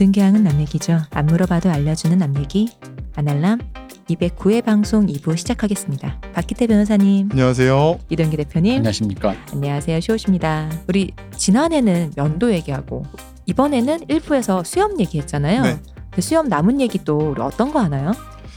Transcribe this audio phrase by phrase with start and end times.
[0.00, 0.98] 모든 교양은 남 얘기죠.
[1.10, 2.70] 안 물어봐도 알려주는 남 얘기.
[3.16, 3.58] 아날람
[4.08, 6.22] 209회 방송 2부 시작하겠습니다.
[6.32, 7.98] 박기태 변호사님, 안녕하세요.
[8.08, 9.34] 이동기 대표님, 안녕하십니까.
[9.52, 10.00] 안녕하세요.
[10.00, 10.70] 쇼우십니다.
[10.88, 13.04] 우리 지난해는 연도 얘기하고
[13.44, 15.62] 이번에는 1부에서 수염 얘기했잖아요.
[15.64, 15.78] 네.
[16.10, 18.12] 그 수염 남은 얘기 또 우리 어떤 거 하나요?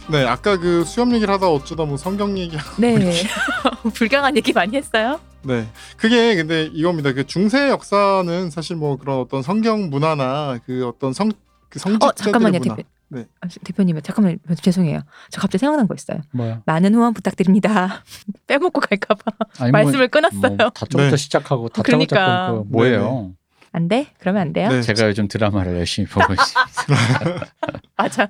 [0.09, 2.55] 네, 아까 그 수염 얘기를 하다 어쩌다 뭐 성경 얘기.
[2.79, 3.21] 네.
[3.93, 5.19] 불강한 얘기 많이 했어요.
[5.43, 7.13] 네, 그게 근데 이겁니다.
[7.13, 11.35] 그 중세 역사는 사실 뭐 그런 어떤 성경 문화나 그 어떤 성그
[11.75, 12.75] 어, 성직자들의 잠깐만요, 문화.
[12.75, 12.87] 대표.
[13.09, 13.25] 네.
[13.41, 15.01] 아, 대표님, 잠깐만 죄송해요.
[15.29, 16.21] 저 갑자기 생각난 거 있어요.
[16.31, 16.61] 뭐야?
[16.65, 18.03] 많은 후원 부탁드립니다.
[18.47, 19.21] 빼먹고 갈까봐
[19.59, 20.55] 아니, 말씀을 끊었어요.
[20.55, 21.17] 뭐 다짜고짜 네.
[21.17, 22.47] 시작하고 다짜고짜 그러니까.
[22.47, 23.33] 끊고 뭐예요?
[23.71, 24.07] 안 돼?
[24.19, 24.69] 그러면 안 돼요?
[24.69, 24.81] 네.
[24.81, 27.45] 제가 요즘 드라마를 열심히 보고 있습니다.
[27.97, 28.27] 맞아.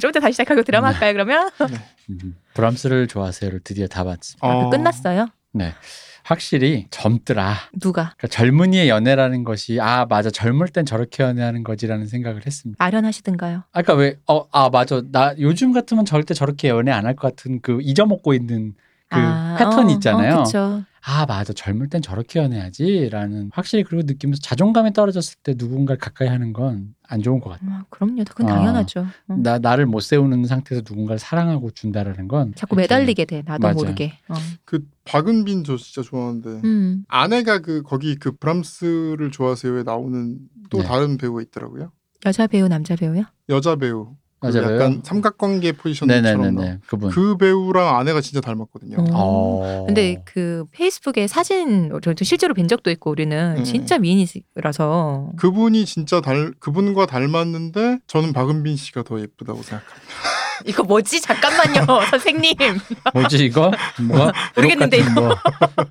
[0.00, 0.98] 좀 이따 다시 시작하고 드라마 네.
[0.98, 1.12] 할까요?
[1.12, 1.50] 그러면
[2.08, 4.46] 음, 브람스를 좋아하세요를 드디어 다 봤습니다.
[4.46, 5.28] 아, 그 어, 끝났어요.
[5.52, 5.74] 네.
[6.24, 7.54] 확실히 젊더라.
[7.80, 12.82] 누가 그러니까 젊은이의 연애라는 것이 아 맞아 젊을 땐 저렇게 연애하는 거지라는 생각을 했습니다.
[12.84, 13.64] 아련하시든가요?
[13.72, 17.60] 아까 왜 어 아 맞아 나 요즘 같으면 절대 저렇게 연애 안 할 것 같은
[17.62, 18.74] 그 잊어먹고 있는
[19.08, 20.44] 그 아, 패턴이 어, 있잖아요.
[20.54, 20.82] 어.
[21.02, 26.28] 아 맞아 젊을 땐 저렇게 연애하지 라는 확실히 그리고 느끼면서 자존감이 떨어졌을 때 누군가를 가까이
[26.28, 27.66] 하는 건 안 좋은 것 같아.
[27.66, 28.22] 어, 그럼요.
[28.22, 29.04] 그건 아, 당연하죠.
[29.26, 29.34] 어.
[29.36, 33.42] 나 나를 못 세우는 상태에서 누군가를 사랑하고 준다라는 건 자꾸 매달리게 돼.
[33.44, 33.74] 나도 맞아요.
[33.74, 34.12] 모르게.
[34.28, 34.34] 어.
[34.64, 37.04] 그 박은빈 저 진짜 좋아하는데 음.
[37.08, 40.38] 아내가 그 거기 그 브람스를 좋아하세요에 나오는
[40.70, 40.84] 또 네.
[40.84, 41.90] 다른 배우가 있더라고요.
[42.24, 43.24] 여자 배우, 남자 배우요?
[43.48, 44.14] 여자 배우.
[44.40, 44.74] 그 맞아요.
[44.74, 47.10] 약간 삼각관계 포지션처럼 나온 네네네네 그분.
[47.10, 48.96] 그 배우랑 아내가 진짜 닮았거든요.
[48.98, 49.04] 어.
[49.12, 49.84] 어.
[49.86, 53.64] 근데 그 페이스북에 사진 저 실제로 뵌 적도 있고 우리는 음.
[53.64, 60.06] 진짜 미인이라서 그분이 진짜 달 그분과 닮았는데 저는 박은빈 씨가 더 예쁘다고 생각합니다.
[60.66, 61.22] 이거 뭐지?
[61.22, 62.54] 잠깐만요, 선생님.
[63.14, 63.70] 뭐지 이거
[64.08, 65.34] 뭐가 모르겠는데, 같은 뭐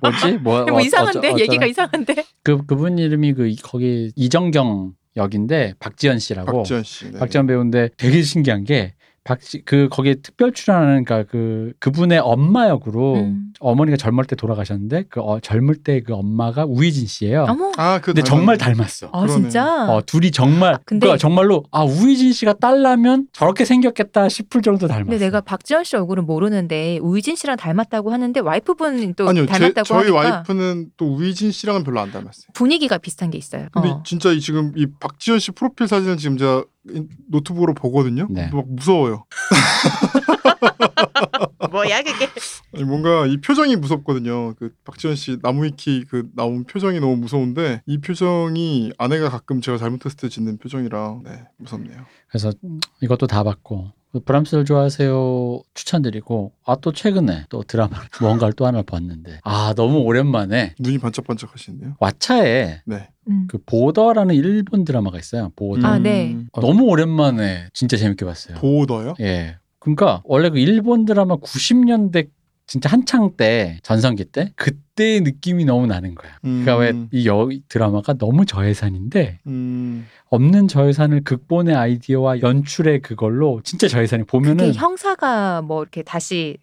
[0.00, 1.66] 뭐지 뭐, 뭐 어- 이상한데 어쩌- 얘기가.
[1.66, 2.24] 이상한데.
[2.44, 7.10] 그 그분 이름이 그 이- 거기 이정경 역인데 박지현 씨라고 박지현 씨.
[7.10, 7.18] 네.
[7.18, 8.94] 박지현 배우인데 되게 신기한 게
[9.24, 13.52] 박지 그 거기에 특별 출연하는 그러니까 그 그분의 엄마 역으로 음.
[13.60, 17.44] 어머니가 젊을 때 돌아가셨는데 그 어, 젊을 때 그 엄마가 우희진 씨예요.
[17.48, 19.10] 어머, 아, 그 근데 정말 닮았어.
[19.12, 19.42] 아 그러네.
[19.42, 19.90] 진짜.
[19.90, 25.04] 어 둘이 정말 근데- 그러니까 정말로 아 우희진 씨가 딸라면 저렇게 생겼겠다 싶을 정도 닮았어.
[25.10, 29.84] 근데 내가 박지원 씨 얼굴은 모르는데 우이진 씨랑 닮았다고 하는데 와이프분 또 아니요, 제, 닮았다고
[29.84, 32.46] 저희 하니까 와이프는 또 우희진 씨랑은 별로 안 닮았어요.
[32.54, 33.66] 분위기가 비슷한 게 있어요.
[33.72, 34.02] 근데 어.
[34.06, 36.79] 진짜 이 지금 이 박지현 씨 프로필 사진을 지금 제가 이
[37.28, 38.26] 노트북으로 보거든요.
[38.30, 38.50] 네.
[38.52, 39.24] 막 무서워요.
[41.70, 42.28] 뭐야 그게?
[42.74, 44.54] 아니, 뭔가 이 표정이 무섭거든요.
[44.54, 50.16] 그 박지현 씨 나무위키 그 나온 표정이 너무 무서운데 이 표정이 아내가 가끔 제가 잘못했을
[50.18, 52.04] 때 짓는 표정이라 네, 무섭네요.
[52.28, 52.52] 그래서
[53.00, 58.82] 이것도 다 봤고 그 브람스를 좋아하세요 추천드리고 아 또 최근에 또 드라마 뭔가를 또 하나
[58.82, 61.96] 봤는데 아 너무 오랜만에 눈이 반짝반짝 하시는데요.
[62.00, 63.08] 왓챠에 네.
[63.30, 63.46] 음.
[63.48, 65.50] 그 보더라는 일본 드라마가 있어요.
[65.56, 65.86] 보더.
[65.86, 66.36] 아, 네.
[66.52, 68.56] 어, 너무 오랜만에 진짜 재밌게 봤어요.
[68.58, 69.14] 보더요?
[69.20, 69.56] 예.
[69.78, 72.28] 그러니까 원래 그 일본 드라마 90년대
[72.66, 76.38] 진짜 한창 때 전성기 때 그때의 느낌이 너무 나는 거야.
[76.40, 77.08] 그러니까 음.
[77.12, 80.06] 왜이 드라마가 너무 저예산인데 음.
[80.28, 86.58] 없는 저예산을 극본의 아이디어와 연출의 그걸로 진짜 저예산이 보면은 그게 형사가 뭐 이렇게 다시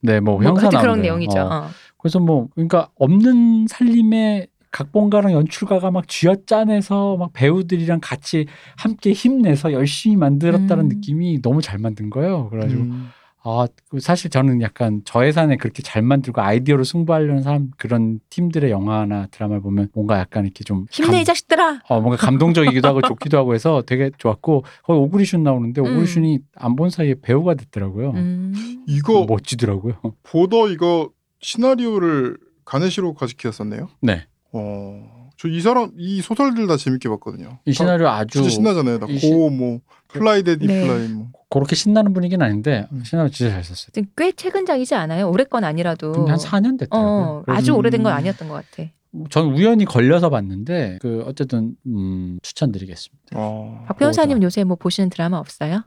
[0.00, 1.02] 네, 뭐, 뭐 형사 하여튼 그런.
[1.02, 1.38] 내용이죠.
[1.38, 1.44] 어.
[1.44, 1.68] 어.
[1.98, 8.46] 그래서 뭐 그러니까 없는 살림에 각본가랑 연출가가 막 쥐어짜내서 막 배우들이랑 같이
[8.76, 10.88] 함께 힘내서 열심히 만들었다는 음.
[10.88, 12.48] 느낌이 너무 잘 만든 거예요.
[12.50, 13.08] 그래가지고 음.
[13.44, 13.66] 아
[13.98, 19.88] 사실 저는 약간 저예산에 그렇게 잘 만들고 아이디어로 승부하려는 사람 그런 팀들의 영화나 드라마를 보면
[19.94, 21.80] 뭔가 약간 이렇게 좀 힘내 이 감- 자식들아.
[21.88, 25.86] 어, 뭔가 감동적이기도 하고 좋기도 하고 해서 되게 좋았고 거기 오구리슌 나오는데 음.
[25.86, 28.10] 오구리슌이 안 본 사이에 배우가 됐더라고요.
[28.12, 28.84] 음.
[28.86, 29.94] 이거 멋지더라고요.
[30.22, 31.10] 보더 이거
[31.40, 33.88] 시나리오를 가네시로 가 지키었었네요.
[34.00, 34.24] 네.
[34.52, 35.22] 어.
[35.38, 37.58] 저 이 사람 이 소설들 다 재밌게 봤거든요.
[37.64, 39.00] 이 시나리오 아주 진짜 신나잖아요.
[39.08, 40.86] 이 시- 나고뭐 플라이 데디 네.
[40.86, 41.28] 플라이 뭐.
[41.50, 43.02] 그렇게 신나는 분위기는 아닌데 음.
[43.04, 43.88] 시나리오 진짜 잘 썼어요.
[43.92, 45.28] 지금 꽤 최근작이지 않아요?
[45.28, 46.26] 올해 건 아니라도.
[46.28, 47.10] 한 4년 됐더라고요.
[47.10, 48.16] 어, 아주 오래된 건 음.
[48.18, 48.88] 아니었던 것 같아.
[49.30, 53.34] 전 우연히 걸려서 봤는데 그 어쨌든 음, 추천드리겠습니다.
[53.34, 53.84] 어.
[53.88, 55.82] 박 변호사님 요새 뭐 보시는 드라마 없어요?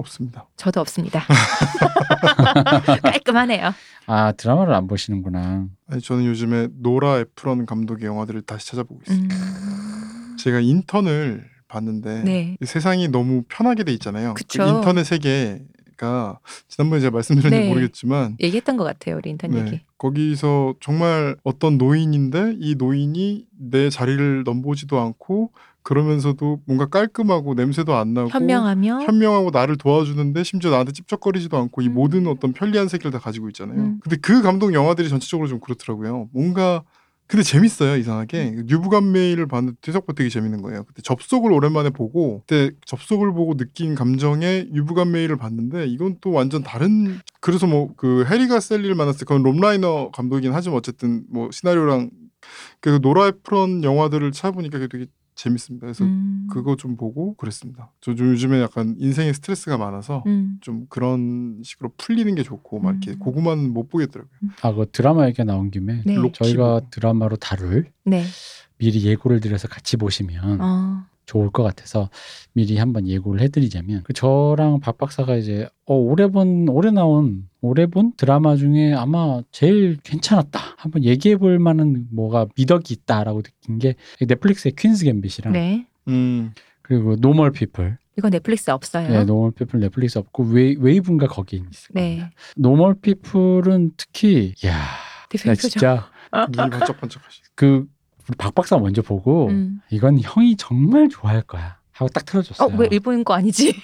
[0.00, 0.46] 없습니다.
[0.56, 1.22] 저도 없습니다.
[3.02, 3.72] 깔끔하네요.
[4.06, 5.66] 아 드라마를 안 보시는구나.
[5.88, 9.18] 아니, 저는 요즘에 노라 에프런 감독의 영화들을 다시 찾아보고 있어요.
[9.20, 10.36] 음.
[10.38, 12.56] 제가 인턴을 봤는데 네.
[12.60, 14.34] 이 세상이 너무 편하게 돼 있잖아요.
[14.34, 14.64] 그쵸.
[14.64, 17.68] 그 인터넷 세계가 지난번에 제가 말씀드렸는지 네.
[17.68, 19.80] 모르겠지만 얘기했던 것 같아요, 우리 인턴 네, 얘기.
[19.98, 28.14] 거기서 정말 어떤 노인인데 이 노인이 내 자리를 넘보지도 않고 그러면서도 뭔가 깔끔하고 냄새도 안
[28.14, 31.94] 나고 현명하며 현명하고 나를 도와주는데 심지어 나한테 찝쩍거리지도 않고 이 음.
[31.94, 33.80] 모든 어떤 편리한 세계를 다 가지고 있잖아요.
[33.80, 34.00] 음.
[34.02, 36.28] 근데 그 감독 영화들이 전체적으로 좀 그렇더라고요.
[36.32, 36.82] 뭔가
[37.26, 40.82] 근데 재밌어요 이상하게 유부간 메일을 봤는데 생각보다 되게 재밌는 거예요.
[40.82, 46.64] 그때 접속을 오랜만에 보고 그때 접속을 보고 느낀 감정에 유부간 메일을 봤는데 이건 또 완전
[46.64, 52.10] 다른 그래서 뭐 그 해리가 셀리를 만났을 때 그건 롬라이너 감독이긴 하지만 어쨌든 뭐 시나리오랑
[52.80, 55.86] 그 노라 에프런 영화들을 찾아보니까 되게 재밌습니다.
[55.86, 56.46] 그래서 음.
[56.50, 57.90] 그거 좀 보고 그랬습니다.
[58.00, 60.58] 저 좀 요즘에 약간 인생에 스트레스가 많아서 음.
[60.60, 63.18] 좀 그런 식으로 풀리는 게 좋고 막 이렇게 음.
[63.18, 64.50] 고구마는 못 보겠더라고요.
[64.62, 66.14] 아, 그 드라마 얘기가 나온 김에 네.
[66.14, 68.24] 록- 저희가 드라마로 다룰 네.
[68.78, 71.04] 미리 예고를 드려서 같이 보시면 어.
[71.26, 72.10] 좋을 것 같아서
[72.54, 77.86] 미리 한번 예고를 해드리자면 그 저랑 박 박사가 이제 어, 올해 본 올해 나온 올해
[77.86, 83.94] 본 드라마 중에 아마 제일 괜찮았다 한번 얘기해 볼 만한 뭐가 미덕이 있다라고 느낀 게
[84.20, 85.86] 넷플릭스의 Queen's Gambit이랑 네.
[86.08, 86.52] 음,
[86.82, 89.08] 그리고 Normal People 이거 넷플릭스 없어요.
[89.08, 92.26] 네, Normal People 넷플릭스 없고 웨이, 웨이브인가 거기 있을 겁니다.
[92.26, 92.30] 네.
[92.56, 95.10] Normal People은 특히 야
[95.44, 96.10] 나 진짜
[96.50, 97.42] 눈이 번쩍번쩍하시.
[97.54, 97.86] 그
[98.28, 99.80] 우리 박 박사 먼저 보고 음.
[99.90, 102.68] 이건 형이 정말 좋아할 거야 하고 딱 틀어줬어요.
[102.68, 103.74] 어, 왜 일본인 거 아니지?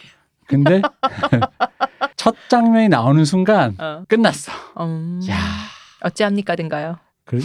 [0.47, 0.83] 근데
[2.27, 4.03] 첫 장면이 나오는 순간 어.
[4.09, 4.51] 끝났어.
[4.81, 5.21] 음.
[5.31, 5.39] 야,
[6.03, 6.97] 어찌합니까든가요?
[7.25, 7.39] 그,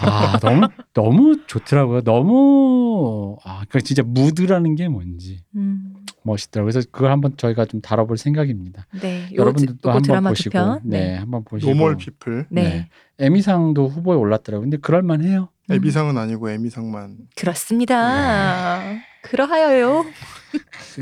[0.00, 2.02] 아 너무 너무 좋더라고요.
[2.02, 5.92] 너무 아, 그 진짜 무드라는 게 뭔지 음.
[6.22, 6.70] 멋있더라고요.
[6.70, 8.86] 그래서 그걸 한번 저희가 좀 다뤄볼 생각입니다.
[9.00, 9.24] 네.
[9.32, 10.80] 요, 여러분들도 한번 보시고, 편.
[10.84, 11.16] 네, 네.
[11.16, 11.72] 한번 보시고.
[11.72, 12.46] Normal People.
[12.48, 12.62] 네.
[12.62, 12.88] 네.
[13.18, 14.66] 에미상도 후보에 올랐더라고요.
[14.66, 15.48] 근데 그럴 만해요.
[15.68, 15.74] 음.
[15.74, 17.16] 에비상은 아니고 에미상만.
[17.34, 18.78] 그렇습니다.
[18.78, 19.02] 네.
[19.22, 20.04] 그러하여요.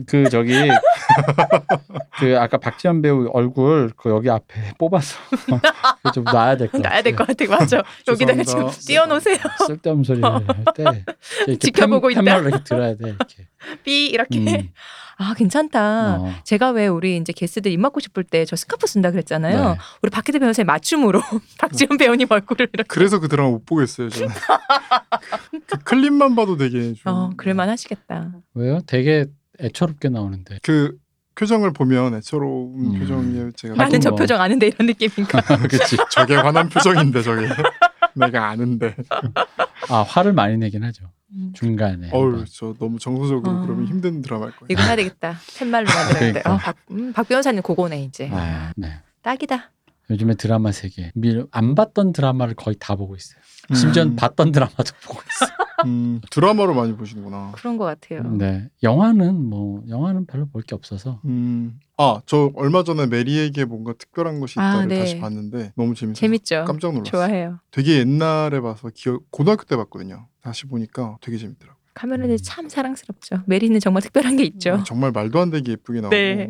[0.07, 0.53] 그 저기
[2.19, 5.17] 그 아까 박지현 배우 얼굴 그 여기 앞에 뽑아서
[6.15, 6.91] 좀 놔야 될 것 같아요.
[6.93, 7.45] 나야 될 것 같아.
[7.49, 7.83] 맞아.
[8.09, 8.69] 여기다가 지금.
[8.87, 9.37] 띄워놓으세요.
[9.67, 11.05] 쓸데없는 소리 할때
[11.47, 12.39] 이렇게 지켜보고 펜, 있다.
[12.39, 13.47] 이렇게 들어야 돼 이렇게.
[13.85, 14.39] 삐 이렇게.
[14.39, 14.69] 음,
[15.19, 16.17] 아 괜찮다.
[16.21, 16.33] 어.
[16.45, 19.71] 제가 왜 우리 이제 게스트들 입 막고 싶을 때 저 스카프 쓴다 그랬잖아요.
[19.73, 19.79] 네.
[20.03, 21.21] 우리 박희대 변호사의 맞춤으로
[21.59, 22.89] 박지원 배우님 얼굴을 이렇게.
[22.89, 24.29] 그래서 그 드라마 못 보겠어요 저는.
[25.67, 26.97] 그 클립만 봐도 되게 좀.
[27.05, 28.31] 어 그럴만 하시겠다.
[28.55, 28.81] 왜요?
[28.87, 29.27] 되게
[29.61, 30.59] 애처롭게 나오는데.
[30.63, 30.97] 그
[31.35, 32.99] 표정을 보면 애처로운 음.
[33.01, 34.19] 표정이 제가 나는 저 뭐.
[34.19, 35.41] 표정 아는데 이런 느낌인가.
[35.69, 35.97] 그렇지.
[36.11, 37.49] 저게 화난 표정인데 저게
[38.15, 38.95] 내가 아는데.
[39.89, 41.11] 아 화를 많이 내긴 하죠.
[41.33, 41.53] 음.
[41.55, 42.11] 중간에.
[42.13, 42.45] 어우.
[42.47, 43.61] 저 너무 정서적으로 어.
[43.63, 44.67] 그러면 힘든 드라마일 거예요.
[44.69, 45.37] 이거 해야 되겠다.
[45.57, 46.41] 팻말로 만들어야 돼.
[46.43, 46.53] 그러니까.
[46.55, 48.29] 어, 박, 음, 박 변호사님 그거네 이제.
[48.33, 48.99] 아, 네.
[49.23, 49.71] 딱이다.
[50.11, 53.41] 요즘에 드라마 세계 밀- 안 봤던 드라마를 거의 다 보고 있어요.
[53.75, 54.17] 심지어 음.
[54.17, 55.57] 봤던 드라마도 보고 있어요.
[55.87, 57.53] 음, 드라마로 많이 보시는구나.
[57.55, 58.23] 그런 것 같아요.
[58.33, 58.69] 네.
[58.83, 61.21] 영화는 뭐 영화는 별로 볼 게 없어서.
[61.25, 61.79] 음.
[61.97, 64.99] 아, 저 얼마 전에 메리에게 뭔가 특별한 것이 아, 있다를 네.
[64.99, 66.65] 다시 봤는데 너무 재밌어서 재밌죠.
[66.67, 67.11] 깜짝 놀랐어요.
[67.11, 67.59] 좋아해요.
[67.71, 70.27] 되게 옛날에 봐서 기억 고등학교 때 봤거든요.
[70.43, 71.79] 다시 보니까 되게 재밌더라고요.
[71.95, 73.43] 카메라는 참 사랑스럽죠.
[73.47, 74.75] 메리는 정말 특별한 게 있죠.
[74.75, 76.49] 아, 정말 말도 안 되게 예쁘게 나오고 네.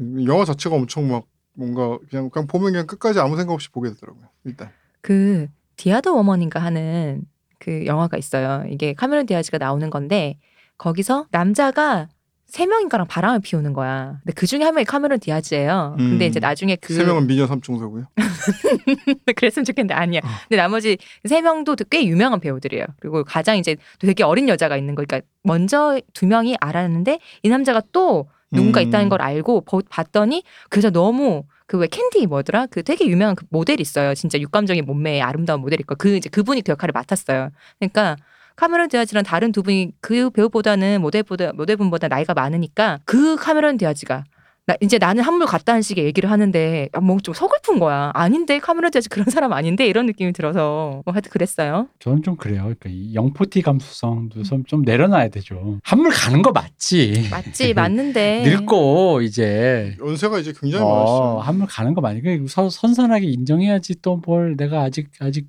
[0.00, 3.90] 음, 영화 자체가 엄청 막 뭔가 그냥 그냥 보면 그냥 끝까지 아무 생각 없이 보게
[3.90, 4.24] 되더라고요.
[4.44, 4.70] 일단
[5.02, 5.46] 그
[5.76, 7.22] The Other Woman인가 하는
[7.58, 8.64] 그 영화가 있어요.
[8.70, 10.38] 이게 카메론 디아즈가 나오는 건데
[10.78, 12.08] 거기서 남자가
[12.46, 14.18] 세 명인가랑 바람을 피우는 거야.
[14.22, 15.94] 근데 그 중에 한 명이 카메론 디아즈예요.
[15.96, 16.28] 근데 음.
[16.28, 18.04] 이제 나중에 그 세 명은 미녀 삼총사고요.
[19.36, 20.20] 그랬으면 좋겠는데 아니야.
[20.22, 20.28] 어.
[20.48, 22.84] 근데 나머지 세 명도 꽤 유명한 배우들이에요.
[23.00, 28.28] 그리고 가장 이제 되게 어린 여자가 있는 거니까 먼저 두 명이 알았는데 이 남자가 또
[28.52, 28.86] 누군가 음.
[28.88, 32.66] 있다는 걸 알고 보- 봤더니 그래서 너무 그 왜 캔디 뭐더라?
[32.66, 34.14] 그 되게 유명한 그 모델 있어요.
[34.14, 37.50] 진짜 육감적인 몸매의 아름다운 모델 있고 그 이제 그분이 그 역할을 맡았어요.
[37.78, 38.16] 그러니까
[38.56, 44.24] 카메론 디아즈랑 다른 두 분이 그 배우보다는 모델보다 모델분보다 나이가 많으니까 그 카메론 디아즈가
[44.66, 48.10] 나 이제 나는 한물 갔다는 식의 얘기를 하는데 뭐 좀 서글픈 거야.
[48.14, 51.88] 아닌데 카메론 디아즈 그런 사람 아닌데 이런 느낌이 들어서 뭐 하여튼 그랬어요.
[51.98, 52.62] 저는 좀 그래요.
[52.62, 55.78] 그러니까 이 young forty 감수성도 좀, 좀 내려놔야 되죠.
[55.84, 57.28] 한물 가는 거 맞지.
[57.30, 61.38] 맞지 맞는데 늙고 이제 연세가 이제 굉장히 어, 많으시죠.
[61.40, 62.22] 한물 가는 거 많이.
[62.22, 65.46] 그 서- 선선하게 인정해야지 또 뭘 내가 아직 아직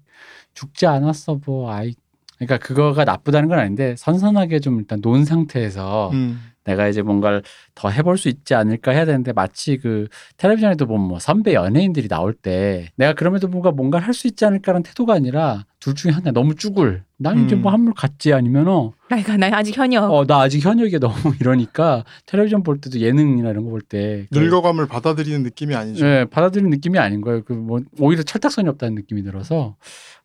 [0.53, 1.93] 죽지 않았어 뭐 아이.
[2.37, 6.41] 그러니까 그거가 나쁘다는 건 아닌데 선선하게 좀 일단 논 상태에서 음.
[6.65, 7.43] 내가 이제 뭔가를
[7.75, 10.07] 더 해볼 수 있지 않을까 해야 되는데 마치 그
[10.37, 15.13] 텔레비전에도 보면 뭐 선배 연예인들이 나올 때 내가 그럼에도 뭔가 뭔가를 할수 있지 않을까라는 태도가
[15.13, 17.61] 아니라 둘 중에 하나 너무 쭈글 난 이제 음.
[17.61, 20.11] 뭐 한물 갔지 아니면은 나이가 나 아직 현역.
[20.11, 24.87] 어 나 아직 현역에 너무 이러니까 텔레비전 볼 때도 예능이나 이런 거 볼 때 늙어감을
[24.87, 26.03] 받아들이는 느낌이 아니죠.
[26.03, 27.43] 네, 받아들이는 느낌이 아닌 거예요.
[27.43, 29.75] 그 뭐 오히려 철딱서니 없다는 느낌이 들어서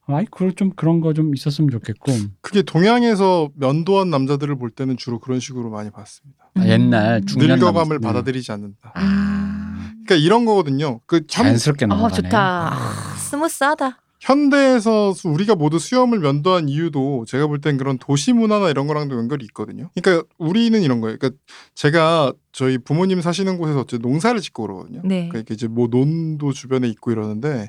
[0.07, 5.41] 아이 그좀 그런 거 좀 있었으면 좋겠고 그게 동양에서 면도한 남자들을 볼 때는 주로 그런
[5.41, 6.51] 식으로 많이 봤습니다.
[6.55, 8.93] 아, 옛날 중년 늙어감을 남자- 받아들이지 않는다.
[8.95, 11.01] 아, 그러니까 이런 거거든요.
[11.07, 12.15] 그 참 자연스럽게 아 넘어가네.
[12.23, 12.73] 좋다.
[12.73, 13.99] 아, smooth하다.
[14.21, 19.17] 현대에서 수- 우리가 모두 수염을 면도한 이유도 제가 볼 땐 그런 도시 문화나 이런 거랑도
[19.17, 19.91] 연결이 있거든요.
[19.95, 21.17] 그러니까 우리는 이런 거예요.
[21.19, 21.39] 그러니까
[21.75, 25.01] 제가 저희 부모님 사시는 곳에서 어째 농사를 짓고 그러거든요.
[25.05, 25.29] 네.
[25.29, 27.69] 그러니까 이제 뭐 논도 주변에 있고 이러는데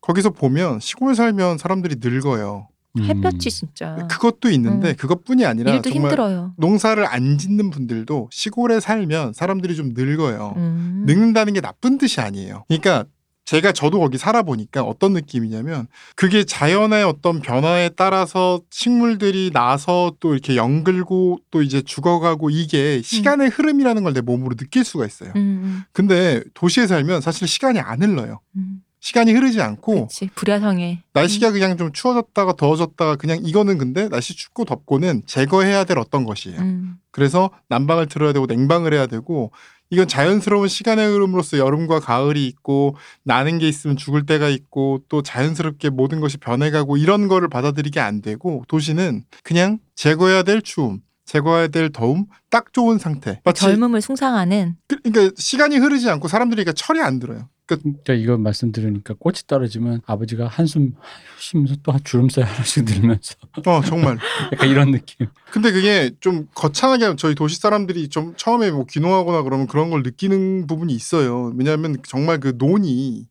[0.00, 2.68] 거기서 보면 시골 살면 사람들이 늙어요.
[2.98, 3.02] 음.
[3.04, 4.96] 햇볕이 진짜 그것도 있는데 음.
[4.96, 6.54] 그것뿐이 아니라 일도 정말 힘들어요.
[6.56, 10.54] 농사를 안 짓는 분들도 시골에 살면 사람들이 좀 늙어요.
[10.56, 11.04] 음.
[11.06, 12.64] 늙는다는 게 나쁜 뜻이 아니에요.
[12.68, 13.04] 그러니까
[13.46, 15.86] 제가 저도 거기 살아보니까 어떤 느낌이냐면
[16.16, 23.48] 그게 자연의 어떤 변화에 따라서 식물들이 나서 또 이렇게 영글고 또 이제 죽어가고 이게 시간의
[23.48, 25.32] 흐름이라는 걸 내 몸으로 느낄 수가 있어요.
[25.36, 28.40] 음, 근데 도시에 살면 사실 시간이 안 흘러요.
[28.56, 28.82] 음.
[28.98, 34.64] 시간이 흐르지 않고 그렇지 불야성에 날씨가 그냥 좀 추워졌다가 더워졌다가 그냥 이거는 근데 날씨 춥고
[34.64, 36.58] 덥고는 제거해야 될 어떤 것이에요.
[36.60, 36.96] 음.
[37.12, 39.52] 그래서 난방을 틀어야 되고 냉방을 해야 되고
[39.90, 45.90] 이건 자연스러운 시간의 흐름으로서 여름과 가을이 있고 나는 게 있으면 죽을 때가 있고 또 자연스럽게
[45.90, 51.90] 모든 것이 변해가고 이런 거를 받아들이게 안 되고 도시는 그냥 제거해야 될 추움, 제거해야 될
[51.90, 53.40] 더움, 딱 좋은 상태.
[53.44, 57.48] 마치 젊음을 숭상하는 그- 그러니까 시간이 흐르지 않고 사람들이 그러니까 철이 안 들어요.
[57.66, 60.94] 그러니까 진짜 이거 말씀 들으니까 꽃이 떨어지면 아버지가 한숨
[61.40, 63.34] 쉬면서 또 주름살 하나씩 들면서
[63.66, 64.18] 어 정말.
[64.52, 65.26] 약간 이런 느낌.
[65.50, 70.04] 근데 그게 좀 거창하게 하면 저희 도시 사람들이 좀 처음에 뭐 귀농하거나 그러면 그런 걸
[70.04, 71.52] 느끼는 부분이 있어요.
[71.56, 73.26] 왜냐하면 정말 그 논이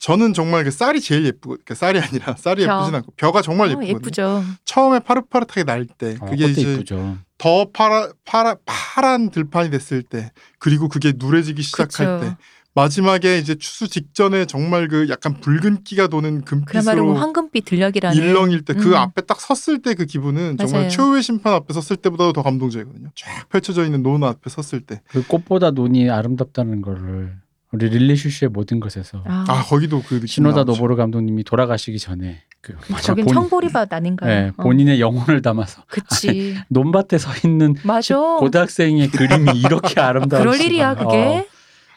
[0.00, 2.78] 저는 정말 그 쌀이 제일 예쁘고 그러니까 쌀이 아니라 쌀이 벼.
[2.78, 3.96] 예쁘진 않고 벼가 정말 어, 예쁘거든요.
[3.96, 4.44] 예쁘죠.
[4.64, 7.18] 처음에 파릇파릇하게 날때 아, 그게 그것도 이제 이쁘죠.
[7.38, 12.20] 더 파라, 파라, 파란 들판이 됐을 때 그리고 그게 누래지기 시작할 그쵸.
[12.20, 12.36] 때
[12.74, 18.94] 마지막에 이제 추수 직전에 정말 그 약간 붉은기가 도는 금빛으로 황금빛 들녘이라는 일렁일 때그 음.
[18.94, 20.90] 앞에 딱 섰을 때 그 기분은 정말 맞아요.
[20.90, 23.08] 최후의 심판 앞에 섰을 때보다도 더 감동적이거든요.
[23.16, 25.00] 쫙 펼쳐져 있는 논 앞에 섰을 때.
[25.08, 27.34] 그 꽃보다 논이 아름답다는 거를
[27.72, 30.64] 우리 릴리슈슈의 모든 것에서 아, 아 거기도 그 신호다.
[30.64, 34.30] 노보르 감독님이 돌아가시기 전에 그 거긴 본- 청보리밭 아닌가요?
[34.30, 34.62] 네, 어.
[34.62, 36.56] 본인의 영혼을 담아서 그치.
[36.68, 38.16] 논밭에 서 있는 맞아.
[38.16, 40.42] 고등학생의 그림이 이렇게 아름다워.
[40.42, 41.46] 그럴 일이야 그게.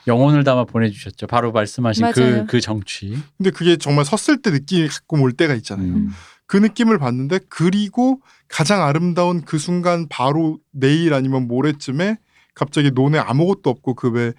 [0.08, 1.28] 영혼을 담아 보내주셨죠.
[1.28, 2.46] 바로 말씀하신 그 맞아요.
[2.48, 3.16] 그 정취.
[3.38, 5.88] 근데 그게 정말 섰을 때 느낌이 가끔 올 때가 있잖아요.
[5.88, 5.96] 음.
[5.96, 6.10] 음.
[6.48, 12.18] 그 느낌을 받는데 그리고 가장 아름다운 그 순간 바로 내일 아니면 모레쯤에
[12.56, 14.34] 갑자기 논에 아무것도 없고 그왜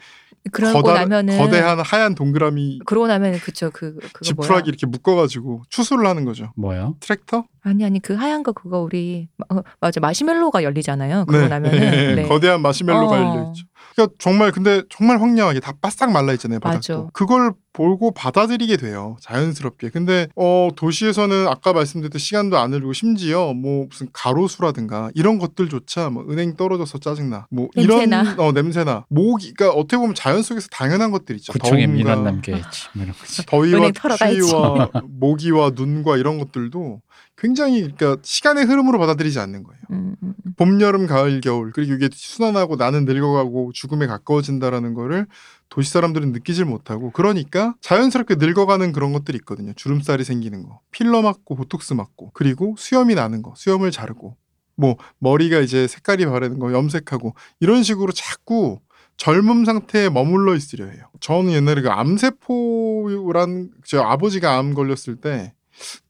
[0.51, 4.63] 그러고 나면은 거대한 하얀 동그라미 그러고 나면 그쵸 그 그거 지푸라기 뭐야?
[4.67, 6.53] 이렇게 묶어가지고 추수를 하는 거죠.
[6.57, 6.97] 뭐요?
[7.01, 7.45] 트랙터?
[7.65, 11.27] 아니 아니 그 하얀 거 그거 우리 어, 맞아 마시멜로가 열리잖아요.
[11.27, 12.29] 그러고 나면은 네.
[12.29, 13.19] 거대한 마시멜로가 어.
[13.19, 13.65] 열려 있죠.
[13.95, 16.99] 그러니까 정말 근데 정말 황량하게 다 바싹 말라 있잖아요 바닥도.
[16.99, 17.11] 맞아.
[17.13, 19.91] 그걸 보고 받아들이게 돼요 자연스럽게.
[19.91, 26.25] 근데 어 도시에서는 아까 말씀드렸듯 시간도 안 흐르고 심지어 뭐 무슨 가로수라든가 이런 것들조차 뭐
[26.29, 27.47] 은행 떨어져서 짜증나.
[27.51, 28.23] 뭐 냄새나.
[28.23, 29.05] 이런 어 냄새나.
[29.09, 31.53] 모기 그러니까 어떻게 보면 자연 속에서 당연한 것들 있죠.
[31.53, 32.89] 구청에 민원 남겨야지.
[32.95, 33.47] 뭐 이런 거지.
[33.47, 34.17] 더위와.
[34.17, 37.01] 추위와 모기와 눈과 이런 것들도
[37.43, 39.81] 굉장히 그러니까 시간의 흐름으로 받아들이지 않는 거예요.
[39.91, 40.55] 음, 음, 음.
[40.57, 45.27] 봄, 여름, 가을, 겨울 그리고 이게 순환하고 나는 늙어가고 죽음에 가까워진다라는 거를
[45.69, 49.73] 도시 사람들은 느끼질 못하고 그러니까 자연스럽게 늙어가는 그런 것들이 있거든요.
[49.75, 54.37] 주름살이 생기는 거, 필러 맞고 보톡스 맞고 그리고 수염이 나는 거, 수염을 자르고
[54.77, 58.79] 뭐 머리가 이제 색깔이 바래는 거, 염색하고 이런 식으로 자꾸
[59.17, 61.07] 젊음 상태에 머물러 있으려 해요.
[61.19, 65.55] 저는 옛날에 그 암세포란 제 아버지가 암 걸렸을 때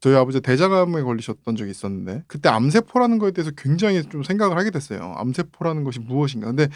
[0.01, 5.15] 저희 아버지 대장암에 걸리셨던 적이 있었는데 그때 암세포라는 거에 대해서 굉장히 좀 생각을 하게 됐어요.
[5.17, 6.47] 암세포라는 것이 무엇인가.
[6.49, 6.69] 근데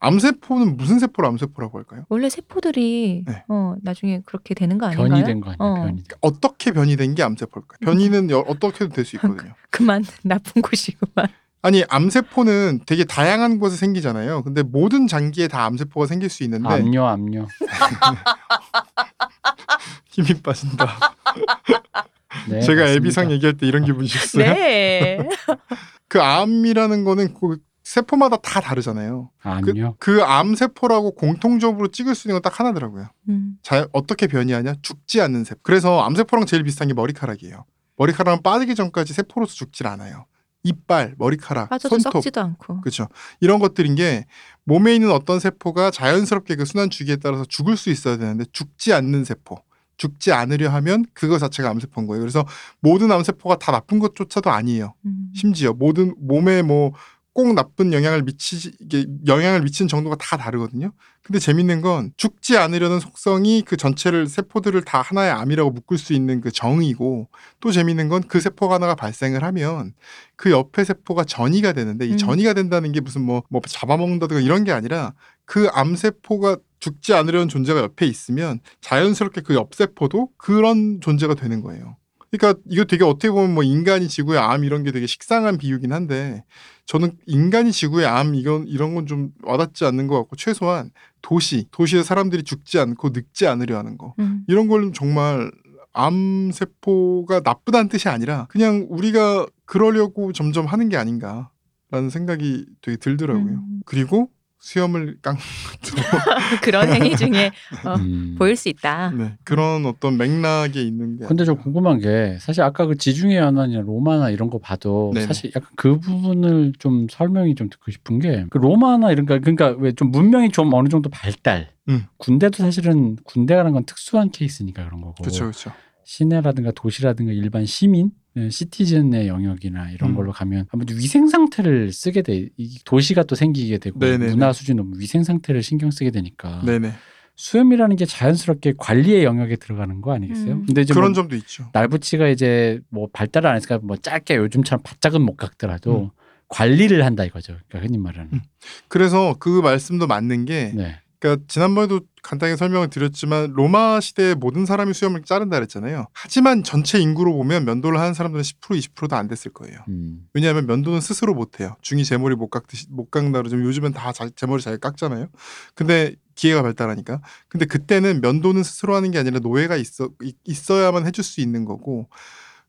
[0.00, 2.04] 암세포는 무슨 세포를 암세포라고 할까요?
[2.08, 3.44] 원래 세포들이 네.
[3.48, 5.08] 어 나중에 그렇게 되는 거 아닌가요?
[5.08, 5.56] 변이 된 거 아니야?
[5.58, 5.74] 어.
[5.74, 5.96] 변이.
[6.04, 6.18] 된.
[6.20, 7.78] 어떻게 변이된 게 암세포일까요?
[7.80, 9.54] 변이는 여- 어떻게도 될수 있거든요.
[9.70, 11.26] 그만 나쁜 곳이구만.
[11.62, 14.44] 아니 암세포는 되게 다양한 곳에 생기잖아요.
[14.44, 17.48] 근데 모든 장기에 다 암세포가 생길 수 있는데 압류 압류.
[20.10, 20.86] 힘이 빠진다.
[22.48, 22.86] 네, 제가 맞습니다.
[22.92, 24.44] 애비상 얘기할 때 이런 기분이셨어요?
[24.52, 25.18] 네.
[26.08, 29.30] 그 암이라는 거는 그 세포마다 다 다르잖아요.
[29.42, 29.94] 압류.
[29.98, 33.08] 그 암세포라고 공통적으로 찍을 수 있는 건 딱 하나더라고요.
[33.30, 33.54] 음.
[33.62, 34.74] 자, 어떻게 변이하냐?
[34.82, 35.60] 죽지 않는 세포.
[35.62, 37.64] 그래서 암세포랑 제일 비슷한 게 머리카락이에요.
[37.96, 40.26] 머리카락은 빠지기 전까지 세포로서 죽질 않아요.
[40.64, 42.12] 이빨, 머리카락, 손톱.
[42.14, 42.80] 썩지도 않고.
[42.82, 43.08] 그렇죠.
[43.40, 44.26] 이런 것들인 게
[44.64, 49.24] 몸에 있는 어떤 세포가 자연스럽게 그 순환 주기에 따라서 죽을 수 있어야 되는데 죽지 않는
[49.24, 49.62] 세포.
[49.98, 52.20] 죽지 않으려 하면 그거 자체가 암세포인 거예요.
[52.20, 52.46] 그래서
[52.80, 54.94] 모든 암세포가 다 나쁜 것조차도 아니에요.
[55.04, 55.30] 음.
[55.34, 56.92] 심지어 모든 몸에 뭐
[57.38, 60.90] 꼭 나쁜 영향을 미치지 이게 영향을 미치는 정도가 다 다르거든요.
[61.22, 66.40] 근데 재밌는 건 죽지 않으려는 속성이 그 전체를 세포들을 다 하나의 암이라고 묶을 수 있는
[66.40, 67.28] 그 정이고
[67.60, 69.94] 또 재밌는 건 그 세포가 하나가 발생을 하면
[70.34, 72.16] 그 옆에 세포가 전이가 되는데 이 음.
[72.16, 75.14] 전이가 된다는 게 무슨 뭐, 뭐 잡아먹는다든가 이런 게 아니라
[75.48, 81.96] 그 암세포가 죽지 않으려는 존재가 옆에 있으면 자연스럽게 그 옆세포도 그런 존재가 되는 거예요.
[82.30, 86.44] 그러니까 이거 되게 어떻게 보면 뭐 인간이 지구의 암 이런 게 되게 식상한 비유긴 한데
[86.84, 90.90] 저는 인간이 지구의 암 이건 이런 건 좀 와닿지 않는 것 같고 최소한
[91.22, 94.44] 도시 도시의 사람들이 죽지 않고 늙지 않으려 하는 거 음.
[94.48, 95.50] 이런 걸 정말
[95.94, 103.54] 암 세포가 나쁘다는 뜻이 아니라 그냥 우리가 그러려고 점점 하는 게 아닌가라는 생각이 되게 들더라고요.
[103.54, 103.80] 음.
[103.86, 104.28] 그리고
[104.68, 105.96] 수염을 깐 것도
[106.62, 107.50] 그런 행위 중에
[107.86, 108.34] 어, 음.
[108.38, 109.10] 보일 수 있다.
[109.12, 111.56] 네, 그런 어떤 맥락에 있는 게 근데 좀.
[111.56, 115.26] 궁금한 게 사실 아까 그 지중해 연안이나 로마나 이런 거 봐도 네네.
[115.26, 119.70] 사실 약간 그 부분을 좀 설명이 좀 듣고 싶은 게 그 로마나 이런 거 그러니까
[119.78, 122.04] 왜 좀 문명이 좀 어느 정도 발달 음.
[122.18, 125.72] 군대도 사실은 군대라는 건 특수한 케이스니까 그런 거고 그렇죠, 그렇죠.
[126.04, 128.10] 시내라든가 도시라든가 일반 시민 예,
[128.50, 130.14] 시티즌의 영역이나 이런 음.
[130.16, 132.48] 걸로 가면 아무래도 위생 상태를 쓰게 돼.
[132.56, 134.30] 이 도시가 또 생기게 되고 네네네.
[134.32, 136.92] 문화 수준 높은 위생 상태를 신경 쓰게 되니까 네네
[137.38, 140.54] 수염이라는 게 자연스럽게 관리의 영역에 들어가는 거 아니겠어요?
[140.54, 140.66] 음.
[140.66, 141.68] 근데 이제 그런 뭐 점도 있죠.
[141.72, 146.10] 날붙이가 이제 뭐 발달을 안 했으니까 뭐 짧게 요즘처럼 바짝은 못 깎더라도 음.
[146.48, 147.56] 관리를 한다 이거죠.
[147.68, 148.30] 그러니까 흔히 말하는.
[148.32, 148.40] 음.
[148.88, 151.00] 그래서 그 말씀도 맞는 게 네.
[151.20, 156.06] 그러니까 지난번에도 간단히 설명을 드렸지만 로마 시대의 모든 사람이 수염을 자른다 그랬잖아요.
[156.12, 159.78] 하지만 전체 인구로 보면 면도를 하는 사람들은 10% 20%도 안 됐을 거예요.
[159.88, 160.26] 음.
[160.34, 161.76] 왜냐하면 면도는 스스로 못 해요.
[161.82, 165.28] 중이 제 머리 못 깎듯이 못 깎는다 그러지만 요즘엔 다제 머리 자기 깎잖아요.
[165.74, 167.20] 근데 기회가 발달하니까.
[167.48, 172.08] 근데 그때는 면도는 스스로 하는 게 아니라 노예가 있어 이- 있어야만 해줄 수 있는 거고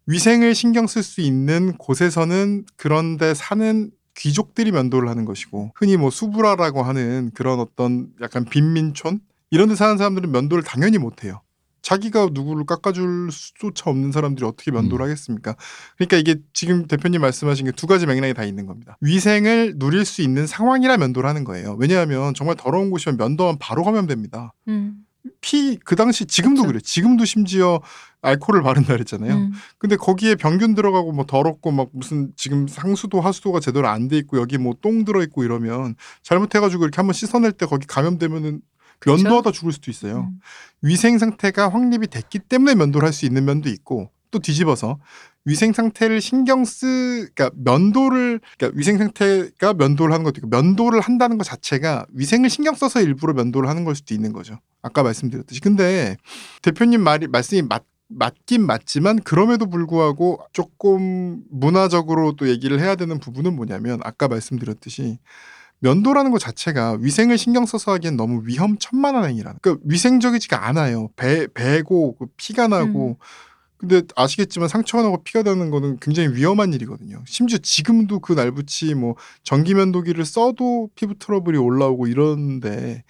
[0.08, 6.84] 위생을 신경 쓸 수 있는 곳에서는 그런데 사는 귀족들이 면도를 하는 것이고 흔히 뭐 수브라라고
[6.84, 11.42] 하는 그런 어떤 약간 빈민촌 이런 데 사는 사람들은 면도를 당연히 못 해요.
[11.82, 15.10] 자기가 누구를 깎아줄 수조차 없는 사람들이 어떻게 면도를 음.
[15.10, 15.56] 하겠습니까?
[15.98, 18.98] 그러니까 이게 지금 대표님 말씀하신 게 두 가지 맥락이 다 있는 겁니다.
[19.02, 21.78] 위생을 누릴 수 있는 상황이라 면도를 하는 거예요.
[21.80, 24.53] 왜냐하면 정말 더러운 곳이면 면도하면 바로 감염됩니다.
[24.68, 25.05] 음.
[25.42, 26.68] 피 그 당시 지금도 그쵸.
[26.68, 26.75] 그래.
[26.78, 27.82] 요 지금도 심지어
[28.22, 29.34] 알코올을 바른다 그랬잖아요.
[29.34, 29.52] 음.
[29.78, 34.38] 근데 거기에 병균 들어가고 뭐 더럽고 막 무슨 지금 상수도 하수도가 제대로 안 돼 있고
[34.40, 38.62] 여기 뭐 똥 들어 있고 이러면 잘못해가지고 이렇게 한번 씻어낼 때 거기 감염되면은?
[39.06, 40.28] 면도하다 죽을 수도 있어요.
[40.30, 40.40] 음.
[40.82, 45.00] 위생 상태가 확립이 됐기 때문에 면도를 할 수 있는 면도 있고 또 뒤집어서
[45.50, 51.40] 위생 상태를 신경 쓰 그러니까 면도를 그러니까 위생 상태가 면도를 하는 것도 있고 면도를 한다는
[51.40, 54.59] 것 자체가 위생을 신경 써서 일부러 면도를 하는 걸 수도 있는 거죠.
[54.83, 55.59] 아까 말씀드렸듯이.
[55.59, 56.18] 근데
[56.62, 63.55] 대표님 말이 말씀이 맞 맞긴 맞지만 그럼에도 불구하고 조금 문화적으로 또 얘기를 해야 되는 부분은
[63.55, 65.20] 뭐냐면 아까 말씀드렸듯이
[65.79, 69.59] 면도라는 것 자체가 위생을 신경 써서 하기엔 너무 위험천만한 행위라는.
[69.62, 71.09] 그러니까 위생적이지가 않아요.
[71.16, 73.18] 배 배고 그 피가 나고.
[73.79, 77.24] 근데 아시겠지만 상처가 나고 피가 나는 거는 굉장히 위험한 일이거든요.
[77.25, 83.03] 심지어 지금도 그 날붙이 뭐 전기 면도기를 써도 피부 트러블이 올라오고 이런데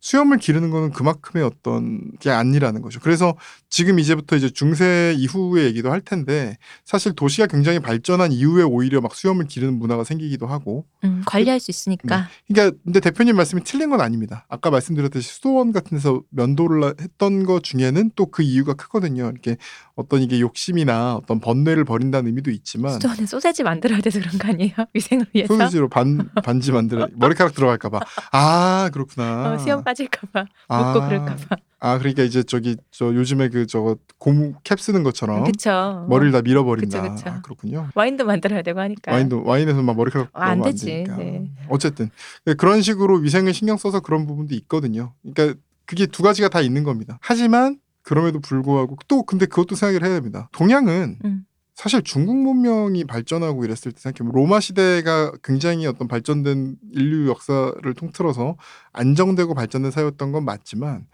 [0.00, 3.00] 수염을 기르는 거는 그만큼의 어떤 게 아니라는 거죠.
[3.00, 3.36] 그래서
[3.68, 9.14] 지금 이제부터 이제 중세 이후의 얘기도 할 텐데 사실 도시가 굉장히 발전한 이후에 오히려 막
[9.14, 12.28] 수염을 기르는 문화가 생기기도 하고 음, 관리할 수 있으니까.
[12.48, 14.46] 그러니까 근데 대표님 말씀이 틀린 건 아닙니다.
[14.48, 19.28] 아까 말씀드렸듯이 수도원 같은 데서 면도를 했던 것 중에는 또 그 이유가 크거든요.
[19.32, 19.56] 이렇게
[19.96, 24.72] 어떤 이게 욕심이나 어떤 번뇌를 버린다는 의미도 있지만 수도는 소세지 만들어야 돼서 그런 거 아니에요?
[24.94, 25.56] 위생을 위해서.
[25.56, 28.00] 소시지로 반 반지 만들어 머리카락 들어갈까 봐
[28.32, 29.54] 아 그렇구나.
[29.54, 31.56] 어, 수염 빠질까봐 아, 묻고 그럴까봐.
[31.80, 36.06] 아 그러니까 이제 저기 저 요즘에 그 저거 고무 캡 쓰는 것처럼 그쵸.
[36.08, 37.02] 머리를 다 밀어버린다.
[37.02, 37.30] 그쵸, 그쵸.
[37.30, 37.88] 아, 그렇군요.
[37.94, 39.12] 와인도 만들어야 되고 하니까.
[39.12, 40.86] 와인도 와인에서 막 머리카락 아, 안안 되지.
[40.86, 41.16] 되니까.
[41.16, 41.50] 네.
[41.68, 42.10] 어쨌든
[42.44, 45.14] 네, 그런 식으로 위생을 신경 써서 그런 부분도 있거든요.
[45.22, 47.18] 그러니까 그게 두 가지가 다 있는 겁니다.
[47.22, 50.48] 하지만 그럼에도 불구하고 또 근데 그것도 생각을 해야 됩니다.
[50.52, 51.44] 동양은 음.
[51.80, 58.58] 사실 중국 문명이 발전하고 이랬을 때 생각해보면 로마 시대가 굉장히 어떤 발전된 인류 역사를 통틀어서
[58.92, 61.06] 안정되고 발전된 사회였던 건 맞지만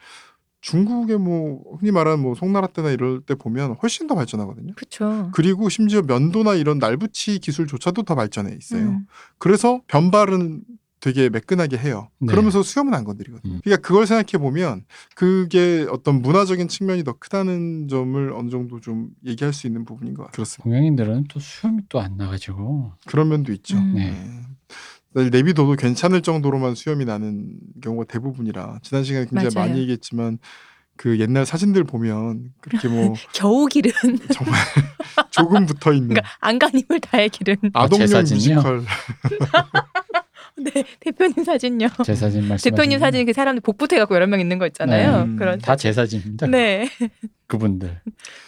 [0.62, 4.72] 중국의 뭐 흔히 말하는 뭐 송나라 때나 이럴 때 보면 훨씬 더 발전하거든요.
[4.74, 5.30] 그쵸.
[5.32, 8.88] 그리고 심지어 면도나 이런 날붙이 기술조차도 더 발전해 있어요.
[8.88, 9.06] 음.
[9.38, 10.62] 그래서 변발은
[11.06, 12.08] 되게 매끈하게 해요.
[12.18, 12.26] 네.
[12.26, 13.54] 그러면서 수염은 안 건드리거든요.
[13.54, 13.60] 음.
[13.62, 19.54] 그러니까 그걸 생각해 보면 그게 어떤 문화적인 측면이 더 크다는 점을 어느 정도 좀 얘기할
[19.54, 20.32] 수 있는 부분인 것 같아요.
[20.34, 20.64] 그렇습니다.
[20.64, 23.76] 동양인들은 또 수염이 또 안 나가지고 그런 면도 있죠.
[23.78, 23.94] 음.
[23.94, 24.16] 네.
[25.14, 25.30] 네.
[25.30, 29.68] 내비둬도 괜찮을 정도로만 수염이 나는 경우가 대부분이라 지난 시간에 굉장히 맞아요.
[29.68, 30.38] 많이 얘기했지만
[30.96, 33.92] 그 옛날 사진들 보면 그렇게 뭐 겨우 기른.
[34.34, 34.58] 정말
[35.30, 37.56] 조금 붙어 있는 그러니까 안간힘을 다해 기른.
[37.74, 38.56] 아동용 제 사진이요?
[38.56, 38.84] 뮤지컬
[40.74, 41.88] 네, 대표님 사진요.
[42.04, 45.26] 제 사진 말씀 대표님 사진 그 사람들 복붙해 갖고 여러 명 있는 거 있잖아요.
[45.26, 45.36] 네.
[45.36, 45.58] 그런.
[45.58, 46.46] 다 제 사진입니다.
[46.46, 46.88] 네,
[47.46, 48.00] 그분들.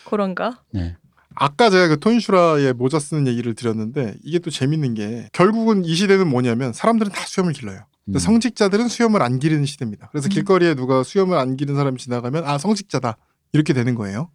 [0.07, 0.55] 그런 거.
[0.73, 0.97] 네.
[1.35, 6.27] 아까 제가 그 톤슈라의 모자 쓰는 얘기를 드렸는데 이게 또 재밌는 게 결국은 이 시대는
[6.29, 7.81] 뭐냐면 사람들은 다 수염을 길러요.
[8.09, 8.19] 음.
[8.19, 10.09] 성직자들은 수염을 안 기르는 시대입니다.
[10.11, 10.31] 그래서 음.
[10.31, 13.19] 길거리에 누가 수염을 안 기른 사람이 지나가면 아 성직자다
[13.53, 14.31] 이렇게 되는 거예요.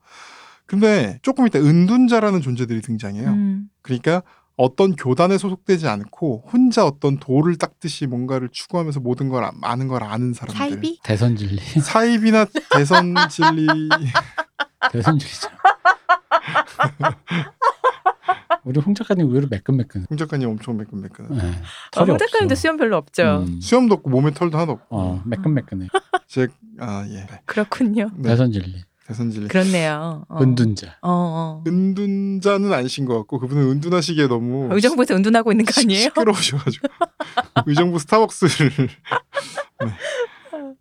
[0.65, 3.29] 근데 조금 이따 은둔자라는 존재들이 등장해요.
[3.31, 3.69] 음.
[3.81, 4.21] 그러니까
[4.55, 10.03] 어떤 교단에 소속되지 않고 혼자 어떤 도를 닦듯이 뭔가를 추구하면서 모든 걸 아- 많은 걸
[10.03, 10.57] 아는 사람들.
[10.57, 10.99] 살비?
[11.03, 11.57] 대선 진리.
[11.81, 13.67] 사입이나 대선 진리
[14.91, 15.53] 대선줄이잖아.
[18.63, 20.05] 우리 홍 작가님 의외로 매끈매끈.
[20.09, 21.27] 홍 작가님 엄청 매끈매끈.
[21.35, 21.37] 네.
[21.37, 21.51] 어,
[21.91, 22.61] 털이 홍 작가님도 없어.
[22.61, 23.43] 수염 별로 없죠.
[23.47, 23.59] 음.
[23.59, 24.97] 수염도 없고 몸에 털도 하나도 없고.
[24.97, 25.87] 어, 매끈매끈해.
[26.27, 26.47] 제,
[26.79, 27.27] 아, 예.
[27.45, 28.09] 그렇군요.
[28.15, 28.29] 네.
[28.29, 28.83] 대선 진리.
[29.13, 29.47] 대선진리.
[29.47, 30.25] 그렇네요.
[30.27, 30.41] 어.
[30.41, 30.97] 은둔자.
[31.01, 31.63] 어, 어.
[31.65, 36.01] 은둔자는 아니신 것 같고 그분은 은둔하시기에 너무 의정부에서 은둔하고 있는 거 아니에요?
[36.03, 36.87] 시끄러우셔가지고
[37.67, 39.93] 의정부 스타벅스를 네.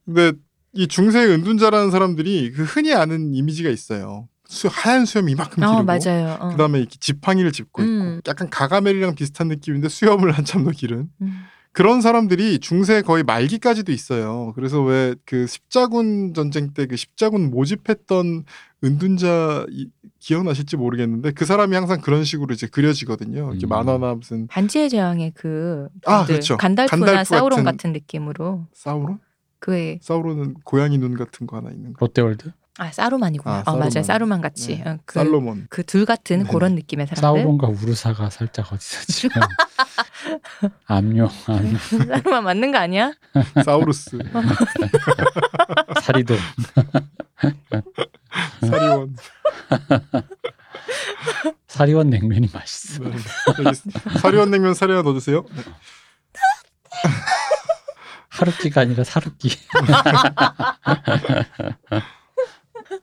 [0.05, 0.33] 근데
[0.73, 6.37] 이 중세 은둔자라는 사람들이 그 흔히 아는 이미지가 있어요 수, 하얀 수염이 이만큼 어, 맞아요.
[6.41, 6.49] 어.
[6.51, 8.19] 그다음에 이렇게 지팡이를 짚고 음.
[8.19, 11.45] 있고 약간 가가멜이랑 비슷한 느낌인데 수염을 한참 더 기른 음.
[11.73, 14.53] 그런 사람들이 중세 거의 말기까지도 있어요.
[14.55, 18.45] 그래서 왜 그 십자군 전쟁 때 그 십자군 모집했던
[18.85, 23.51] 은둔자 이- 기억나실지 모르겠는데 그 사람이 항상 그런 식으로 이제 그려지거든요.
[23.53, 23.69] 이렇게 음.
[23.71, 26.57] 만화나 무슨 반지의 제왕의 그 아, 그렇죠.
[26.59, 29.19] 간달프나 간달프 사우론 같은- 같은, 느낌으로 사우론?
[29.59, 32.05] 그 사우론은 고양이 눈 같은 거 하나 있는 거.
[32.05, 32.53] 롯데월드.
[32.79, 33.65] 아 사루만이구나.
[33.67, 34.03] 아, 어 맞아요.
[34.03, 34.41] 사루만.
[34.41, 34.79] 같이.
[34.79, 34.83] 네.
[34.91, 35.67] 어, 그, 살로몬.
[35.69, 36.51] 그 둘 같은 네네.
[36.51, 37.21] 그런 느낌의 사람들.
[37.21, 39.43] 사우론과 우르사가 살짝 어디서 지금
[40.87, 41.77] 암용, 암용,
[42.09, 43.13] 사루만 맞는 거 아니야?
[43.65, 44.19] 사우루스.
[46.03, 46.35] 사리도.
[48.61, 49.17] 사리원.
[51.69, 53.05] 사리원 냉면이 맛있어.
[53.05, 53.17] 네.
[54.19, 55.45] 사리원 냉면 사리 하나 넣어주세요.
[55.55, 55.63] 네.
[58.31, 59.51] 하루끼가 아니라 사루끼.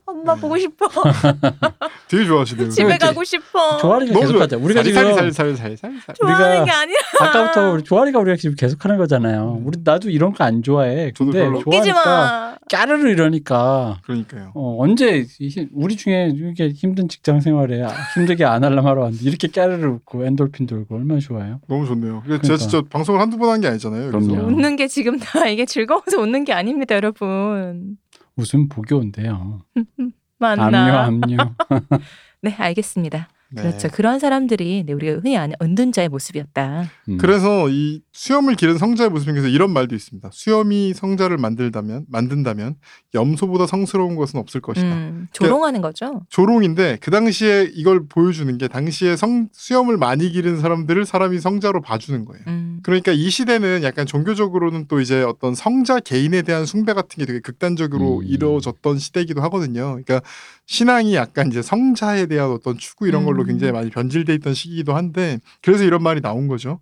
[0.06, 0.86] 엄마 보고 싶어.
[2.08, 2.68] 되게 좋아하시네요.
[2.70, 2.98] 집에.
[2.98, 3.76] 가고 싶어.
[3.78, 4.56] 조아리가 너무 계속하자.
[4.58, 6.14] 우리가 지금 살살살살살살.
[6.20, 6.96] 좋아하는 우리가 게 아니야.
[7.20, 9.62] 아까부터 우리 조아리가 우리가 지금 계속하는 거잖아요.
[9.64, 11.12] 우리 나도 이런 거 안 좋아해.
[11.14, 11.58] 저도 근데 별로.
[11.58, 12.56] 웃기지 좋아하니까 마.
[12.70, 14.52] 까르르 이러니까 그러니까요.
[14.54, 19.48] 어, 언제 이- 우리 중에 이렇게 힘든 직장 생활에 힘들게 안 하려면 하러 왔는데 이렇게
[19.48, 21.60] 까르르 웃고 엔돌핀 돌고 얼마나 좋아요.
[21.68, 22.22] 너무 좋네요.
[22.24, 22.46] 그러니까 그러니까.
[22.46, 24.10] 제가 진짜 방송을 한두 번 한 게 아니잖아요.
[24.10, 24.46] 그래서 그럼요.
[24.48, 27.96] 웃는 게 지금 다 이게 즐거워서 웃는 게 아닙니다, 여러분.
[28.40, 29.60] 웃음 보기 온대요.
[30.38, 31.06] 맞나?
[31.06, 31.36] 압류 압류.
[32.42, 33.28] 네, 알겠습니다.
[33.52, 33.62] 네.
[33.62, 33.88] 그렇죠.
[33.88, 36.84] 그런 사람들이 네, 우리가 흔히 아는 은둔자의 모습이었다.
[37.08, 37.18] 음.
[37.18, 40.30] 그래서 이 수염을 기른 성자의 모습 중에서 이런 말도 있습니다.
[40.32, 42.74] 수염이 성자를 만들다면 만든다면
[43.14, 44.86] 염소보다 성스러운 것은 없을 것이다.
[44.86, 46.22] 음, 조롱하는 거죠.
[46.28, 52.24] 조롱인데 그 당시에 이걸 보여주는 게 당시에 성 수염을 많이 기른 사람들을 사람이 성자로 봐주는
[52.24, 52.42] 거예요.
[52.48, 52.80] 음.
[52.82, 57.38] 그러니까 이 시대는 약간 종교적으로는 또 이제 어떤 성자 개인에 대한 숭배 같은 게 되게
[57.38, 58.24] 극단적으로 음.
[58.24, 60.00] 이루어졌던 시대이기도 하거든요.
[60.02, 60.20] 그러니까
[60.66, 63.46] 신앙이 약간 이제 성자에 대한 어떤 추구 이런 걸로 음.
[63.46, 66.80] 굉장히 많이 변질돼 있던 시기이기도 한데 그래서 이런 말이 나온 거죠.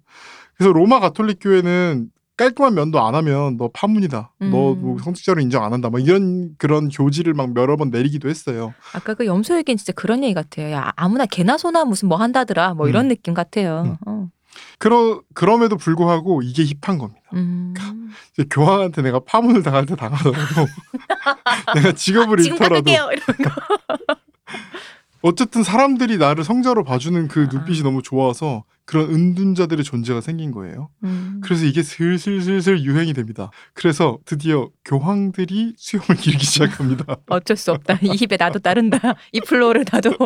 [0.59, 4.33] 그래서 로마 가톨릭 교회는 깔끔한 면도 안 하면 너 파문이다.
[4.43, 4.51] 음.
[4.51, 5.89] 너뭐 성직자로 인정 안 한다.
[5.89, 8.75] 뭐 이런 그런 교지를 막 여러 번 내리기도 했어요.
[8.93, 10.71] 아까 그 염소 얘기는 진짜 그런 얘기 같아요.
[10.73, 12.75] 야, 아무나 개나 소나 무슨 뭐 한다더라.
[12.75, 13.09] 뭐 이런 음.
[13.09, 13.83] 느낌 같아요.
[13.87, 13.97] 음.
[14.07, 14.29] 어.
[14.79, 17.23] 그러 그럼에도 불구하고 이게 힙한 겁니다.
[17.35, 17.75] 음.
[18.33, 20.67] 이제 교황한테 내가 파문을 당할 때 당하더라도
[21.75, 22.91] 내가 직업을 잃더라도.
[25.23, 27.83] 어쨌든 사람들이 나를 성자로 봐주는 그 눈빛이 아.
[27.85, 30.89] 너무 좋아서 그런 은둔자들의 존재가 생긴 거예요.
[31.05, 31.41] 음.
[31.45, 33.51] 그래서 이게 슬슬슬슬 유행이 됩니다.
[33.75, 37.17] 그래서 드디어 교황들이 수염을 기르기 시작합니다.
[37.29, 37.99] 어쩔 수 없다.
[38.03, 38.99] 이 hip에 나도 따른다.
[39.33, 40.17] 이 flow를 나도.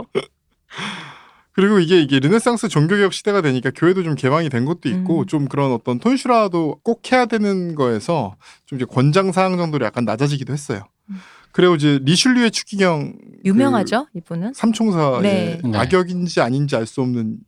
[1.55, 5.27] 그리고 이게 이게 르네상스 종교개혁 시대가 되니까 교회도 좀 개방이 된 것도 있고 음.
[5.27, 10.53] 좀 그런 어떤 tonsura도 꼭 해야 되는 거에서 좀 이제 권장 사항 정도로 약간 낮아지기도
[10.53, 10.85] 했어요.
[11.11, 11.17] 음.
[11.53, 14.49] 그리고 이제 리슐리의 추기경 유명하죠, 이분은.
[14.53, 15.61] 그 삼총사의 네.
[15.63, 15.79] 네.
[15.79, 17.39] 악역인지 아닌지 알 수 없는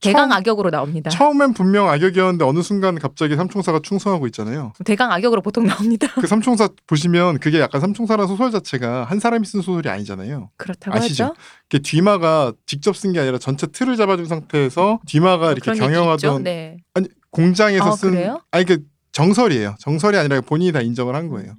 [0.00, 1.10] 대강 처음- 악역으로 나옵니다.
[1.10, 4.72] 처음엔 분명 악역이었는데 어느 순간 갑자기 삼총사가 충성하고 있잖아요.
[4.84, 6.06] 대강 악역으로 보통 나옵니다.
[6.14, 10.50] 그 삼총사 보시면 그게 약간 삼총사라는 소설 자체가 한 사람이 쓴 소설이 아니잖아요.
[10.56, 11.24] 그렇다고 아시죠?
[11.24, 11.34] 하죠.
[11.68, 15.86] 그게 뒤마가 직접 쓴 게 아니라 전체 틀을 잡아준 상태에서 뒤마가 이렇게 얘기 있죠.
[15.92, 16.76] 경영하던 네.
[16.94, 18.40] 아니 공장에서 아, 쓴 그래요?
[18.52, 18.78] 아니 그
[19.12, 19.74] 정설이에요.
[19.80, 21.54] 정설이 아니라 본인이 다 인정을 한 거예요.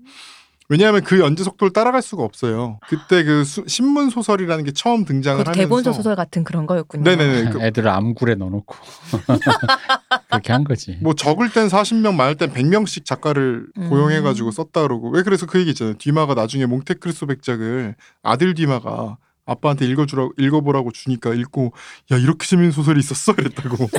[0.67, 2.79] 왜냐하면 그 연재 속도를 따라갈 수가 없어요.
[2.87, 7.03] 그때 그 수- 신문 소설이라는 게 처음 등장을 하면서 대본서 소설 같은 그런 거였군요.
[7.03, 7.49] 네네네.
[7.51, 8.75] 그 애들을 암굴에 넣어놓고
[10.29, 10.97] 그렇게 한 거지.
[11.01, 13.89] 뭐 적을 땐 40명, 많을 땐 100명씩 작가를 음.
[13.89, 15.95] 고용해가지고 썼다 그러고 왜 그래서 그 얘기 있잖아요.
[15.99, 21.73] 뒤마가 나중에 몽테크리스토 백작을 아들 뒤마가 아빠한테 읽어주라 읽어보라고 주니까 읽고
[22.11, 23.87] 야 이렇게 재밌는 소설이 있었어 그랬다고.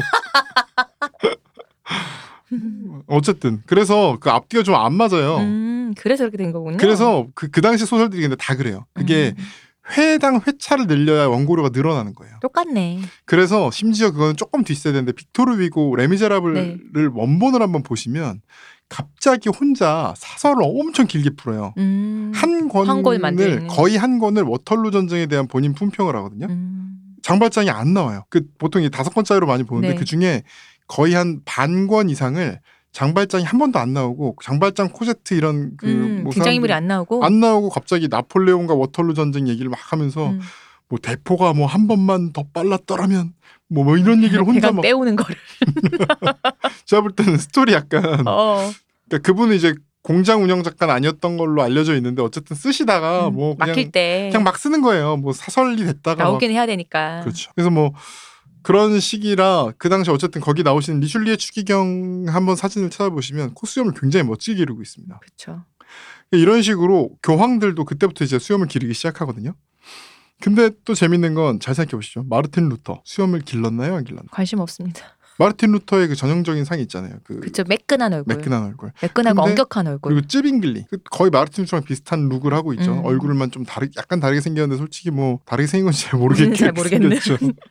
[3.07, 5.39] 어쨌든 그래서 그 앞뒤가 좀 안 맞아요.
[5.39, 6.77] 음, 그래서 그렇게 된 거군요.
[6.79, 8.85] 그래서 그, 그 당시 소설들이 근데 다 그래요.
[8.95, 9.45] 그게 음,
[9.97, 12.37] 회당 회차를 늘려야 원고료가 늘어나는 거예요.
[12.43, 13.01] 똑같네.
[13.25, 17.09] 그래서 심지어 그거는 조금 뒷세대인데 빅토르 위고 레미제라블을 네.
[17.15, 18.41] 원본을 한번 보시면
[18.89, 21.73] 갑자기 혼자 사설을 엄청 길게 풀어요.
[21.79, 23.67] 음, 한한 권을 만드는.
[23.69, 26.47] 거의 한 권을 워털루 전쟁에 대한 본인 품평을 하거든요.
[26.51, 28.25] 음, 장발장이 안 나와요.
[28.29, 29.95] 그 보통 이 다섯 권짜리로 많이 보는데 네.
[29.97, 30.43] 그 중에
[30.89, 32.61] 거의 한 반권 이상을
[32.93, 37.41] 장발장이 한 번도 안 나오고 장발장 코제트 이런 그 음, 뭐 등장인물이 안 나오고 안
[37.41, 40.41] 나오고 갑자기 나폴레옹과 워털루 전쟁 얘기를 막 하면서 음.
[40.89, 43.35] 뭐 대포가 뭐 한 번만 더 빨랐더라면
[43.69, 45.37] 뭐, 뭐 이런 얘기를 혼자 막 때우는 거를.
[46.87, 48.71] 제가 볼 때는 스토리 약간 어.
[49.09, 53.69] 그러니까 그분은 이제 공장 운영 작가는 아니었던 걸로 알려져 있는데 어쨌든 쓰시다가 음, 뭐 그냥
[53.71, 55.17] 막힐 때 그냥 막 쓰는 거예요.
[55.17, 57.21] 뭐 사설이 됐다가 막 나오긴 해야 되니까.
[57.23, 57.51] 그렇죠.
[57.57, 57.93] 그래서 뭐
[58.67, 64.27] 그런 시기라 그 당시 어쨌든 거기 나오시는 리슐리외 추기경 한번 사진을 찾아보시면 코 수염을 굉장히
[64.27, 65.21] 멋지게 기르고 있습니다.
[65.21, 65.65] 그렇죠.
[66.33, 69.55] 이런 식으로 교황들도 그때부터 이제 수염을 기르기 시작하거든요.
[70.41, 72.25] 근데 또 재밌는 건 잘 생각해 보시죠.
[72.29, 74.27] 마르틴 루터 수염을 길렀나요, 안 길렀나요?
[74.33, 75.01] 관심 없습니다.
[75.39, 77.19] 마르틴 루터의 그 전형적인 상이 있잖아요.
[77.23, 78.35] 그 그쵸 매끈한 얼굴.
[78.37, 78.91] 매끈한 얼굴.
[79.01, 80.13] 매끈하고 엄격한 얼굴.
[80.13, 80.87] 그리고 쯔빙글리.
[80.91, 82.95] 그 거의 마르틴 루터랑 비슷한 look을 하고 있죠.
[82.95, 83.05] 음.
[83.05, 87.21] 얼굴만 좀 다르 약간 다르게 생겼는데 솔직히 뭐 다르게 생긴 건지 잘 모르겠게 잘 모르겠네.
[87.21, 87.39] 생겼죠.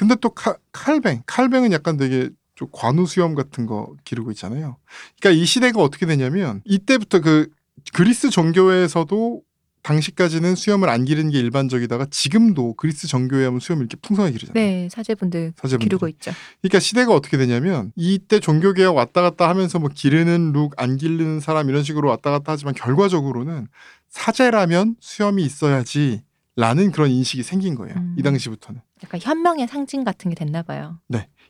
[0.00, 1.22] 근데 또 칼, 칼뱅.
[1.26, 4.78] 칼뱅은 약간 되게 좀 관우 수염 같은 거 기르고 있잖아요.
[5.20, 7.48] 그러니까 이 시대가 어떻게 되냐면 이때부터 그
[7.92, 9.42] 그리스 정교회에서도
[9.82, 14.64] 당시까지는 수염을 안 기르는 게 일반적이다가 지금도 그리스 정교회 하면 수염을 이렇게 풍성하게 기르잖아요.
[14.66, 15.84] 네 사제분들 사제분들이.
[15.84, 16.32] 기르고 있죠.
[16.62, 21.68] 그러니까 시대가 어떻게 되냐면 이때 종교개혁 왔다 갔다 하면서 뭐 기르는 룩 안 기르는 사람
[21.68, 23.68] 이런 식으로 왔다 갔다 하지만 결과적으로는
[24.08, 26.22] 사제라면 수염이 있어야지
[26.60, 27.96] 라는 그런 인식이 생긴 거예요.
[27.96, 28.14] 음.
[28.18, 28.82] 이 당시부터는.
[29.02, 30.98] 약간 현명의 상징 같은 게 됐나 봐요.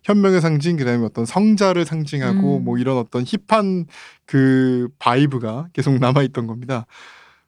[0.05, 2.64] 현명의 상징 그 다음에 어떤 성자를 상징하고 음.
[2.64, 3.87] 뭐 이런 어떤 hip한
[4.25, 6.87] 그 vibe가 계속 남아 있던 겁니다.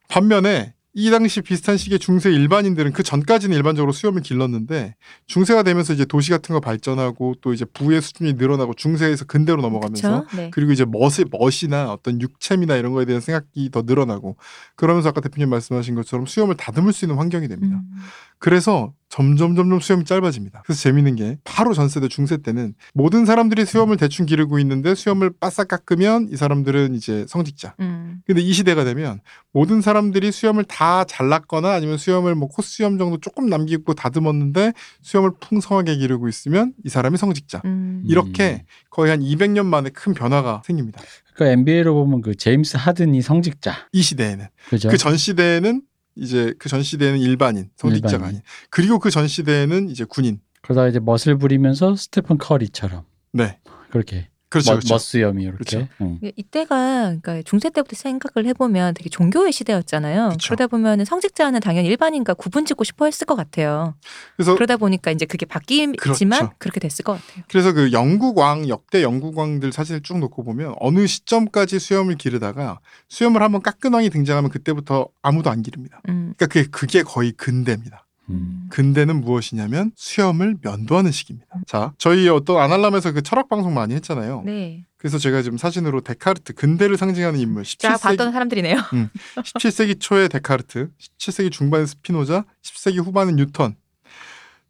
[0.09, 4.95] 반면에 이 당시 비슷한 시기에 중세 일반인들은 그 전까지는 일반적으로 수염을 길렀는데
[5.27, 10.27] 중세가 되면서 이제 도시 같은 거 발전하고 또 이제 부의 수준이 늘어나고 중세에서 근대로 넘어가면서.
[10.37, 10.51] 네.
[10.53, 14.37] 그리고 이제 멋이 멋이나 어떤 육체미나 이런 거에 대한 생각이 더 늘어나고
[14.77, 17.77] 그러면서 아까 대표님 말씀하신 것처럼 수염을 다듬을 수 있는 환경이 됩니다.
[17.77, 17.97] 음.
[18.43, 20.63] 그래서 점점 점점 수염이 짧아집니다.
[20.65, 25.69] 그래서 재밌는 게 바로 전세대 중세 때는 모든 사람들이 수염을 대충 기르고 있는데 수염을 바싹
[25.69, 27.77] 깎으면 이 사람들은 이제 성직자.
[27.79, 28.21] 음.
[28.27, 29.21] 근데 이 시대가 되면
[29.53, 35.99] 모든 사람들이 수염을 다 잘랐거나 아니면 수염을 뭐 콧수염 정도 조금 남기고 다듬었는데 수염을 풍성하게
[35.99, 37.63] 기르고 있으면 이 사람이 성직자.
[37.65, 38.03] 음.
[38.09, 41.01] 이렇게 거의 한 200년 만에 큰 변화가 생깁니다.
[41.35, 43.89] 그러니까 NBA로 보면 그 제임스 하든이 성직자.
[43.93, 44.89] 이 시대에는 그죠?
[44.89, 45.83] 그전 시대에는
[46.17, 48.25] 이제 그 전 시대에는 일반인 성직자가 일반인.
[48.37, 50.41] 아닌 그리고 그 전 시대에는 이제 군인.
[50.63, 53.59] 그러다 이제 멋을 부리면서 스테픈 커리처럼 네,
[53.91, 54.95] 그렇게 그렇죠, 멋, 그렇죠.
[54.95, 55.57] 멋수염이 이렇게.
[55.57, 55.89] 그렇죠.
[56.03, 56.19] 응.
[56.21, 60.29] 이게 이때가 그러니까 중세 때부터 생각을 해보면 되게 종교의 시대였잖아요.
[60.29, 60.49] 그쵸.
[60.49, 63.95] 그러다 보면 성직자는 당연히 일반인과 구분짓고 싶어 했을 것 같아요.
[64.37, 66.53] 그래서 그러다 보니까 이제 그게 바뀌지만 그렇죠.
[66.59, 67.45] 그렇게 됐을 것 같아요.
[67.49, 72.81] 그래서 그 영국 왕 역대 영국 왕들 사진을 쭉 놓고 보면 어느 시점까지 수염을 기르다가
[73.09, 76.03] 수염을 한번 깎은 왕이 등장하면 그때부터 아무도 안 기릅니다.
[76.11, 76.35] 음.
[76.37, 78.07] 그러니까 그게, 그게 거의 근대입니다.
[78.33, 78.67] 음.
[78.71, 81.49] 근대는 무엇이냐면 수염을 면도하는 시기입니다.
[81.67, 84.43] 자, 저희 어떤 아날람에서 그 철학 방송 많이 했잖아요.
[84.47, 84.85] 네.
[84.97, 88.77] 그래서 제가 지금 사진으로 데카르트 근대를 상징하는 인물 쫙 17세기 봤던 사람들이네요.
[89.37, 93.77] 17세기 초에 데카르트, 17세기 중반에 스피노자, 17세기 후반에 뉴턴.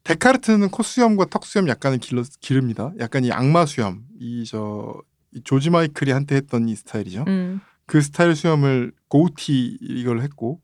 [0.05, 2.93] 데카르트는 콧수염과 턱수염 약간을 길러, 기릅니다.
[2.99, 4.95] 약간 이 악마 수염, 이 저
[5.45, 7.25] 조지 마이클이 한때 했던 이 스타일이죠.
[7.29, 7.61] 음.
[7.87, 10.61] 그 스타일 수염을 goatee 이걸 했고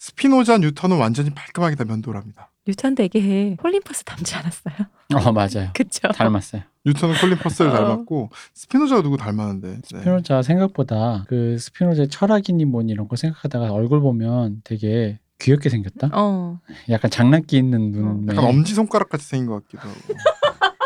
[0.00, 2.50] 스피노자, 뉴턴은 완전히 깔끔하게 다 면도를 합니다.
[2.66, 4.74] 뉴턴 되게 콜린 퍼스 닮지 않았어요?
[5.14, 5.70] 어 맞아요.
[5.76, 6.08] 그쵸?
[6.08, 6.62] 닮았어요.
[6.86, 7.74] 뉴턴은 콜린 퍼스를 어.
[7.74, 9.68] 닮았고 스피노자가 누구 닮았는데?
[9.68, 9.78] 네.
[9.84, 16.08] 스피노자 생각보다 그 스피노자의 철학이니 뭐니 이런 거 생각하다가 얼굴 보면 되게 귀엽게 생겼다.
[16.14, 16.60] 어.
[16.88, 18.32] 약간 장난기 있는 눈에.
[18.32, 20.00] 약간 엄지 손가락 같이 생긴 것 같기도 하고.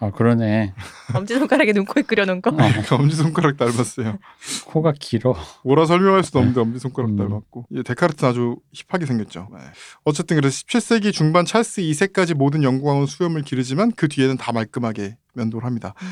[0.00, 0.74] 아 그러네.
[1.14, 2.50] 엄지손가락에 눈코입 그려놓은 거?
[2.50, 2.56] 어,
[2.96, 4.18] 엄지 손가락 닮았어요.
[4.66, 5.34] 코가 길어.
[5.64, 7.16] 뭐라 설명할 수도 없는데 엄지 손가락 음.
[7.16, 9.48] 닮았고 이 데카르트는 아주 힙하게 생겼죠.
[9.52, 9.58] 네.
[10.04, 15.66] 어쨌든 그래서 17세기 중반 찰스 2세까지 모든 영국왕은 수염을 기르지만 그 뒤에는 다 말끔하게 면도를
[15.66, 15.94] 합니다.
[16.00, 16.08] 음.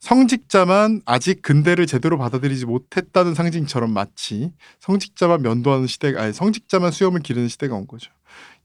[0.00, 7.48] 성직자만 아직 근대를 제대로 받아들이지 못했다는 상징처럼 마치 성직자만 면도하는 시대가 아니 성직자만 수염을 기르는
[7.48, 8.10] 시대가 온 거죠.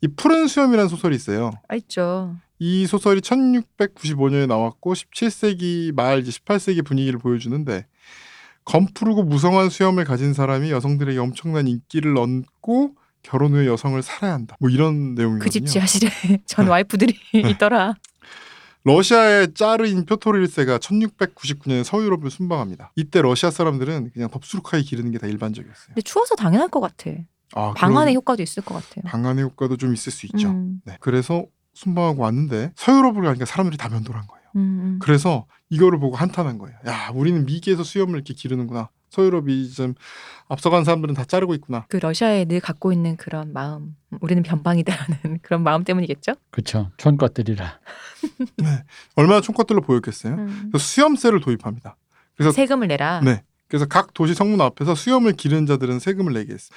[0.04, 1.52] 이 푸른 수염이라는 소설이 있어요.
[1.70, 2.36] 아, 있죠.
[2.60, 7.86] 이 소설이 1695년에 나왔고 17세기 말 이제 18세기 분위기를 보여주는데
[8.66, 14.58] 검푸르고 무성한 수염을 가진 사람이 여성들에게 엄청난 인기를 얻고 결혼 후에 여성을 살아야 한다.
[14.60, 15.40] 뭐 이런 내용이거든요.
[15.40, 16.10] 그 집 지하실에
[16.46, 17.16] 전 와이프들이
[17.52, 17.96] 있더라.
[18.86, 22.92] 러시아의 짜르인 표토르 1세가 1699년에 서유럽을 순방합니다.
[22.98, 25.88] 이때 러시아 사람들은 그냥 덥수룩하게 기르는 게 다 일반적이었어요.
[25.88, 27.12] 근데 추워서 당연할 것 같아.
[27.56, 29.04] 아, 방안의 효과도 있을 것 같아요.
[29.06, 30.50] 방안의 효과도 좀 있을 수 있죠.
[30.50, 30.98] 음, 네.
[31.00, 34.44] 그래서 순방하고 왔는데 서유럽을 가니까 사람들이 다 면도를 한 거예요.
[34.56, 35.00] 음, 음.
[35.02, 36.78] 그래서 이거를 보고 한탄한 거예요.
[36.88, 38.90] 야, 우리는 미개에서 수염을 이렇게 기르는구나.
[39.10, 39.94] 서유럽이 좀
[40.48, 41.86] 앞서간 사람들은 다 자르고 있구나.
[41.88, 46.34] 그 러시아에 늘 갖고 있는 그런 마음, 우리는 변방이다라는 그런 마음 때문이겠죠?
[46.52, 46.92] 그쵸.
[46.98, 47.80] 촌 것들이라.
[49.16, 50.34] 얼마나 총것들로 보였겠어요.
[50.34, 50.70] 음.
[50.72, 51.96] 그래서 수염세를 도입합니다.
[52.36, 53.22] 그래서 세금을 내라.
[53.22, 53.44] 네.
[53.68, 56.74] 그래서 각 도시 성문 앞에서 수염을 기른 자들은 세금을 내게 했어.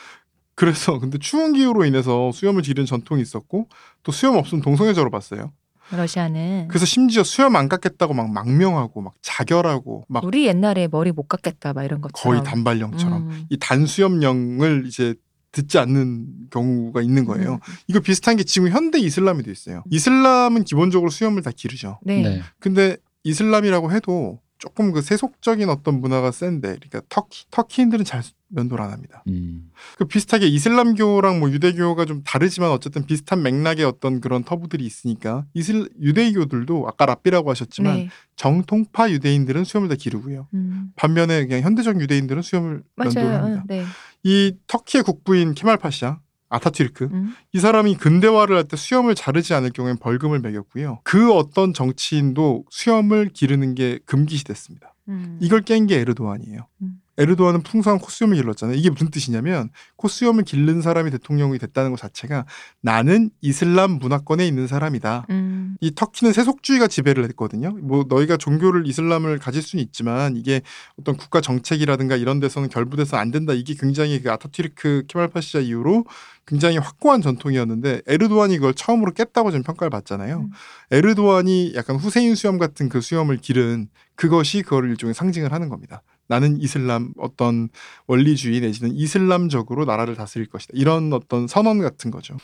[0.56, 3.68] 그래서 근데 추운 기후로 인해서 수염을 기르는 전통이 있었고
[4.02, 5.52] 또 수염 없으면 동성애자로 봤어요.
[5.92, 11.28] 러시아는 그래서 심지어 수염 안 깎겠다고 막 망명하고 막 자결하고 막 우리 옛날에 머리 못
[11.28, 13.46] 깎겠다 막 이런 것처럼 거의 단발령처럼 음.
[13.50, 15.14] 이 단수염령을 이제
[15.52, 17.54] 듣지 않는 경우가 있는 거예요.
[17.54, 17.58] 음.
[17.86, 19.84] 이거 비슷한 게 지금 현대 이슬람에도 있어요.
[19.90, 22.00] 이슬람은 기본적으로 수염을 다 기르죠.
[22.02, 22.20] 네.
[22.20, 22.42] 네.
[22.58, 28.90] 근데 이슬람이라고 해도 조금 그 세속적인 어떤 문화가 센데, 그러니까 터키 터키인들은 잘 면도를 안
[28.90, 29.22] 합니다.
[29.28, 29.70] 음.
[29.96, 35.88] 그 비슷하게 이슬람교랑 뭐 유대교가 좀 다르지만 어쨌든 비슷한 맥락의 어떤 그런 터부들이 있으니까 이슬
[36.00, 38.08] 유대교들도 아까 랍비라고 하셨지만 네.
[38.34, 40.48] 정통파 유대인들은 수염을 다 기르고요.
[40.54, 40.90] 음.
[40.96, 43.34] 반면에 그냥 현대적 유대인들은 수염을 면도를.
[43.34, 43.62] 합니다.
[43.62, 43.84] 응, 네.
[44.24, 47.34] 이 터키의 국부인 케말 파샤 아타튀르크 음.
[47.52, 51.00] 이 사람이 근대화를 할 때 수염을 자르지 않을 경우엔 벌금을 매겼고요.
[51.04, 54.94] 그 어떤 정치인도 수염을 기르는 게 금기시됐습니다.
[55.08, 55.38] 음.
[55.40, 56.66] 이걸 깬 게 에르도안이에요.
[56.82, 57.00] 음.
[57.18, 58.76] 에르도안은 풍성한 콧수염을 길렀잖아요.
[58.76, 62.44] 이게 무슨 뜻이냐면 콧수염을 기른 사람이 대통령이 됐다는 것 자체가
[62.82, 65.24] 나는 이슬람 문화권에 있는 사람이다.
[65.30, 65.76] 음.
[65.80, 67.70] 이 터키는 세속주의가 지배를 했거든요.
[67.80, 70.60] 뭐 너희가 종교를 이슬람을 가질 수는 있지만 이게
[71.00, 73.54] 어떤 국가 정책이라든가 이런 데서는 결부돼서 안 된다.
[73.54, 76.04] 이게 굉장히 그 아타튀르크 케말 파시아 이후로
[76.46, 80.38] 굉장히 확고한 전통이었는데 에르도안이 그걸 처음으로 깼다고 지금 평가를 받잖아요.
[80.38, 80.50] 음.
[80.90, 86.02] 에르도안이 약간 후세인 수염 같은 그 수염을 기른 그것이 그걸 일종의 상징을 하는 겁니다.
[86.28, 87.68] 나는 이슬람 어떤
[88.06, 90.72] 원리주의 내지는 이슬람적으로 나라를 다스릴 것이다.
[90.76, 92.36] 이런 어떤 선언 같은 거죠.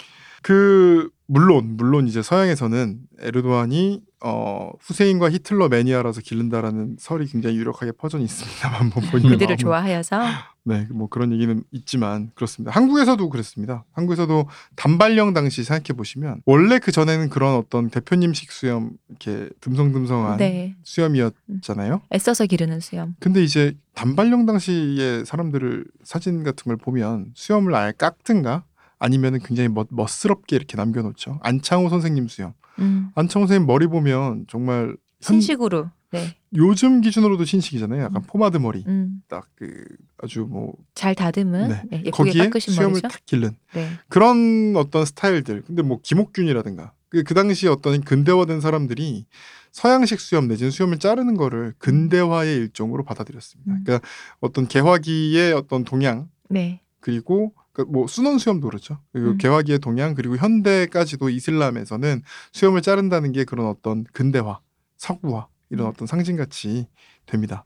[0.43, 8.19] 그 물론 물론 이제 서양에서는 에르도안이 어 후세인과 히틀러 매니아라서 기른다라는 설이 굉장히 유력하게 퍼져
[8.19, 10.21] 있습니다만 뭐 본인의 그들을 좋아하여서
[10.65, 12.71] 네, 뭐 그런 얘기는 있지만 그렇습니다.
[12.73, 13.85] 한국에서도 그랬습니다.
[13.93, 20.77] 한국에서도 단발령 당시 생각해 보시면 원래 그 전에는 그런 어떤 대표님식 수염 이렇게 듬성듬성한 네.
[20.85, 22.03] 수염이었잖아요.
[22.15, 23.17] 애써서 기르는 수염.
[23.19, 28.63] 근데 이제 단발령 당시의 사람들을 사진 같은 걸 보면 수염을 아예 깎든가
[29.01, 31.41] 아니면은 굉장히 멋, 멋스럽게 이렇게 남겨놓죠.
[31.43, 32.55] 안창호 선생님 수염.
[32.79, 33.11] 음.
[33.15, 35.91] 안창호 선생님 머리 보면 정말 현- 신식으로.
[36.11, 36.37] 네.
[36.55, 38.03] 요즘 기준으로도 신식이잖아요.
[38.03, 38.27] 약간 음.
[38.27, 38.85] 포마드 머리.
[38.87, 39.23] 음.
[39.29, 39.85] 딱그
[40.19, 42.03] 아주 뭐 잘 다듬은 네.
[42.03, 43.09] 네, 거기에 수염을 머리죠.
[43.09, 43.89] 탁 기른 네.
[44.09, 45.63] 그런 어떤 스타일들.
[45.63, 49.25] 근데 뭐 김옥균이라든가 그, 그 당시 어떤 근대화된 사람들이
[49.71, 53.73] 서양식 수염 내지는 수염을 자르는 거를 근대화의 일종으로 받아들였습니다.
[53.73, 53.81] 음.
[53.85, 54.07] 그러니까
[54.41, 56.81] 어떤 개화기의 어떤 동양 네.
[57.01, 58.99] 그리고 그뭐 순원 수염도 그렇죠.
[59.13, 59.39] 그리고 음.
[59.39, 64.61] 개화기의 동양 그리고 현대까지도 이슬람에서는 수염을 자른다는 게 그런 어떤 근대화,
[64.99, 65.91] 서구화 이런 음.
[65.91, 66.87] 어떤 상징같이
[67.27, 67.65] 됩니다.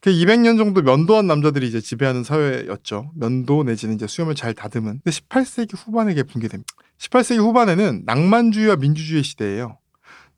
[0.00, 3.12] 그 200년 정도 면도한 남자들이 이제 지배하는 사회였죠.
[3.14, 5.00] 면도 내지는 이제 수염을 잘 다듬은.
[5.02, 6.74] 근데 18세기 후반에 붕괴됩니다.
[6.98, 9.78] 18세기 후반에는 낭만주의와 민주주의 시대예요.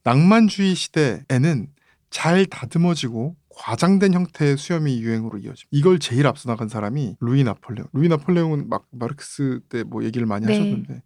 [0.05, 1.67] 낭만주의 시대에는
[2.11, 5.69] 잘 다듬어지고 과장된 형태의 수염이 유행으로 이어집니다.
[5.73, 7.89] 이걸 제일 앞서 나간 사람이 루이 나폴레옹.
[7.95, 10.53] 루이 나폴레옹은 막 마르크스 때 뭐 얘기를 많이 네.
[10.53, 11.03] 하셨는데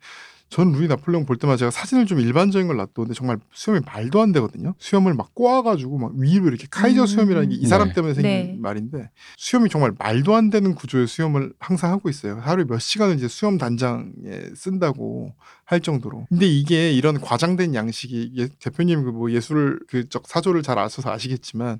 [0.48, 4.32] 전 루이 나폴레옹 볼 때마다 제가 사진을 좀 일반적인 걸 놔두는데 정말 수염이 말도 안
[4.32, 4.74] 되거든요.
[4.80, 7.06] 수염을 막 꼬아가지고 막 위로 이렇게 카이저 음.
[7.06, 7.94] 수염이라는 게 이 사람 네.
[7.94, 8.56] 때문에 생긴 네.
[8.58, 12.38] 말인데 수염이 정말 말도 안 되는 구조의 수염을 항상 하고 있어요.
[12.40, 14.10] 하루에 몇 시간을 이제 수염 단장에
[14.56, 15.34] 쓴다고
[15.64, 16.26] 할 정도로.
[16.28, 21.78] 근데 이게 이런 과장된 양식이 예, 대표님 그 뭐 예술 그적 사조를 잘 아셔서 아시겠지만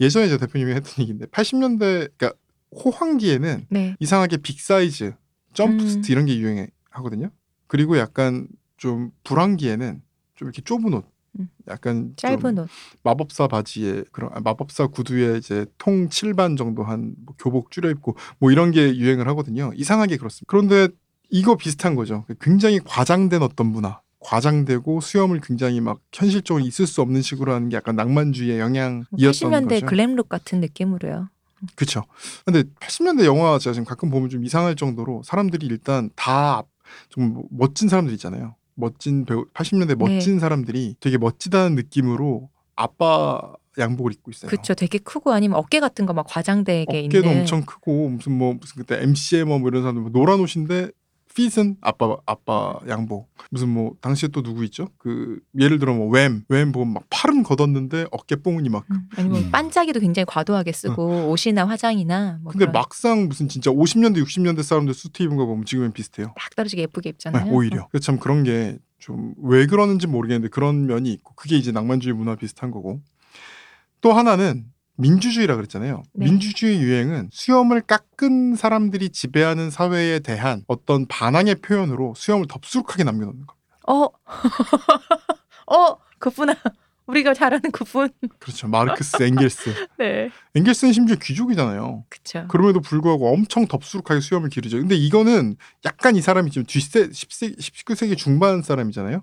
[0.00, 2.32] 예전에 저 대표님이 했던 얘기인데 80년대 그러니까
[2.84, 3.96] 호황기에는 네.
[4.00, 5.12] 이상하게 big size,
[5.54, 6.12] jumpsuit 음.
[6.12, 7.30] 이런 게 유행하거든요.
[7.66, 10.00] 그리고 약간 좀 불황기에는
[10.36, 11.04] 좀 이렇게 좁은 옷,
[11.38, 11.48] 음.
[11.68, 12.68] 약간 좀 짧은 옷.
[13.02, 18.16] 마법사 바지에 그런 아, 마법사 구두에 이제 통 칠반 정도 한 뭐 교복 줄여 입고
[18.38, 19.72] 뭐 이런 게 유행을 하거든요.
[19.74, 20.46] 이상하게 그렇습니다.
[20.48, 20.88] 그런데
[21.28, 22.24] 이거 비슷한 거죠.
[22.40, 24.00] 굉장히 과장된 어떤 문화.
[24.20, 29.68] 과장되고 수염을 굉장히 막 현실적으로 있을 수 없는 식으로 하는 게 약간 낭만주의의 영향이었던 80년대
[29.70, 29.86] 거죠.
[29.86, 31.28] 글램룩 같은 느낌으로요.
[31.74, 32.04] 그렇죠.
[32.44, 36.62] 근데 80년대 영화 제가 지금 가끔 보면 좀 이상할 정도로 사람들이 일단 다
[37.08, 38.56] 좀 멋진 사람들 있잖아요.
[38.74, 40.40] 멋진 배우 80년대 멋진 네.
[40.40, 43.40] 사람들이 되게 멋지다는 느낌으로 아빠
[43.78, 44.50] 양복을 입고 있어요.
[44.50, 44.74] 그렇죠.
[44.74, 47.40] 되게 크고 아니면 어깨 같은 거 막 과장되게 어깨도 있는.
[47.42, 50.90] 엄청 크고 무슨 뭐 무슨 그때 MCM 뭐 이런 사람들 뭐 노란 옷인데
[51.48, 54.88] 핏은 아빠 아빠 양복 무슨 뭐 당시에 또 누구 있죠?
[54.98, 58.96] 그 예를 들어 뭐웸웸 보면 막 팔은 걷었는데 어깨 뽕은 이만큼.
[58.96, 59.50] 음, 아니면 음.
[59.50, 64.94] 반짝이도 굉장히 과도하게 쓰고 옷이나 화장이나 뭐 근데 그런 막상 무슨 진짜 50년대 60년대 사람들
[64.94, 66.32] 수트 입은 거 보면 지금은 비슷해요.
[66.38, 67.52] 딱 떨어지게 예쁘게 네, 입잖아요.
[67.52, 67.88] 오히려.
[67.88, 72.70] 그참 그런 게 좀 왜 그러는지 모르겠는데 그런 면이 있고 그게 이제 낭만주의 문화 비슷한
[72.70, 73.00] 거고
[74.00, 74.66] 또 하나는
[75.00, 76.02] 민주주의라 그랬잖아요.
[76.14, 76.26] 네.
[76.26, 83.54] 민주주의 유행은 수염을 깎은 사람들이 지배하는 사회에 대한 어떤 반항의 표현으로 수염을 덥수룩하게 남겨놓는 거.
[83.88, 84.08] 어,
[85.66, 86.54] 어, 그렇구나.
[87.10, 88.08] 우리가 잘 아는 그분.
[88.38, 88.68] 그렇죠.
[88.68, 89.74] 마르크스, 앵겔스.
[89.98, 90.30] 네.
[90.54, 92.04] 앵겔스는 심지어 귀족이잖아요.
[92.08, 92.44] 그쵸.
[92.48, 94.78] 그럼에도 불구하고 엄청 덥수룩하게 수염을 기르죠.
[94.78, 99.22] 근데 이거는 약간 이 사람이 지금 뒷세 10세, 19세기 중반 사람이잖아요.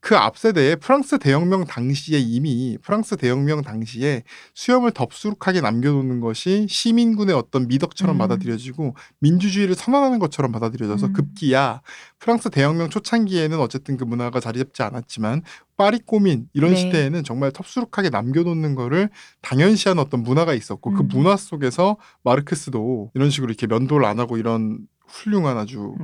[0.00, 4.22] 그 앞세대에 프랑스 대혁명 당시에 이미 프랑스 대혁명 당시에
[4.54, 8.18] 수염을 덥수룩하게 남겨놓는 것이 시민군의 어떤 미덕처럼 음.
[8.18, 11.12] 받아들여지고 민주주의를 선언하는 것처럼 받아들여져서 음.
[11.12, 11.82] 급기야
[12.20, 15.42] 프랑스 대혁명 초창기에는 어쨌든 그 문화가 자리 잡지 않았지만
[15.76, 16.76] 파리 꼬민 이런 네.
[16.76, 19.10] 시대에는 정말 덥수룩하게 남겨놓는 거를
[19.42, 21.08] 당연시하는 어떤 문화가 있었고 그 음.
[21.08, 24.78] 문화 속에서 마르크스도 이런 식으로 이렇게 면도를 안 하고 이런
[25.08, 25.94] 훌륭한 아주.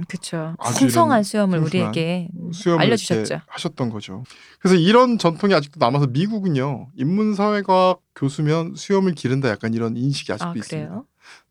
[0.58, 3.40] 아주 풍성한 수염을 우리에게 수염을 알려주셨죠.
[3.46, 4.24] 하셨던 거죠.
[4.58, 10.54] 그래서 이런 전통이 아직도 남아서 미국은요 인문사회과학 교수면 수염을 기른다 약간 이런 인식이 아직도 아
[10.56, 11.04] 있습니다.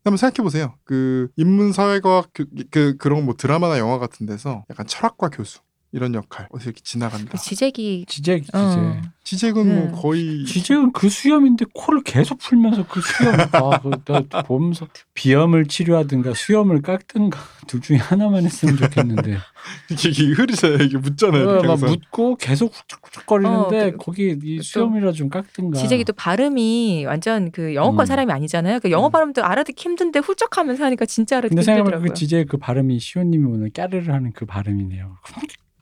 [0.04, 0.74] 한번 생각해 보세요.
[0.84, 5.60] 그 인문사회과학 교, 그 그런 뭐 드라마나 영화 같은 데서 약간 철학과 교수
[5.94, 7.30] 이런 역할 어디서 이렇게 지나간다.
[7.30, 8.06] 그 지재기.
[8.08, 8.54] 지잭 지잭.
[8.60, 9.00] 어.
[9.22, 9.74] 지잭은 네.
[9.86, 15.66] 뭐 거의 지잭은 그 수염인데 코를 계속 풀면서 그 수염을 다 그, 나 보면서 비염을
[15.66, 17.38] 치료하든가 수염을 깎든가
[17.68, 19.38] 둘 중에 하나만 했으면 좋겠는데
[19.90, 20.78] 이게, 이게 흐르잖아요.
[20.82, 21.48] 이게 묻잖아요.
[21.48, 21.80] 어, 막.
[21.80, 28.02] 묻고 계속 훌쩍훌쩍거리는데 어, 그- 거기 이또 수염이라 좀 깎든가 지재기도 발음이 완전 그 영어과
[28.02, 28.06] 음.
[28.06, 28.80] 사람이 아니잖아요.
[28.80, 29.12] 그 영어 음.
[29.12, 32.12] 발음도 알아듣기 힘든데 훌쩍하면서 하니까 진짜 알아듣기 근데 생각해보면 힘들더라고요.
[32.12, 35.16] 그 지제 그 발음이 시호님이 오늘 까르르 하는 그 발음이네요.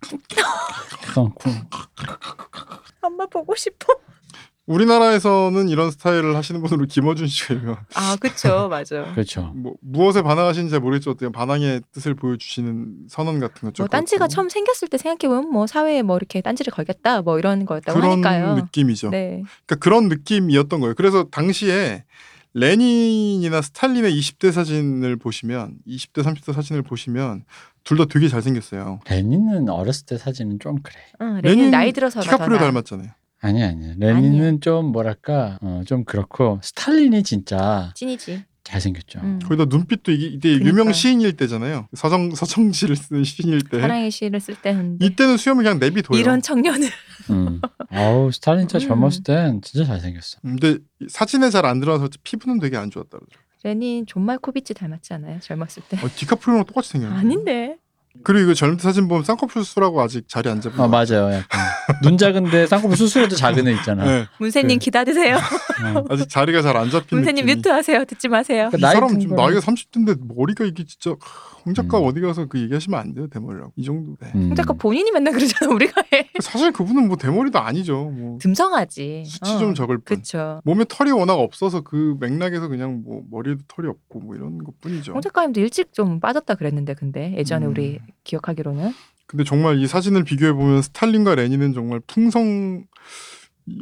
[0.03, 1.67] 그러니까
[3.01, 3.95] 엄마 보고 싶어.
[4.67, 7.77] 우리나라에서는 이런 스타일을 하시는 분으로 김어준 씨가 유명.
[7.95, 9.13] 아 그쵸 맞아.
[9.13, 9.53] 그렇죠.
[9.57, 11.11] 뭐 무엇에 반항하시는지 잘 모르겠죠.
[11.11, 13.75] 어떻게 반항의 뜻을 보여주시는 선언 같은 것.
[13.77, 17.65] 뭐 딴지가 처음 생겼을 때 생각해 보면 뭐 사회에 뭐 이렇게 딴지를 걸겠다 뭐 이런
[17.67, 18.55] 거였다고 그런 하니까요.
[18.55, 19.11] 느낌이죠.
[19.11, 19.43] 네.
[19.67, 20.95] 그러니까 그런 느낌이었던 거예요.
[20.95, 22.05] 그래서 당시에
[22.55, 27.45] 레닌이나 스탈린의 20대 사진을 보시면 20대 30대 사진을 보시면
[27.85, 29.01] 둘 다 되게 잘생겼어요.
[29.09, 30.97] 레닌은 어렸을 때 사진은 좀 그래.
[31.21, 32.65] 응, 레닌 나이 들어서가 더 디카프리오 나.
[32.67, 33.09] 닮았잖아요.
[33.41, 33.95] 아니 아니.
[33.99, 38.45] 레닌은 좀 뭐랄까 어, 좀 그렇고 스탈린이 진짜 찐이지.
[38.65, 39.19] 잘생겼죠.
[39.25, 39.41] 음.
[39.43, 40.69] 거기다 눈빛도 이게 이때 그러니까요.
[40.71, 41.89] 유명 시인일 때잖아요.
[41.95, 43.81] 서정 서정시를 쓰는 시인일 때.
[43.81, 46.17] 사랑의 시를 쓸 때는 이때는 수염을 그냥 내비둬요.
[46.21, 46.89] 이런 청년을
[47.31, 47.61] 음.
[47.91, 48.89] 아우 스탈린 진짜 음.
[48.89, 50.39] 젊었을 땐 진짜 잘생겼어.
[50.43, 50.79] 근데
[51.09, 53.42] 사진에 잘 안 들어가서 피부는 되게 안 좋았다 그러더라고요.
[53.65, 55.39] 레닌 존 말코비치 닮았지 않아요?
[55.41, 55.97] 젊었을 때.
[56.05, 57.21] 어, 디카프리오랑 똑같이 생겼는데.
[57.21, 57.77] 아닌데.
[58.25, 61.33] 그리고 이거 젊을 때 사진 보면 쌍꺼풀 수술하고 아직 자리 안 잡은 아거 맞아요.
[61.33, 61.61] 약간
[62.03, 64.05] 눈 작은데 쌍꺼풀 수술해도 작은 애 있잖아.
[64.05, 64.27] 네.
[64.39, 65.37] 문세님 그- 기다리세요.
[65.37, 66.05] 어.
[66.11, 67.57] 아직 자리가 잘 안 잡힌 문세님 느낌이.
[67.57, 68.05] 뮤트하세요.
[68.05, 68.69] 듣지 마세요.
[68.71, 71.17] 그이 나이 사람 든 지금 거는- 나이가 30대인데 머리가 이게 진짜
[71.65, 72.05] 홍 작가 음.
[72.05, 74.17] 어디 가서 그 얘기하시면 안 돼요 대머리라고 이 정도.
[74.21, 74.31] 네.
[74.35, 74.49] 음.
[74.49, 75.73] 홍 작가 본인이 맨날 그러잖아.
[75.73, 76.29] 우리가 해.
[76.41, 78.11] 사실 그분은 뭐 대머리도 아니죠.
[78.11, 79.25] 뭐 듬성하지.
[79.27, 80.17] 수치 어, 좀 적을 뿐.
[80.19, 80.61] 그쵸.
[80.65, 85.13] 몸에 털이 워낙 없어서 그 맥락에서 그냥 뭐 머리에도 털이 없고 뭐 이런 것뿐이죠.
[85.13, 87.71] 홍 작가님도 일찍 좀 빠졌다 그랬는데 근데 예전에 음.
[87.71, 88.93] 우리 기억하기로는
[89.27, 92.85] 근데 정말 이 사진을 비교해 보면 스탈린과 레닌은 정말 풍성.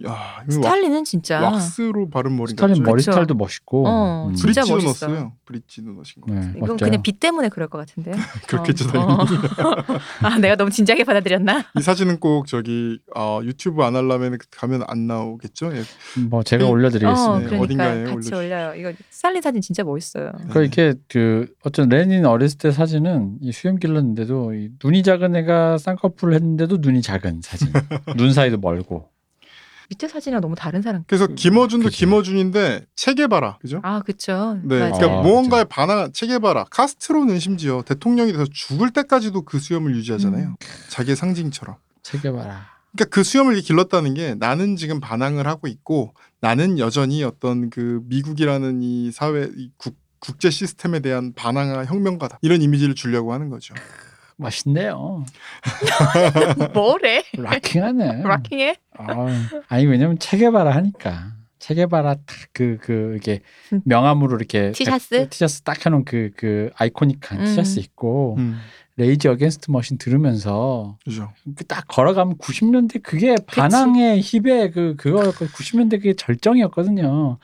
[0.07, 2.91] 야, 이거 스탈린은 진짜 왁, 왁스로 바른 머리 스탈린 같죠.
[2.91, 3.03] 머리.
[3.03, 3.89] 스타일도 멋있고.
[3.89, 4.35] 어, 음.
[4.35, 5.07] 진짜 브릿지도 멋있어.
[5.09, 5.33] 넣었어요.
[5.47, 6.33] 브릿지도 넣으신 거.
[6.35, 6.91] 네, 이건 멋져요.
[6.91, 8.15] 그냥 빛 때문에 그럴 것 같은데요.
[8.47, 9.37] 그렇겠죠 어, 당연히.
[9.37, 9.99] 어.
[10.27, 11.65] 아 내가 너무 진지하게 받아들였나?
[11.79, 15.75] 이 사진은 꼭 저기 어, 유튜브 안 하려면 가면 안 나오겠죠?
[15.75, 15.83] 예.
[16.29, 16.71] 뭐 제가 네.
[16.71, 17.31] 올려드리겠습니다.
[17.31, 18.35] 어, 네, 그러니까 어딘가에 같이.
[18.35, 18.75] 올려요.
[18.75, 20.33] 이거 스탈린 사진 진짜 멋있어요.
[20.51, 25.79] 그 이렇게 그 어쩐 레닌 어렸을 때 사진은 이 수염 길렀는데도 이 눈이 작은 애가
[25.79, 27.73] 쌍꺼풀을 했는데도 눈이 작은 사진.
[28.17, 29.10] 눈 사이도 멀고.
[29.91, 31.03] 밑에 사진이랑 너무 다른 사람.
[31.09, 31.99] 그래서 김어준도 그치.
[31.99, 33.81] 김어준인데 체게바라 그죠?
[33.83, 34.59] 아 그쵸.
[34.63, 34.93] 네, 맞아요.
[34.95, 40.49] 그러니까 아, 무언가에 반항 체게바라 카스트로는 심지어 대통령이 돼서 죽을 때까지도 그 수염을 유지하잖아요.
[40.49, 40.55] 음.
[40.89, 41.77] 자기의 상징처럼.
[42.03, 42.67] 챙겨봐라.
[42.93, 48.83] 그러니까 그 수염을 길렀다는 게 나는 지금 반항을 하고 있고 나는 여전히 어떤 그 미국이라는
[48.83, 53.75] 이 사회 이 국, 국제 시스템에 대한 반항과 혁명가다 이런 이미지를 주려고 하는 거죠.
[54.41, 55.25] 멋있네요.
[56.75, 57.23] 뭐래?
[57.37, 58.23] rocking하네.
[58.23, 58.77] rocking해?
[58.99, 59.27] 아,
[59.69, 63.41] 아니 왜냐면 체 게바라 하니까 체 게바라 딱그그 이게
[63.73, 63.83] 음.
[63.85, 65.29] 명함으로 이렇게 티셔츠?
[65.29, 67.45] 티셔츠 딱 해놓은 그그 아이코닉한 음.
[67.45, 68.59] 티셔츠 입고 음,
[68.97, 71.33] Rage Against Machine 들으면서 그죠.
[71.57, 77.39] 그딱 걸어가면 90년대 그게 반항의 hip의 그 그거 90년대 그게 절정이었거든요.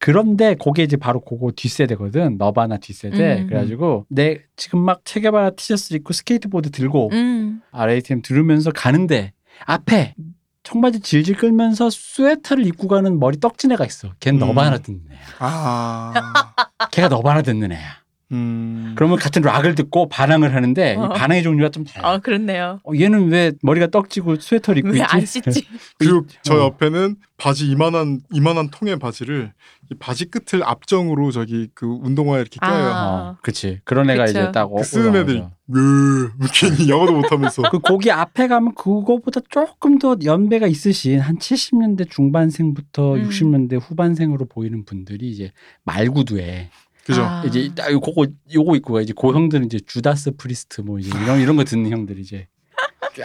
[0.00, 2.38] 그런데 그게 이제 바로 그거 뒷세대거든.
[2.38, 3.42] Nirvana 뒷세대.
[3.42, 3.46] 음.
[3.46, 7.60] 그래가지고 내 지금 막 체 게바라 티셔츠 입고 스케이트보드 들고 음.
[7.70, 9.34] RATM 들으면서 가는데
[9.66, 10.14] 앞에
[10.62, 14.12] 청바지 질질 끌면서 스웨터를 입고 가는 머리 떡진 애가 있어.
[14.20, 14.38] 걘 음.
[14.40, 15.20] Nirvana 듣는 애야.
[15.38, 16.54] 아,
[16.90, 17.99] 걔가 Nirvana 듣는 애야.
[18.32, 18.92] 음.
[18.96, 21.06] 그러면 같은 락을 듣고 반항을 하는데 어.
[21.06, 22.08] 이 반항의 종류가 좀 달라.
[22.08, 22.80] 아 그렇네요.
[22.84, 25.04] 어, 얘는 왜 머리가 떡지고 스웨터를 입고 왜 있지?
[25.08, 25.66] 안 씻지?
[25.98, 26.66] 그리고 저 어.
[26.66, 29.52] 옆에는 바지 이만한 이만한 통의 바지를
[29.90, 32.70] 이 바지 끝을 압정으로 저기 그 운동화에 이렇게 껴요.
[32.72, 33.06] 아.
[33.06, 33.80] 어, 그치.
[33.84, 34.38] 그런 애가 그쵸.
[34.38, 35.50] 이제 딱 그 쓰는.
[35.72, 42.10] 으 이렇게 영어도 못하면서 그 거기 앞에 가면 그거보다 조금 더 연배가 있으신 한 70년대
[42.10, 43.28] 중반생부터 음.
[43.28, 45.52] 60년대 후반생으로 보이는 분들이 이제
[45.84, 46.70] 말구두에
[47.10, 47.22] 그죠?
[47.24, 47.42] 아.
[47.46, 51.40] 이제 딱 요거 요거 입고 가 이제 그 형들은 이제 주다스 프리스트 뭐 이제 이런
[51.40, 52.46] 이런 거 듣는 형들이 이제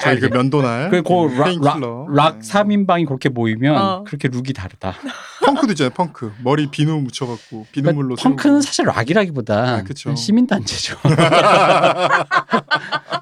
[0.02, 2.08] 저희 그 면도날 그, 그 락, 락, Painkiller.
[2.10, 2.52] 락 네.
[2.52, 4.04] 3인방이 그렇게 모이면 어.
[4.06, 4.96] 그렇게 룩이 다르다.
[5.46, 8.62] 펑크도 있잖아요 펑크 머리 비누 묻혀 갖고 비누물로 그러니까 펑크는.
[8.62, 10.16] 사실 락이라기보다 아, 그쵸.
[10.16, 10.98] 시민 단체죠.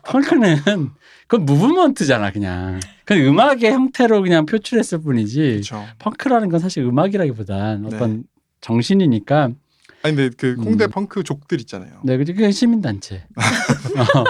[0.07, 0.89] 펑크는
[1.27, 2.79] 그건 무브먼트잖아 그냥.
[3.05, 5.39] 그냥 음악의 형태로 그냥 표출했을 뿐이지.
[5.39, 5.83] 그렇죠.
[5.99, 7.95] 펑크라는 건 사실 음악이라기보단 네.
[7.95, 8.23] 어떤
[8.61, 9.49] 정신이니까.
[10.03, 10.89] 아니 근데 그 홍대 음.
[10.91, 12.01] 펑크 족들 있잖아요.
[12.03, 13.25] 네, 그게 그게 시민단체.
[13.35, 14.23] 어,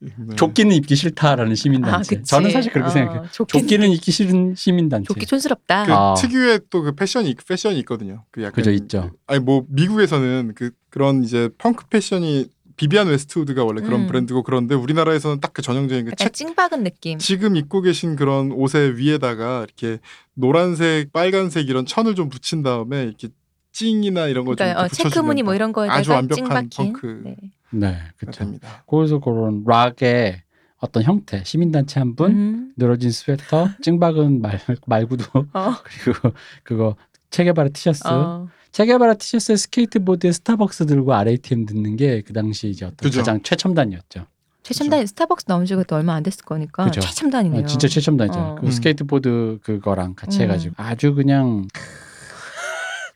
[0.00, 0.10] 네.
[0.36, 2.16] 조끼는 입기 싫다라는 아, 시민단체.
[2.16, 2.30] 그치.
[2.30, 3.24] 저는 사실 그렇게 어, 생각해요.
[3.32, 5.06] 조끼, 조끼 는 입기 싫은 시민단체.
[5.06, 5.84] 조끼 촌스럽다.
[5.84, 6.14] 그 아.
[6.14, 8.24] 특유의 또 그 패션이 패션이 있거든요.
[8.30, 9.10] 그 약간 그죠, 있죠.
[9.26, 14.06] 아니 뭐 미국에서는 그 그런 이제 펑크 패션이 비비안 웨스트우드가 원래 그런 음.
[14.06, 17.18] 브랜드고 그런데 우리나라에서는 딱 그 전형적인 그 약간 책 찡박은 느낌.
[17.18, 19.98] 지금 입고 계신 그런 옷의 위에다가 이렇게
[20.34, 23.28] 노란색, 빨간색 이런 천을 좀 붙인 다음에 이렇게
[23.76, 26.92] 찡이나 이런 거좀 그러니까 어, 체크무늬 뭐 이런 거에다가 아주 완벽한 찡박힌.
[26.94, 27.20] 펑크.
[27.24, 27.36] 네.
[27.70, 28.50] 네, 그렇죠.
[28.86, 30.42] 거기서 그런 락의
[30.78, 32.72] 어떤 형태, 시민단체 한 분, 음.
[32.76, 35.74] 늘어진 스웨터, 찡박은 말 말구두, 어.
[36.04, 36.96] 그리고 그거
[37.30, 38.02] 체게바라 티셔츠.
[38.06, 38.48] 어.
[38.72, 43.20] 체게바라 티셔츠에 스케이트보드에 스타벅스 들고 RATM 듣는 게 그 당시 이제 어떤 그죠.
[43.20, 44.26] 가장 최첨단이었죠.
[44.62, 47.00] 최첨단 스타벅스 나온 지가 또 얼마 안 됐을 거니까 그죠.
[47.00, 47.62] 최첨단이네요.
[47.62, 48.38] 어, 진짜 최첨단이죠.
[48.38, 48.54] 어.
[48.60, 48.70] 그 음.
[48.70, 50.42] 스케이트보드 그거랑 같이 음.
[50.42, 51.66] 해가지고 아주 그냥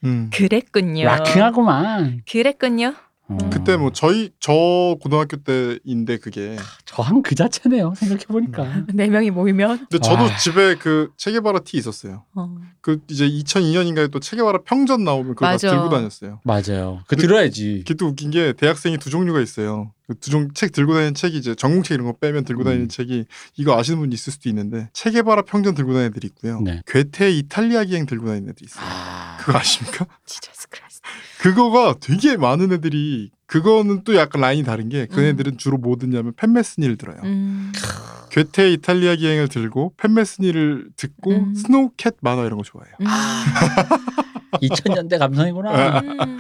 [0.05, 0.30] 음.
[0.32, 1.05] 그랬군요.
[1.04, 2.22] rocking하구만.
[2.30, 2.94] 그랬군요.
[3.30, 3.38] 어.
[3.48, 7.94] 그때 뭐 저희 저 고등학교 때인데 그게 저한 그 자체네요.
[7.94, 8.84] 생각해 보니까.
[8.92, 10.36] 네 명이 모이면 근데 저도 아.
[10.36, 12.24] 집에 그 체게바라 티 있었어요.
[12.34, 12.57] 어.
[12.80, 15.70] 그 이제 2002년인가에 또 체게바라 평전 나오면 그걸 다 맞아.
[15.70, 16.40] 들고 다녔어요.
[16.42, 17.05] 맞아요.
[17.07, 17.74] 그 들어야지.
[17.76, 19.92] 이게 또 웃긴 게 대학생이 두 종류가 있어요.
[20.09, 22.88] 그두종책 들고 다니는 책이 이제 전공책 이런 거 빼면 들고 다니는 음.
[22.88, 23.26] 책이
[23.59, 26.61] 이거 아시는 분 있을 수도 있는데 체게바라 평전 들고 다니는 애들이 있고요.
[26.62, 26.82] 네.
[26.84, 28.84] 괴테 이탈리아 기행 들고 다니는 애들이 있어요.
[28.84, 29.19] 아.
[29.41, 30.07] 그거 아십니까?
[30.26, 31.08] Jesus Christ.
[31.41, 35.24] 그거가 되게 많은 애들이 그거는 또 약간 라인이 다른 게그 음.
[35.26, 37.20] 애들은 주로 뭐 듣냐면 팬메스니를 들어요.
[37.24, 37.72] 음.
[38.30, 41.55] 괴테 이탈리아 기행을 들고 팬메스니를 듣고 음.
[41.55, 42.95] 스노우캣 만화 이런 거 좋아해요.
[43.01, 43.07] 음.
[44.62, 46.01] 2000년대 감성이구나.
[46.01, 46.38] 음.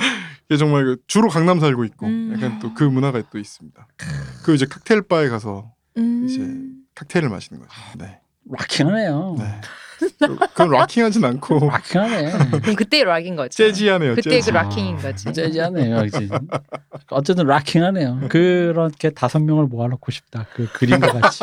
[0.48, 2.32] 이게 정말 그 주로 강남 살고 있고 음.
[2.34, 3.86] 약간 또 그 문화가 또 있습니다.
[4.44, 6.26] 그 이제 칵테일 바에 가서 음.
[6.28, 6.40] 이제
[6.94, 7.72] 칵테일을 마시는 거죠.
[7.98, 8.20] 네.
[8.50, 9.36] 락킹하네요.
[9.38, 9.60] 네.
[10.18, 12.32] 그건 락킹하진 않고 락킹하네.
[12.60, 13.50] 그럼 그때 락인 거죠.
[13.56, 14.14] 재즈하네요.
[14.14, 14.50] 그때 재즈.
[14.50, 15.32] 그 락킹인 거지.
[15.32, 16.02] 재즈하네요.
[16.02, 16.28] 그치?
[17.10, 18.28] 어쨌든 락킹하네요.
[18.28, 20.46] 그렇게 다섯 명을 모아놓고 싶다.
[20.54, 21.40] 그 그림과 같이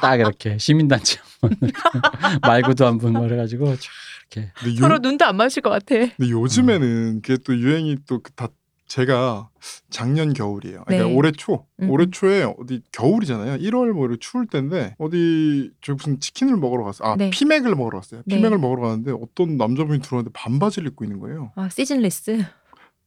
[0.00, 1.70] 딱 이렇게 시민단체 한 분,
[2.42, 3.90] 말구도 한 분 말해가지고 쫙
[4.32, 5.94] 이렇게 서로 눈도 안 마실 것 같아.
[6.16, 8.48] 근데 요즘에는 그게 또 유행이 또 다
[8.90, 9.48] 제가
[9.88, 10.82] 작년 겨울이에요.
[10.84, 11.14] 그러니까 네.
[11.14, 11.90] 올해 초, 음.
[11.90, 13.58] 올해 초에 어디 겨울이잖아요.
[13.58, 17.04] 1월 뭐 이렇게 추울 때인데 어디 저 무슨 치킨을 먹으러 갔어.
[17.04, 17.30] 아 네.
[17.30, 18.22] 피맥을 먹으러 갔어요.
[18.26, 18.36] 네.
[18.36, 21.52] 피맥을 먹으러 갔는데 어떤 남자분이 들어왔는데 반바지를 입고 있는 거예요.
[21.54, 22.44] 아 seasonless.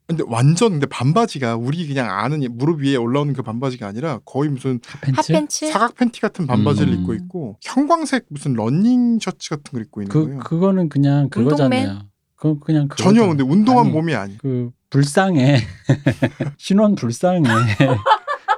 [0.07, 4.79] 근데 완전 근데 반바지가 우리 그냥 아는 무릎 위에 올라오는 그 반바지가 아니라 거의 무슨
[5.01, 5.69] 핫팬츠.
[5.69, 7.01] 사각 팬티 같은 반바지를 음.
[7.01, 10.39] 입고 있고 형광색 무슨 러닝 셔츠 같은 걸 입고 있는 그 거예요.
[10.39, 12.03] 그거는 그냥 그거잖아요.
[12.43, 12.89] 그 그냥.
[12.97, 14.37] 전혀 근데 운동한 아니, 몸이 아니.
[14.37, 15.61] 그 불상의
[16.57, 17.41] 신원 불상의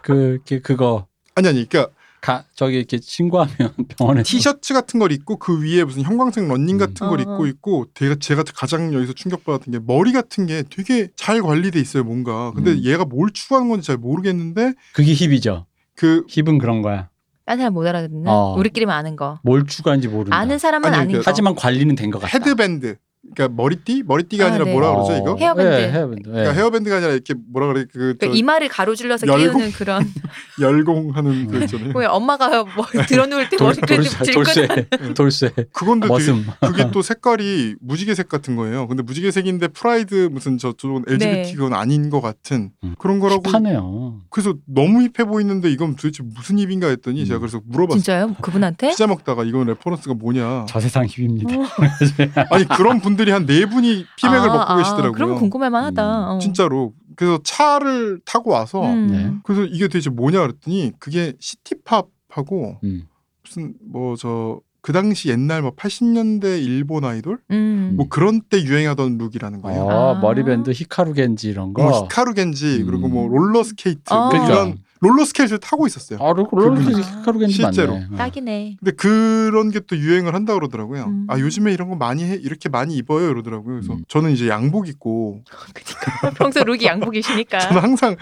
[0.01, 1.05] 그 그- 그거
[1.35, 3.53] 아니 아니 그러니까 가 저기 이렇게 신고하면
[3.95, 7.09] 병원에 티셔츠 같은 걸 입고 그 위에 무슨 형광색 러닝 같은 음.
[7.11, 7.45] 걸 어, 입고 어.
[7.45, 12.51] 있고 제가 제가 가장 여기서 충격받았던 게 머리 같은 게 되게 잘 관리돼 있어요 뭔가
[12.55, 12.81] 근데 음.
[12.83, 15.67] 얘가 뭘 추구하는 건지 잘 모르겠는데 그게 hip이죠.
[15.95, 17.09] 그 hip은 그런 거야.
[17.45, 18.23] 딴 사람 못 알아듣는.
[18.27, 18.55] 어.
[18.57, 19.39] 우리끼리만 아는 거.
[19.43, 20.35] 뭘 추구하는지 모른다.
[20.35, 21.31] 아는 사람은 아니, 아는 그러니까 거.
[21.31, 22.35] 하지만 관리는 된 것 같다.
[22.39, 22.97] 헤드밴드
[23.33, 24.71] 그러니까 머리띠 머리띠가 아, 아, 니라 네.
[24.71, 25.69] 뭐라 그러죠 어, 이거 헤어밴드.
[25.69, 26.29] 네, 헤어밴드.
[26.29, 26.31] 네.
[26.33, 29.57] 그러니까 헤어밴드가 아니라 이렇게 뭐라 그래 그그저 이마를 가로질러서 열고?
[29.57, 30.05] 끼우는 그런.
[30.61, 33.87] 열공하는 그 있잖아요 왜 엄마가 뭐 드러누울 때 돌, 머리를
[34.33, 34.67] 돌쇠.
[34.67, 34.67] 돌쇠,
[35.15, 36.33] 돌쇠, 그건데 되게.
[36.61, 38.87] 그게 또 색깔이 무지개색 같은 거예요.
[38.87, 41.53] 근데 무지개색인데 pride 무슨 저쪽은 LGBT 네.
[41.53, 42.95] 그건 아닌 것 같은 음.
[42.99, 43.43] 그런 거라고.
[43.49, 44.21] 힙하네요.
[44.29, 47.25] 그래서 너무 힙해 보이는데 이건 도대체 무슨 hip인가 했더니 음.
[47.25, 47.99] 제가 그래서 물어봤어요.
[48.01, 48.35] 진짜요?
[48.41, 48.89] 그분한테?
[48.89, 50.65] 피자 먹다가 이건 reference가 뭐냐.
[50.69, 51.55] 저 세상 hip입니다.
[51.55, 51.65] 어.
[52.51, 55.11] 아니 그런 분 들이 한 네 분이 피맥을 아, 먹고 아, 계시더라고요.
[55.13, 56.31] 그럼 궁금할만하다.
[56.31, 56.39] 음, 어.
[56.39, 56.93] 진짜로.
[57.15, 59.07] 그래서 차를 타고 와서 음.
[59.07, 59.31] 네.
[59.43, 63.07] 그래서 이게 도대체 뭐냐 그랬더니 그게 city pop하고 음.
[63.43, 67.93] 무슨 뭐 저 그 당시 옛날 뭐 80년대 일본 아이돌 음.
[67.97, 69.81] 뭐 그런 때 유행하던 룩이라는 거예요.
[69.81, 70.19] 어, 아.
[70.19, 71.81] 머리밴드 히카루 겐지 이런 거.
[71.81, 73.13] 뭐 히카루 겐지 그리고 음.
[73.13, 74.29] 뭐 롤러 스케이트 어.
[74.29, 74.81] 그런 그러니까.
[75.01, 76.19] 롤러 스케이트를 타고 있었어요.
[76.21, 76.85] 아, 롤- 롤러 그분이.
[76.95, 77.93] 겐지 히카루 겐지 실제로.
[77.95, 78.07] 맞네.
[78.13, 78.15] 어.
[78.17, 78.77] 딱이네.
[78.79, 81.03] 근데 그런 게 또 유행을 한다 그러더라고요.
[81.05, 81.25] 음.
[81.29, 83.75] 아 요즘에 이런 거 많이 해 이렇게 많이 입어요 이러더라고요.
[83.75, 84.03] 그래서 음.
[84.07, 85.43] 저는 이제 양복 입고
[85.73, 87.59] 그러니까 평소 룩이 양복이시니까.
[87.59, 88.15] 저는 항상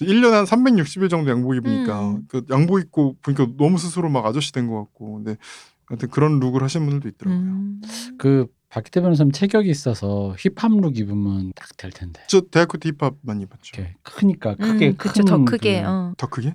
[0.00, 2.22] 1년에 한 360일 정도 양복 입으니까 음.
[2.28, 5.36] 그 양복 입고 보니까 너무 스스로 막 아저씨 된 것 같고 근데
[5.86, 7.40] 하여튼 그런 룩을 하시는 분들도 있더라고요.
[7.40, 7.80] 음.
[8.18, 12.20] 그 박기태 변호사님 체격이 있어서 힙합 룩 입으면 딱 될 텐데.
[12.26, 13.72] 저 대학교 때 힙합만 입었죠.
[13.80, 15.82] 이렇게 크니까 크게 음, 그쵸, 더 크게.
[15.82, 16.12] 그, 어.
[16.16, 16.54] 더 크게?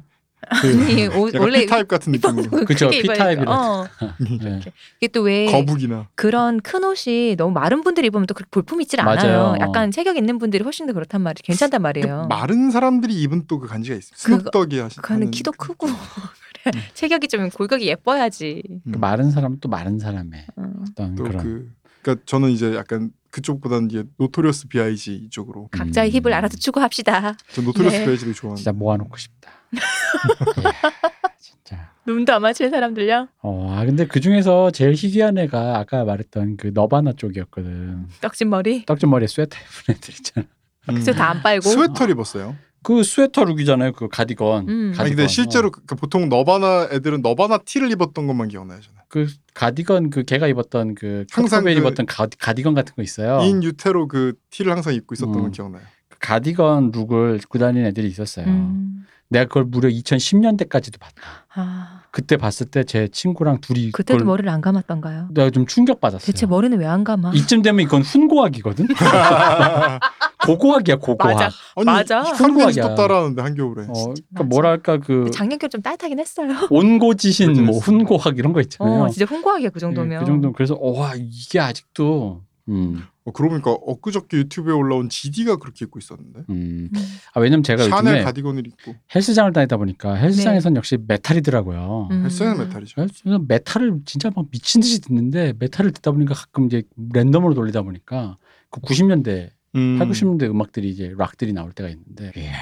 [0.62, 3.51] 그, 아니, 오, 약간 원래 P 타입 같은 느낌으로 그쵸, 크게 P-타입이라.
[3.55, 3.88] 어.
[4.41, 4.59] 네.
[4.99, 8.82] 이게 또 왜 그 후부나 그런 큰 옷이 너무 마른 분들이 입으면 또 그렇게 볼품
[8.82, 9.20] 있질 맞아요.
[9.20, 9.55] 않아요.
[9.59, 12.26] 약간 체격 있는 분들이 훨씬 더 그렇단 말이 괜찮단 말이에요.
[12.28, 14.16] 마른 사람들이 입은 또 그 간지가 있어요.
[14.18, 15.88] 그거- 스눕독이 하신 그거는 키도 크고
[16.64, 16.72] 그래.
[16.95, 18.64] 체격이 좀 골격이 예뻐야지.
[18.91, 20.64] 그 마른 사람 또 마른 사람의 어.
[20.89, 21.72] 어떤 그런 또그
[22.02, 26.22] 그러니까 저는 이제 약간 그쪽보다는 이제 노토리어스 B.I.G 이쪽으로 각자의 음.
[26.22, 27.36] hip을 알아서 추구합시다.
[27.54, 28.06] 저 노토리어스 네.
[28.06, 28.58] B.I.G를 좋아하는.
[28.58, 29.52] 진짜 모아놓고 싶다.
[29.74, 29.80] 이야,
[31.39, 31.91] 진짜.
[32.06, 33.28] 눈도 안 맞추는 사람들요.
[33.41, 38.08] 어, 아 근데 그 중에서 제일 희귀한 애가 아까 말했던 그 너바나 쪽이었거든.
[38.22, 38.86] 떡진 머리.
[38.86, 40.47] 떡진 머리에 스웨터 입은 애들 있잖아.
[40.88, 41.70] 그래서 다 안 빨고.
[41.70, 42.56] 스웨터를 입었어요.
[42.84, 43.92] 그 스웨터 룩이잖아요.
[43.94, 44.70] 그 가디건.
[44.70, 44.88] 음.
[44.92, 45.00] 가디건.
[45.06, 45.72] 아니 근데 실제로 어.
[45.72, 49.00] 그- 그 보통 너바나 애들은 너바나 티를 입었던 것만 기억나요 저는.
[49.08, 51.74] 그 가디건 그 걔가 입었던 그 항상 그...
[51.74, 53.42] 그- 입었던 가디, 가디건 같은 거 있어요.
[53.44, 55.42] In Utero 그 티를 항상 입고 있었던 음.
[55.44, 55.84] 건 기억나요.
[56.10, 58.46] 그 가디건 룩을 입고 다니는 애들이 있었어요.
[58.48, 59.06] 음.
[59.30, 61.22] 내가 그걸 무려 2010년대까지도 봤다.
[61.54, 65.30] 아, 그때 봤을 때 제 친구랑 둘이 그때도 그걸 머리를 안 감았던가요?
[65.32, 66.26] 내가 좀 충격 받았어요.
[66.26, 67.32] 대체 머리는 왜 안 감아?
[67.34, 68.88] 이쯤 되면 이건 훈고학이거든.
[70.45, 71.34] 고고학이야 고고학.
[71.36, 71.49] 맞아.
[71.76, 72.22] 아니 맞아.
[72.22, 72.95] 한국이야.
[72.95, 73.84] 따라하는데 한겨울에.
[73.88, 74.43] 어, 그러니까.
[74.43, 76.49] 뭐랄까 그 작년께 좀 따뜻하긴 했어요.
[76.70, 77.78] 온고지신 뭐.
[77.80, 79.03] 훈고학 이런 거 있잖아요.
[79.03, 80.20] 어, 진짜 홍보하기야 그 예, 정도면.
[80.20, 85.58] 그 정도 그래서 어, 와 이게 아직도 음, 어, 그러고 보니까 엊그저께 유튜브에 올라온 GD가
[85.58, 86.40] 그렇게 입고 있었는데.
[86.50, 86.90] 음.
[86.94, 87.00] 음.
[87.34, 88.96] 아, 왜냐면 제가 샤넬 요즘에 가디건을 입고.
[89.14, 92.08] 헬스장을 다니다 보니까 헬스장에선 역시 메탈이더라고요.
[92.12, 92.24] 음.
[92.24, 92.96] 헬스장은 메탈이죠.
[92.96, 98.38] 그래서 메탈을 진짜 막 미친 듯이 듣는데 메탈을 듣다 보니까 가끔 이제 랜덤으로 돌리다 보니까
[98.72, 100.00] 그 90년대, 음.
[100.00, 102.54] 8, 90년대 음악들이 이제 락들이 나올 때가 있는데 이야,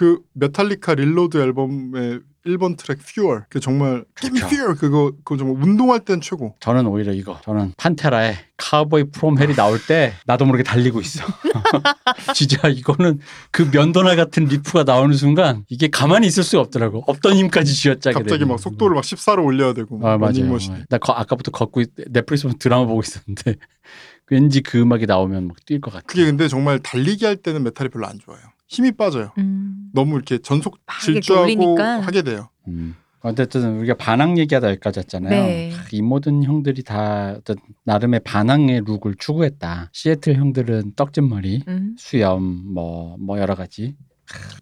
[0.00, 3.42] 그 메탈리카 Reload 앨범의 1번 트랙 Fuel.
[3.50, 4.06] 그 정말.
[4.24, 6.56] Fuel 그거 그거 정말 운동할 땐 최고.
[6.60, 11.22] 저는 오히려 이거 저는 판테라의 Cowboys from Hell이 나올 때 나도 모르게 달리고 있어.
[12.34, 13.20] 진짜 이거는
[13.50, 17.04] 그 면도날 같은 리프가 나오는 순간 이게 가만히 있을 수가 없더라고.
[17.06, 18.48] 없던 힘까지 쥐어짜게 갑자기 되는.
[18.48, 19.98] 막 속도를 막 14로 올려야 되고.
[20.08, 20.56] 아 맞아요.
[20.88, 23.56] 나 거- 아까부터 걷고 있- 넷플릭스 드라마 보고 있었는데
[24.30, 26.06] 왠지 그 음악이 나오면 막 뛸 것 같아.
[26.06, 28.40] 그게 근데 정말 달리기 할 때는 메탈이 별로 안 좋아요.
[28.70, 29.32] 힘이 빠져요.
[29.36, 29.90] 음.
[29.92, 32.00] 너무 이렇게 전속 질주하고 올리니까.
[32.00, 32.48] 하게 돼요.
[32.68, 32.94] 음.
[33.22, 35.30] 어쨌든 우리가 반항 얘기하다 여기까지 왔잖아요.
[35.30, 35.72] 네.
[35.92, 39.90] 이 모든 형들이 다 어떤 나름의 반항의 look을 추구했다.
[39.92, 41.96] 시애틀 형들은 떡진 머리, 음.
[41.98, 42.42] 수염,
[42.72, 43.96] 뭐, 뭐 여러 가지.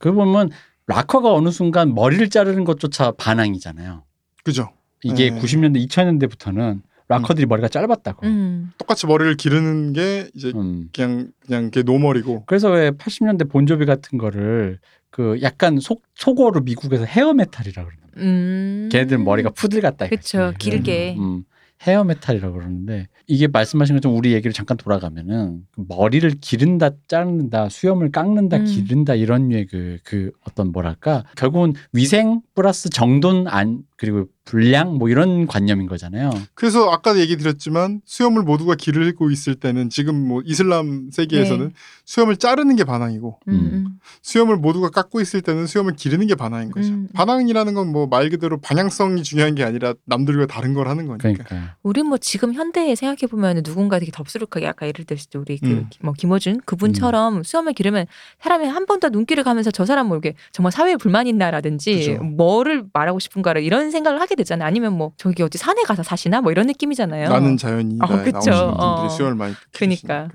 [0.00, 0.50] 그 보면
[0.86, 4.04] 락커가 어느 순간 머리를 자르는 것조차 반항이잖아요.
[4.42, 4.70] 그죠?
[5.04, 5.38] 이게 네.
[5.38, 8.26] 90년대, 2000년대부터는 락커들이 머리가 짧았다고.
[8.26, 8.72] 음.
[8.78, 10.88] 똑같이 머리를 기르는 게 이제 음.
[10.94, 14.78] 그냥 그냥 걔 normal이고 그래서 왜 80년대 본조비 같은 거를
[15.10, 18.28] 그 약간 속, 속어로 미국에서 hair metal이라고 그러는 거예요.
[18.28, 18.88] 음.
[18.92, 20.08] 걔네들 머리가 푸들 같다.
[20.08, 20.58] 그쵸, 이거지.
[20.58, 21.16] 길게.
[21.18, 21.44] 음,
[21.86, 28.10] hair metal이라고 그러는데 이게 말씀하신 것처럼 우리 얘기를 잠깐 돌아가면은 그 머리를 기른다, 자른다, 수염을
[28.10, 28.64] 깎는다, 음.
[28.64, 35.08] 기른다 이런 류의 그, 그 어떤 뭐랄까 결국은 위생 플러스 정돈 안 그리고 불량 뭐
[35.10, 36.30] 이런 관념인 거잖아요.
[36.54, 41.74] 그래서 아까 얘기 드렸지만 수염을 모두가 기르고 있을 때는 지금 뭐 이슬람 세계에서는 네.
[42.06, 43.52] 수염을 자르는 게 반항이고 음.
[43.52, 43.86] 음.
[44.22, 46.88] 수염을 모두가 깎고 있을 때는 수염을 기르는 게 반항인 거죠.
[46.88, 47.08] 음.
[47.12, 51.30] 반항이라는 건 뭐 말 그대로 방향성이 중요한 게 아니라 남들과 다른 걸 하는 거니까.
[51.32, 55.58] 그러니까 우리 뭐 지금 현대에 생각해 보면 누군가 되게 덥수룩하게 아까 예를 들었을 때 우리
[55.64, 55.88] 음.
[55.90, 58.06] 그 뭐 김어준 그분처럼 수염을 기르면
[58.40, 62.22] 사람이 한 번 더 눈길을 가면서 저 사람 모르게 정말 사회에 불만 있나라든지 그죠.
[62.24, 64.66] 뭐를 말하고 싶은가를 이런 생각을 하게 되잖아요.
[64.66, 67.28] 아니면 뭐 저기 어디 산에 가서 사시나 뭐 이런 느낌이잖아요.
[67.28, 68.32] 나는 자연이다 어, 그쵸.
[68.32, 69.08] 나오시는 분들이 어.
[69.08, 70.28] 수염을 많이 그러니까.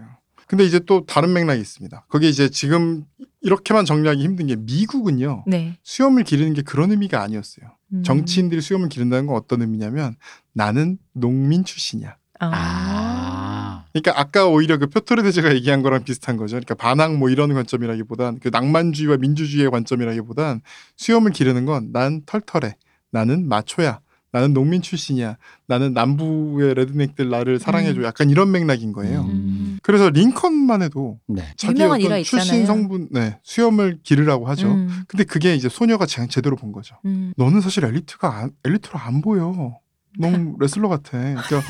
[0.47, 2.05] 근데 이제 또 다른 맥락이 있습니다.
[2.09, 3.05] 거기 이제 지금
[3.41, 5.45] 이렇게만 정리하기 힘든 게 미국은요.
[5.47, 5.77] 네.
[5.83, 7.65] 수염을 기르는 게 그런 의미가 아니었어요.
[7.93, 8.03] 음.
[8.03, 10.15] 정치인들이 수염을 기른다는 건 어떤 의미냐면
[10.53, 12.15] 나는 농민 출신이야.
[12.39, 16.55] 아, 그러니까 아까 오히려 그 표토르데즈가 얘기한 거랑 비슷한 거죠.
[16.55, 20.61] 그러니까 반항 뭐 이런 관점이라기보단 그 낭만주의와 민주주의의 관점이라기보단
[20.97, 22.75] 수염을 기르는 건 난 털털해.
[23.13, 23.99] 나는 마초야.
[24.31, 25.37] 나는 농민 출신이야.
[25.67, 27.99] 나는 남부의 레드넥들 나를 사랑해줘.
[27.99, 28.03] 음.
[28.03, 29.21] 약간 이런 맥락인 거예요.
[29.21, 29.77] 음.
[29.83, 31.43] 그래서 링컨만 해도 네.
[31.55, 32.65] 자기 어떤 일화 출신 있잖아요.
[32.65, 34.71] 성분, 네, 수염을 기르라고 하죠.
[34.71, 35.03] 음.
[35.07, 36.95] 근데 그게 이제 소녀가 제- 제대로 본 거죠.
[37.05, 37.31] 음.
[37.37, 39.77] 너는 사실 엘리트가 안, 엘리트로 안 보여.
[40.17, 41.11] 너무 레슬러 같아.
[41.19, 41.61] 그러니까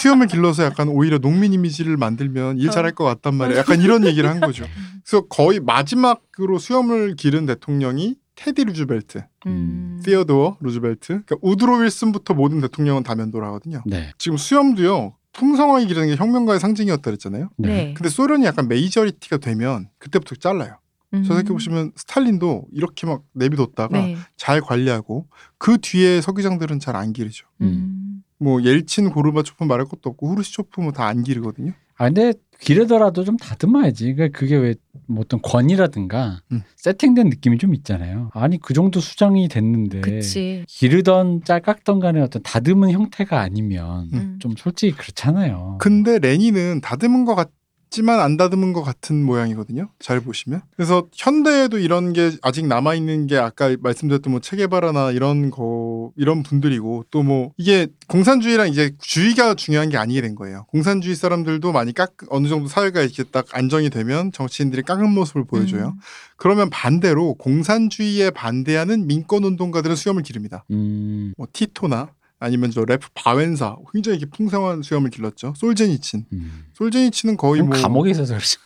[0.00, 3.58] 수염을 길러서 약간 오히려 농민 이미지를 만들면 일 잘할 것 같단 말이야.
[3.58, 4.64] 약간 이런 얘기를 한 거죠.
[5.04, 10.00] 그래서 거의 마지막으로 수염을 기른 대통령이 테디 루즈벨트, 음.
[10.02, 11.22] 시어도어 루즈벨트.
[11.24, 13.82] 그러니까 우드로 윌슨부터 모든 대통령은 다 면도를 하거든요.
[13.84, 14.12] 네.
[14.16, 15.14] 지금 수염도요.
[15.32, 17.50] 풍성하게 기르는 게 혁명가의 상징이었다 그랬잖아요.
[17.58, 17.94] 네.
[17.94, 20.78] 근데 소련이 약간 majority가 되면 그때부터 잘라요.
[21.12, 21.22] 음.
[21.22, 24.16] 저 생각해 보시면 스탈린도 이렇게 막 내비뒀다가 네.
[24.36, 25.26] 잘 관리하고
[25.58, 27.46] 그 뒤에 서기장들은 잘 안 기르죠.
[27.60, 28.22] 음.
[28.38, 31.72] 뭐 옐친, 고르바초프 말할 것도 없고 후르시초프 뭐 다 안 기르거든요.
[31.98, 34.14] 아 근데 기르더라도 좀 다듬어야지.
[34.14, 34.74] 그러니까 그게 왜
[35.10, 36.62] 뭐 어떤 권이라든가 음.
[36.76, 38.30] 세팅된 느낌이 좀 있잖아요.
[38.32, 40.64] 아니 그 정도 수정이 됐는데 그치.
[40.68, 44.38] 기르던 짤 깎던 간에 어떤 다듬은 형태가 아니면 음.
[44.40, 45.78] 좀 솔직히 그렇잖아요.
[45.80, 47.50] 근데 레니는 다듬은 것 같
[47.90, 49.88] 지만 안 다듬은 것 같은 모양이거든요.
[49.98, 50.62] 잘 보시면.
[50.76, 56.42] 그래서 현대에도 이런 게 아직 남아 있는 게 아까 말씀드렸던 뭐 체게바라나 이런 거 이런
[56.42, 60.64] 분들이고 또 뭐 이게 공산주의랑 이제 주의가 중요한 게 아니게 된 거예요.
[60.70, 65.88] 공산주의 사람들도 많이 깎 어느 정도 사회가 이렇게 딱 안정이 되면 정치인들이 깎은 모습을 보여줘요.
[65.88, 66.00] 음.
[66.36, 70.64] 그러면 반대로 공산주의에 반대하는 민권 운동가들은 수염을 기릅니다.
[70.70, 72.08] 음, 뭐 티토나
[72.42, 75.52] 아니면 저 래프 바웬사 굉장히 이렇게 풍성한 수염을 길렀죠.
[75.56, 76.24] 솔제니친.
[76.32, 76.64] 음.
[76.72, 78.56] 솔제니친은 거의 뭐 감옥에 있어서 그렇지.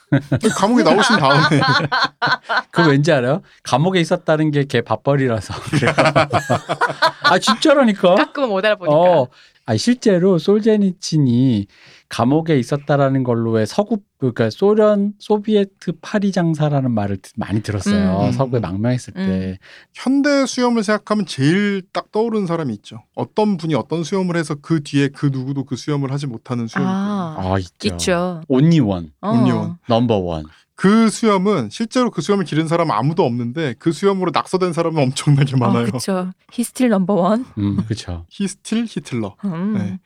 [0.56, 1.60] 감옥에 나오신 다음에
[2.70, 3.42] 그 왠지 알아요?
[3.64, 5.54] 감옥에 있었다는 게 걔 밥벌이라서.
[7.24, 8.14] 아 진짜라니까.
[8.14, 8.96] 깎으면 못 알아보니까.
[8.96, 9.28] 어.
[9.66, 11.66] 아 실제로 솔제니친이
[12.08, 18.26] 감옥에 있었다라는 걸로 왜 서구 그러니까 소련 소비에트 파리 장사라는 말을 드- 많이 들었어요.
[18.26, 18.32] 음.
[18.32, 19.26] 서구에 망명했을 음.
[19.26, 19.58] 때.
[19.92, 23.02] 현대 수염을 생각하면 제일 딱 떠오르는 사람이 있죠.
[23.14, 26.88] 어떤 분이 어떤 수염을 해서 그 뒤에 그 누구도 그 수염을 하지 못하는 있거든요.
[26.88, 27.88] 아, 아 있죠.
[27.88, 28.42] 있죠.
[28.48, 29.30] Only one, 어.
[29.30, 29.78] Only one.
[29.88, 30.44] Number one.
[30.76, 35.84] 그 수염은 실제로 그 수염을 기른 사람은 아무도 없는데 그 수염으로 낙서된 사람은 엄청나게 많아요.
[35.86, 36.32] 어, 그쵸.
[36.52, 37.44] He's still number one.
[37.58, 38.26] 음, 그렇죠.
[38.30, 39.36] He's still 히틀러.
[39.44, 39.74] 음.
[39.74, 39.98] 네.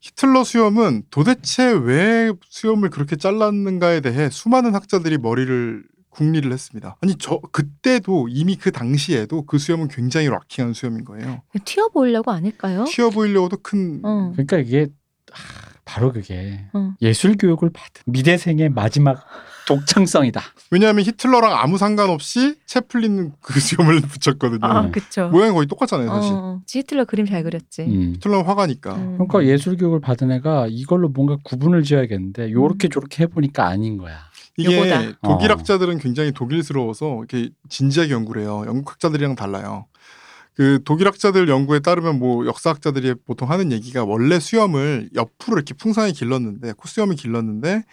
[0.00, 6.96] 히틀러 수염은 도대체 왜 수염을 그렇게 잘랐는가에 대해 수많은 학자들이 머리를 궁리를 했습니다.
[7.02, 11.42] 아니 저 그때도 이미 그 당시에도 그 수염은 굉장히 락킹한 수염인 거예요.
[11.64, 12.84] 튀어 보이려고 아닐까요?
[12.84, 14.32] 튀어 보이려고도 큰 어.
[14.32, 14.88] 그러니까 이게
[15.32, 15.36] 아,
[15.84, 16.94] 바로 그게 어.
[17.02, 19.26] 예술 교육을 받은 미대생의 마지막
[19.66, 20.40] 독창성이다.
[20.70, 24.60] 왜냐하면 히틀러랑 아무 상관없이 채플린은 그 수염을 붙였거든요.
[24.62, 24.92] 아, 음.
[24.92, 25.28] 그쵸.
[25.28, 26.32] 모양이 거의 똑같잖아요, 사실.
[26.32, 27.82] 어, 히틀러 그림 잘 그렸지.
[27.82, 28.12] 음.
[28.16, 28.94] 히틀러는 화가니까.
[28.94, 29.18] 음.
[29.18, 34.18] 그러니까 예술 교육을 받은 애가 이걸로 뭔가 구분을 지어야겠는데 요렇게 저렇게 해보니까 아닌 거야.
[34.56, 35.18] 이게 요거다.
[35.22, 35.54] 독일 어.
[35.54, 38.64] 학자들은 굉장히 독일스러워서 이렇게 진지하게 연구를 해요.
[38.66, 39.86] 영국 학자들이랑 달라요.
[40.54, 46.14] 그 독일 학자들 연구에 따르면 뭐 역사학자들이 보통 하는 얘기가 원래 수염을 옆으로 이렇게 풍성하게
[46.14, 47.84] 길렀는데 콧수염을 길렀는데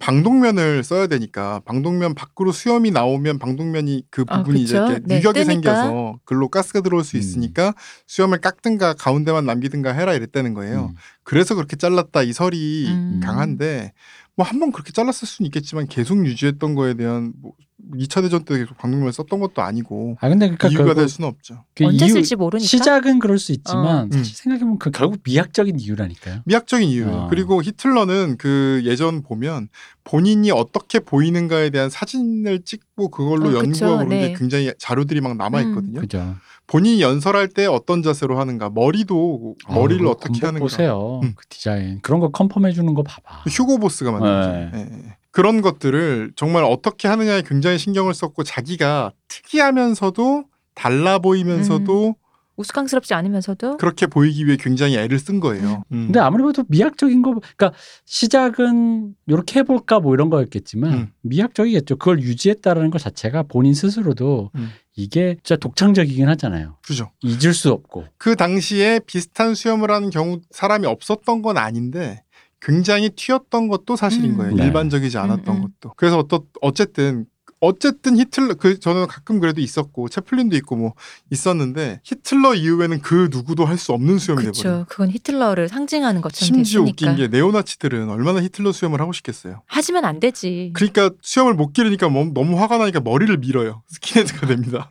[0.00, 4.92] 방독면을 써야 되니까 방독면 밖으로 수염이 나오면 방독면이 그 아, 부분이 이제 그쵸.
[4.92, 5.74] 이렇게 네, 유격이 뜨니까.
[5.74, 7.20] 생겨서 글로 가스가 들어올 수 음.
[7.20, 7.74] 있으니까
[8.06, 10.86] 수염을 깎든가 가운데만 남기든가 해라 이랬다는 거예요.
[10.92, 10.96] 음.
[11.22, 13.20] 그래서 그렇게 잘랐다 이 설이 음.
[13.22, 13.92] 강한데
[14.40, 17.52] 뭐 한 번 그렇게 잘랐을 수는 있겠지만 계속 유지했던 거에 대한 뭐
[17.94, 21.28] 2차 대전 때 계속 방독면을 썼던 것도 아니고 아 근데 그러니까 이유가 결국 될 수는
[21.28, 21.64] 없죠.
[21.74, 22.66] 그 언제 이유- 쓸지 모르니까.
[22.66, 24.08] 시작은 그럴 수 있지만 어.
[24.12, 26.42] 사실 생각해보면 그 결국 미학적인 이유라니까요.
[26.44, 27.10] 미학적인 이유예요.
[27.12, 27.28] 어.
[27.28, 29.68] 그리고 히틀러는 그 예전 보면
[30.04, 33.54] 본인이 어떻게 보이는가에 대한 사진을 찍고 그걸로 어.
[33.62, 34.28] 연구하고 그런 네.
[34.28, 36.00] 게 굉장히 자료들이 막 남아 있거든요.
[36.00, 36.36] 그죠.
[36.70, 40.60] 본인이 연설할 때 어떤 자세로 하는가, 머리도 머리를 아우, 어떻게 하는가.
[40.60, 41.18] 보세요.
[41.24, 41.32] 음.
[41.34, 43.44] 그 디자인 그런 거 컨펌해 주는 거 봐봐.
[43.48, 44.70] 휴고 보스가 만든.
[44.70, 44.70] 네.
[44.74, 45.16] 예, 예.
[45.32, 50.44] 그런 것들을 정말 어떻게 하느냐에 굉장히 신경을 썼고 자기가 특이하면서도
[50.74, 52.14] 달라 보이면서도
[52.56, 55.82] 우스꽝스럽지 않으면서도 그렇게 보이기 위해 굉장히 애를 쓴 거예요.
[55.92, 56.06] 음.
[56.06, 57.72] 근데 아무래도 미학적인 거, 그러니까
[58.04, 61.08] 시작은 이렇게 해볼까 뭐 이런 거였겠지만 음.
[61.22, 61.96] 미학적이겠죠.
[61.96, 64.70] 그걸 유지했다라는 것 자체가 본인 스스로도 음.
[65.02, 66.76] 이게 진짜 독창적이긴 하잖아요.
[66.82, 67.10] 그죠.
[67.22, 68.06] 잊을 수 없고.
[68.18, 72.22] 그 당시에 비슷한 수염을 하는 경우 사람이 없었던 건 아닌데
[72.60, 74.36] 굉장히 튀었던 것도 사실인 음.
[74.36, 74.54] 거예요.
[74.54, 74.66] 네.
[74.66, 75.68] 일반적이지 않았던 음, 음.
[75.80, 75.94] 것도.
[75.96, 76.22] 그래서
[76.60, 77.26] 어쨌든
[77.60, 80.94] 어쨌든 히틀러 그 저는 가끔 그래도 있었고 채플린도 있고 뭐
[81.30, 84.52] 있었는데 히틀러 이후에는 그 누구도 할 수 없는 수염이 돼버려요.
[84.52, 84.86] 그쵸.
[84.88, 87.12] 그건 히틀러를 상징하는 것처럼 심지어 됐으니까.
[87.12, 89.62] 웃긴 게 네오나치들은 얼마나 히틀러 수염을 하고 싶겠어요.
[89.66, 90.70] 하지면 안 되지.
[90.74, 93.82] 그러니까 수염을 못 기르니까 뭐- 너무 화가 나니까 머리를 밀어요.
[93.88, 94.90] 스킨헤드가 됩니다.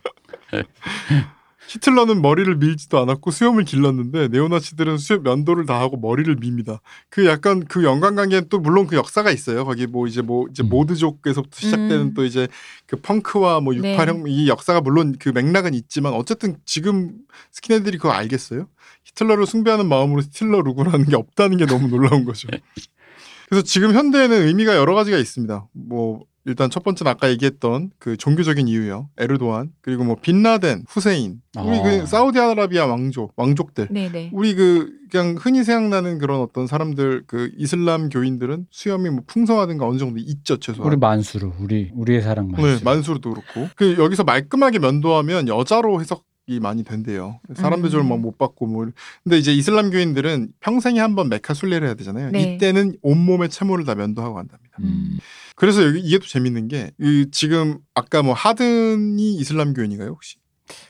[1.70, 6.80] 히틀러는 머리를 밀지도 않았고 수염을 길렀는데 네오나치들은 수염 면도를 다 하고 머리를 밉니다.
[7.08, 9.64] 그 약간 그 연관관계는 또 물론 그 역사가 있어요.
[9.64, 10.68] 거기 뭐 이제 뭐 이제 음.
[10.68, 12.14] 모드족에서부터 시작되는 음.
[12.14, 12.48] 또 이제
[12.86, 13.92] 그 펑크와 뭐 네.
[13.92, 17.12] 육팔형 이 역사가 물론 그 맥락은 있지만 어쨌든 지금
[17.52, 18.66] 스킨헤드들이 그거 알겠어요?
[19.04, 22.48] 히틀러를 숭배하는 마음으로 히틀러 하는 게 없다는 게 너무 놀라운 거죠.
[23.48, 25.68] 그래서 지금 현대에는 의미가 여러 가지가 있습니다.
[25.72, 29.10] 뭐 일단 첫 번째는 아까 얘기했던 그 종교적인 이유요.
[29.18, 31.82] 에르도안 그리고 뭐 빈라덴, 후세인, 우리 아.
[31.82, 33.88] 그 사우디아라비아 왕족, 왕족들.
[33.90, 34.30] 네네.
[34.32, 39.98] 우리 그 그냥 흔히 생각나는 그런 어떤 사람들 그 이슬람 교인들은 수염이 뭐 풍성하든가 어느
[39.98, 40.90] 정도 있죠 최소한.
[40.90, 42.76] 우리 만수르, 우리 우리의 사랑 만수르.
[42.76, 43.68] 네, 만수르도 그렇고.
[43.76, 46.22] 그 여기서 말끔하게 면도하면 여자로 해석이
[46.58, 47.38] 많이 된대요.
[47.54, 47.92] 사람들 음.
[47.92, 48.86] 좀막못 받고 뭐.
[49.22, 52.30] 근데 이제 이슬람 교인들은 평생에 한 번 메카 순례를 해야 되잖아요.
[52.30, 52.54] 네.
[52.54, 54.76] 이때는 온몸의 채모를 다 면도하고 간답니다.
[54.80, 55.18] 음.
[55.54, 60.36] 그래서 여기 이게 또 재밌는 게이 지금 아까 뭐 하든이 이슬람 교인인가요 혹시?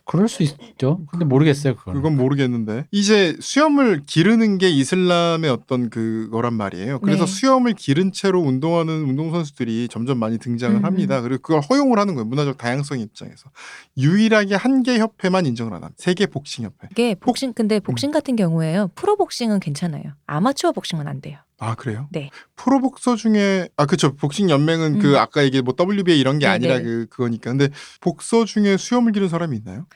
[0.05, 1.01] 그럴 수 있죠.
[1.11, 1.95] 근데 모르겠어요 그걸.
[1.95, 6.99] 그건 모르겠는데 이제 수염을 기르는 게 이슬람의 어떤 그거란 말이에요.
[7.01, 7.31] 그래서 네.
[7.33, 10.85] 수염을 기른 채로 운동하는 운동 선수들이 점점 많이 등장을 음.
[10.85, 11.21] 합니다.
[11.21, 12.25] 그리고 그걸 허용을 하는 거예요.
[12.27, 13.51] 문화적 다양성 입장에서
[13.97, 15.95] 유일하게 한 개 협회만 인정을 안 합니다.
[15.99, 16.89] 세계 복싱 협회.
[16.91, 17.81] 이게 복싱 근데 음.
[17.83, 18.89] 복싱 같은 경우에요.
[18.95, 20.03] 프로 복싱은 괜찮아요.
[20.27, 21.39] 아마추어 복싱은 안 돼요.
[21.61, 22.09] 아 그래요?
[22.11, 22.31] 네.
[22.57, 24.99] 프로 복서 중에 아 그쵸 복싱 연맹은 음.
[24.99, 26.85] 그 아까 얘기 뭐 WBA 이런 게 네, 아니라 네.
[26.85, 27.69] 그 그거니까 근데
[28.01, 29.87] 복서 중에 수염을 기른 사람이 있나요?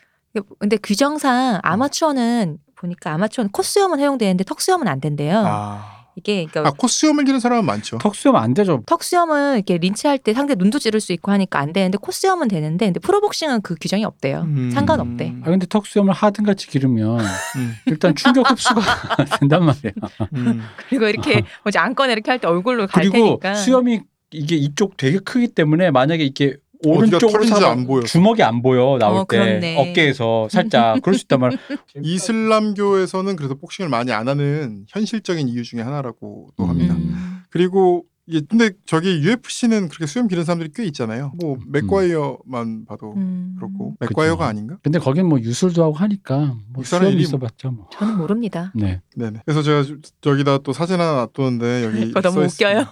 [0.59, 5.43] 근데 규정상 아마추어는 보니까 아마추어는 콧수염은 허용되는데 턱수염은 안 된대요.
[5.47, 7.99] 아, 이게 그러니까 아 콧수염을 기른 사람은 많죠.
[7.99, 8.83] 턱수염 안 되죠.
[8.87, 13.01] 턱수염은 이렇게 린치할 때 상대 눈도 찌를 수 있고 하니까 안 되는데 콧수염은 되는데 근데
[13.01, 14.43] 프로복싱은 그 규정이 없대요.
[14.43, 14.71] 음.
[14.71, 15.35] 상관없대.
[15.43, 17.21] 아 근데 턱수염을 하든 같이 기르면
[17.57, 18.81] 음, 일단 충격 흡수가
[19.41, 19.93] 된단 말이에요.
[20.35, 20.63] 음.
[20.89, 23.55] 그리고 이렇게 뭐지 안거나 이렇게 할 때 얼굴로 갈 그리고 테니까.
[23.55, 24.01] 수염이
[24.33, 26.57] 이게 이쪽 되게 크기 때문에 만약에 이렇게
[26.89, 28.03] 오른쪽으로 털인지 사면 안 보여.
[28.03, 29.91] 주먹이 안 보여 나올 어, 때 그렇네.
[29.91, 31.59] 어깨에서 살짝 그럴 수 있단 말이야.
[32.03, 36.95] 이슬람교에서는 그래서 복싱을 많이 안 하는 현실적인 이유 중에 하나라고도 합니다.
[36.95, 37.43] 음.
[37.51, 41.33] 그리고 이게 근데 저기 UFC는 그렇게 수염 기른 사람들이 꽤 있잖아요.
[41.39, 41.61] 뭐 음.
[41.73, 43.55] 맥과이어만 봐도 음.
[43.59, 43.95] 그렇고.
[44.01, 44.79] 맥과이어가 아닌가?
[44.83, 47.87] 근데 거긴 뭐 유술도 하고 하니까 뭐 수염 일이 있어봤자 뭐.
[47.93, 48.73] 저는 모릅니다.
[48.75, 49.03] 네.
[49.15, 49.41] 네네.
[49.45, 52.81] 그래서 제가 저- 저기다 또 사진 하나 놔뒀는데 여기 너무 써 있습니다.
[52.81, 52.87] 웃겨요.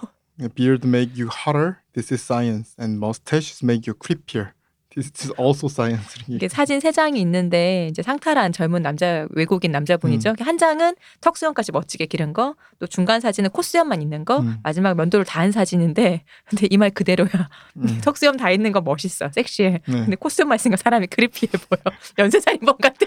[0.55, 1.77] Beard make you hotter.
[1.93, 2.75] This is science.
[2.77, 4.51] And mustaches make you creepier.
[4.95, 6.05] This is also science.
[6.29, 10.35] 이게 사진 세 장이 있는데 이제 상탈한 젊은 남자 외국인 남자분이죠.
[10.39, 14.57] 한 장은 턱 수염까지 멋지게 기른 거, 또 중간 사진은 콧수염만 있는 거, 음.
[14.61, 17.49] 마지막 면도를 다 한 사진인데 근데 이 말 그대로야.
[17.77, 17.85] 음.
[18.05, 19.81] 턱 수염 다 있는 거 멋있어, 섹시해.
[19.87, 19.93] 네.
[19.93, 21.79] 근데 콧수염만 있으니까 사람이 크리피해 보여.
[22.19, 23.05] 연쇄살인범 같아.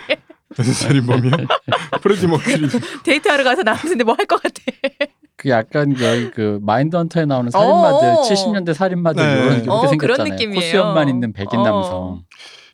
[0.57, 1.33] 무슨 살인범이요?
[2.03, 2.69] 프레디 머큐리.
[3.05, 4.61] 데이트하러 가서 나왔는데 뭐 할 것 같아.
[5.37, 8.23] 그 약간 여기 그 Mindhunter에 나오는 살인마들 어.
[8.23, 9.33] 70년대 살인마들 네.
[9.43, 10.33] 이런 이렇게 어, 그런 생겼잖아요.
[10.33, 10.61] 느낌이에요.
[10.61, 11.63] 코수염만 있는 백인 어.
[11.63, 12.23] 남성.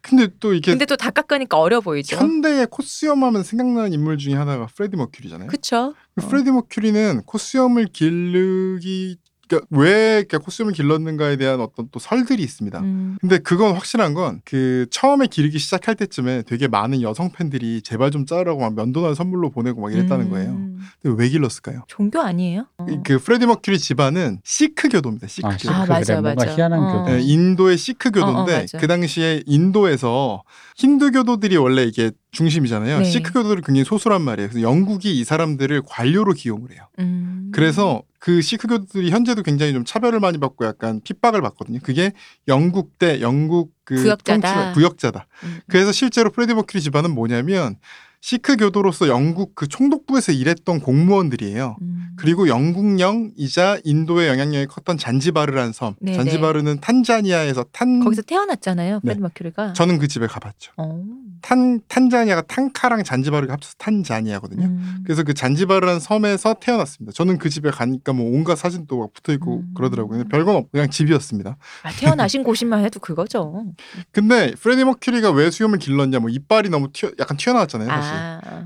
[0.01, 2.17] 근데 또 이게 근데 또 다 깎으니까 어려 보이죠.
[2.17, 5.49] 현대의 코수염 하면 생각나는 인물 중에 하나가 프레디 머큐리잖아요.
[5.49, 5.95] 그쵸?
[6.17, 6.29] 그 어.
[6.29, 9.17] 프레디 머큐리는 코수염을 기르기
[9.53, 12.80] 그러니까 왜 이렇게 코수염을 길렀는가에 대한 어떤 또 설들이 있습니다.
[12.80, 13.16] 음.
[13.20, 18.24] 근데 그건 확실한 건 그 처음에 기르기 시작할 때쯤에 되게 많은 여성 팬들이 제발 좀
[18.26, 20.30] 자르라고 막 면도날 선물로 보내고 막 이랬다는 음.
[20.30, 20.55] 거예요.
[21.03, 21.82] 근데 왜 길렀을까요?
[21.86, 22.66] 종교 아니에요?
[22.78, 22.86] 어.
[22.88, 25.26] 이- 그 프레디 머큐리 집안은 시크 교도입니다.
[25.28, 25.59] 시크 아, 교도.
[25.61, 25.94] 시크 아, 그래.
[25.94, 26.55] 맞아, 뭔가 맞아.
[26.57, 26.92] 희한한 어.
[27.05, 27.16] 교도.
[27.16, 28.78] 네, 인도의 시크 어, 어, 교도인데 맞아.
[28.78, 30.42] 그 당시에 인도에서
[30.76, 32.98] 힌두 교도들이 원래 이게 중심이잖아요.
[33.00, 33.05] 네.
[33.05, 34.48] 시크 교도들이 굉장히 소수란 말이에요.
[34.48, 36.82] 그래서 영국이 이 사람들을 관료로 기용을 해요.
[36.98, 37.50] 음.
[37.53, 41.81] 그래서 그 시크 교도들이 현재도 굉장히 좀 차별을 많이 받고 약간 핍박을 받거든요.
[41.83, 42.12] 그게
[42.47, 44.41] 영국 때 영국 그 부역자다.
[44.70, 45.27] 통치가- 부역자다.
[45.43, 45.61] 음.
[45.68, 47.75] 그래서 실제로 프레디 머큐리 집안은 뭐냐면
[48.23, 51.77] 시크 교도로서 영국 그 총독부에서 일했던 공무원들이에요.
[51.83, 52.07] 음.
[52.16, 55.97] 그리고 영국령이자 인도의 영향력이 컸던 잔지바르라는 섬.
[56.01, 56.18] 네네.
[56.18, 58.97] 잔지바르는 탄자니아에서 탄 거기서 태어났잖아요.
[58.97, 59.01] 네.
[59.03, 59.73] 프레드 머큐리가.
[59.73, 60.70] 저는 그 집에 가봤죠.
[60.77, 61.03] 어.
[61.41, 64.66] 탄 탄자니아가 탕가니카랑 잔지바르가 합쳐서 탄자니아거든요.
[64.66, 64.99] 음.
[65.05, 67.12] 그래서 그 잔지바르라는 섬에서 태어났습니다.
[67.12, 69.75] 저는 그 집에 가니까 뭐 온갖 사진도 막 붙어 있고 음.
[69.75, 70.23] 그러더라고요.
[70.29, 71.57] 별건 없고 그냥 집이었습니다.
[71.83, 73.66] 아, 태어나신 곳이만 해도 그거죠.
[74.12, 76.20] 근데 프레디 머큐리가 왜 수염을 길렀냐?
[76.20, 78.12] 뭐 이빨이 너무 튀어 약간 튀어나왔잖아요, 사실.
[78.12, 78.12] 아.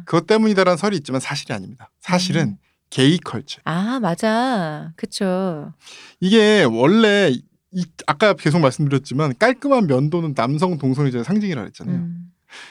[0.05, 1.91] 그것 때문이다라는 설이 있지만 사실이 아닙니다.
[2.01, 2.57] 사실은 음.
[2.91, 3.61] 게이 컬처.
[3.65, 4.93] 아, 맞아.
[4.97, 5.73] 그쵸.
[6.21, 7.33] 이게 원래
[7.73, 11.97] 이, 아까 계속 말씀드렸지만 깔끔한 면도는 남성 동성애자의 상징이라 그랬잖아요.
[11.97, 12.31] 음.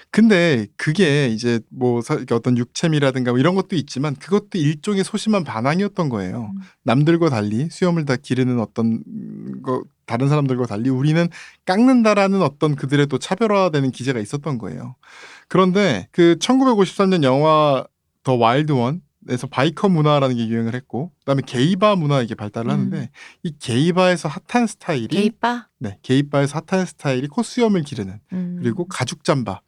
[0.09, 2.01] 근데 그게 이제 뭐
[2.31, 6.51] 어떤 육체미라든가 뭐 이런 것도 있지만 그것도 일종의 소심한 반항이었던 거예요.
[6.55, 6.61] 음.
[6.83, 11.27] 남들과 달리 수염을 다 기르는 어떤 음, 거 다른 사람들과 달리 우리는
[11.65, 14.95] 깎는다라는 어떤 그들의 또 차별화되는 기제가 있었던 거예요.
[15.47, 17.85] 그런데 그 1953년 영화
[18.23, 22.71] The Wild One에서 biker 문화라는 게 유행을 했고 그다음에 게이바 문화 이게 발달을 음.
[22.71, 23.09] 하는데
[23.41, 25.67] 이 게이바에서 hot한 스타일이 게이바?
[25.79, 28.59] 네, 게이바에서 hot한 스타일이 코수염을 기르는 음.
[28.61, 29.61] 그리고 가죽 잠바.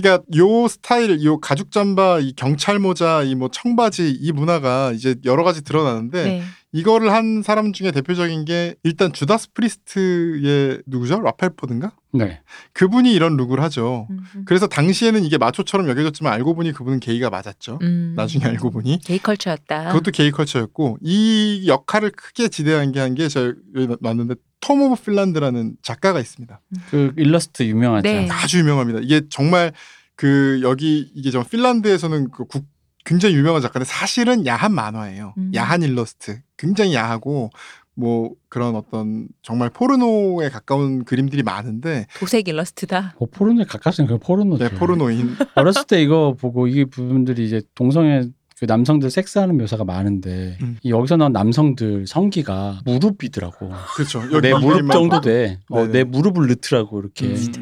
[0.00, 5.14] 그러니까 요 스타일, 요 가죽 잠바, 이 경찰 모자, 이 뭐 청바지 이 문화가 이제
[5.24, 6.42] 여러 가지 드러나는데 네.
[6.72, 11.20] 이거를 한 사람 중에 대표적인 게 일단 주다스 프리스트의 누구죠?
[11.20, 11.92] 롭 핼포든가?
[12.12, 12.40] 네.
[12.74, 14.06] 그분이 이런 look을 하죠.
[14.10, 14.44] 음.
[14.44, 17.78] 그래서 당시에는 이게 마초처럼 여겨졌지만 알고 보니 그분은 게이가 맞았죠.
[17.82, 18.14] 음.
[18.16, 19.88] 나중에 알고 보니 gay culture였다.
[19.88, 23.52] 그것도 gay culture였고 이 역할을 크게 지대한 게 한게 저희
[24.00, 26.60] 왔는데 Tom of Finland라는 작가가 있습니다.
[26.90, 28.02] 그 일러스트 유명하죠.
[28.08, 28.28] 네.
[28.30, 29.00] 아주 유명합니다.
[29.00, 29.72] 이게 정말
[30.16, 32.66] 그 여기 이게 좀 핀란드에서는 그 국-
[33.04, 35.34] 굉장히 유명한 작가인데 사실은 야한 만화예요.
[35.38, 35.52] 음.
[35.54, 36.40] 야한 일러스트.
[36.58, 37.50] 굉장히 야하고
[37.94, 43.14] 뭐 그런 어떤 정말 포르노에 가까운 그림들이 많은데 도색 일러스트다.
[43.18, 44.68] 뭐 포르노에 가깝으면 그 포르노죠.
[44.68, 48.28] 네, 포르노인 어렸을 때 이거 보고 이 부분들이 이제 동성애
[48.60, 50.76] 그 남성들 섹스하는 묘사가 많은데 음.
[50.82, 53.72] 이 여기서 나온 남성들 성기가 무릎이더라고.
[53.96, 54.20] 그렇죠.
[54.40, 55.20] 내 무릎 정도.
[55.22, 55.58] 돼.
[55.70, 55.92] 어, 네네.
[55.92, 57.26] 내 무릎을 넣더라고 이렇게.
[57.28, 57.52] 음.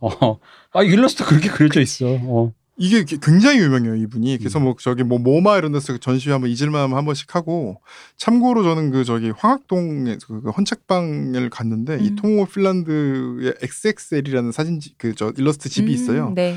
[0.00, 0.38] 어.
[0.72, 2.06] 아 일러스트 그렇게 그려져 있어.
[2.22, 2.52] 어.
[2.80, 4.34] 이게 기- 굉장히 유명해요 이분이.
[4.34, 4.38] 음.
[4.38, 7.80] 그래서 뭐 저기 뭐 모마 이런 데서 전시회 한번 잊을만 하면 한 번씩 하고
[8.16, 12.16] 참고로 저는 그 저기 황학동에 그 헌책방을 갔는데 이 음.
[12.16, 16.32] 통호 핀란드의 XXL이라는 사진 그 저 일러스트 집이 음, 있어요.
[16.34, 16.56] 네.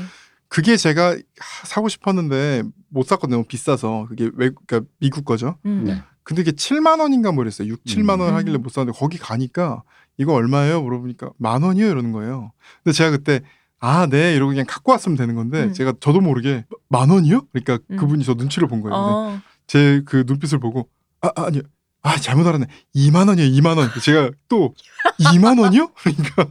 [0.52, 3.36] 그게 제가 하- 사고 싶었는데 못 샀거든요.
[3.36, 5.56] 너무 비싸서 그게 외국 그러니까 미국 거죠.
[5.64, 5.84] 음.
[5.86, 6.02] 네.
[6.24, 7.68] 근데 이게 7만 원인가 뭐랬어요.
[7.68, 8.34] 6, 7만 원 음.
[8.34, 9.82] 하길래 못 샀는데 거기 가니까
[10.18, 10.82] 이거 얼마예요?
[10.82, 12.52] 물어보니까 만 원이요 이러는 거예요.
[12.84, 13.40] 근데 제가 그때
[13.80, 15.72] 아, 네 이러고 그냥 갖고 왔으면 되는 건데 음.
[15.72, 17.46] 제가 저도 모르게 만 원이요?
[17.50, 17.96] 그러니까 음.
[17.96, 18.94] 그분이 저 눈치를 본 거예요.
[18.94, 19.40] 어.
[19.66, 20.86] 제그 눈빛을 보고
[21.22, 21.62] 아, 아 아니요.
[22.02, 22.66] 아, 잘못 알았네.
[22.94, 23.50] 2만 원이에요.
[23.58, 23.88] 2만 원.
[24.02, 24.74] 제가 또
[25.18, 25.92] 2만 원이요?
[25.94, 26.46] 그러니까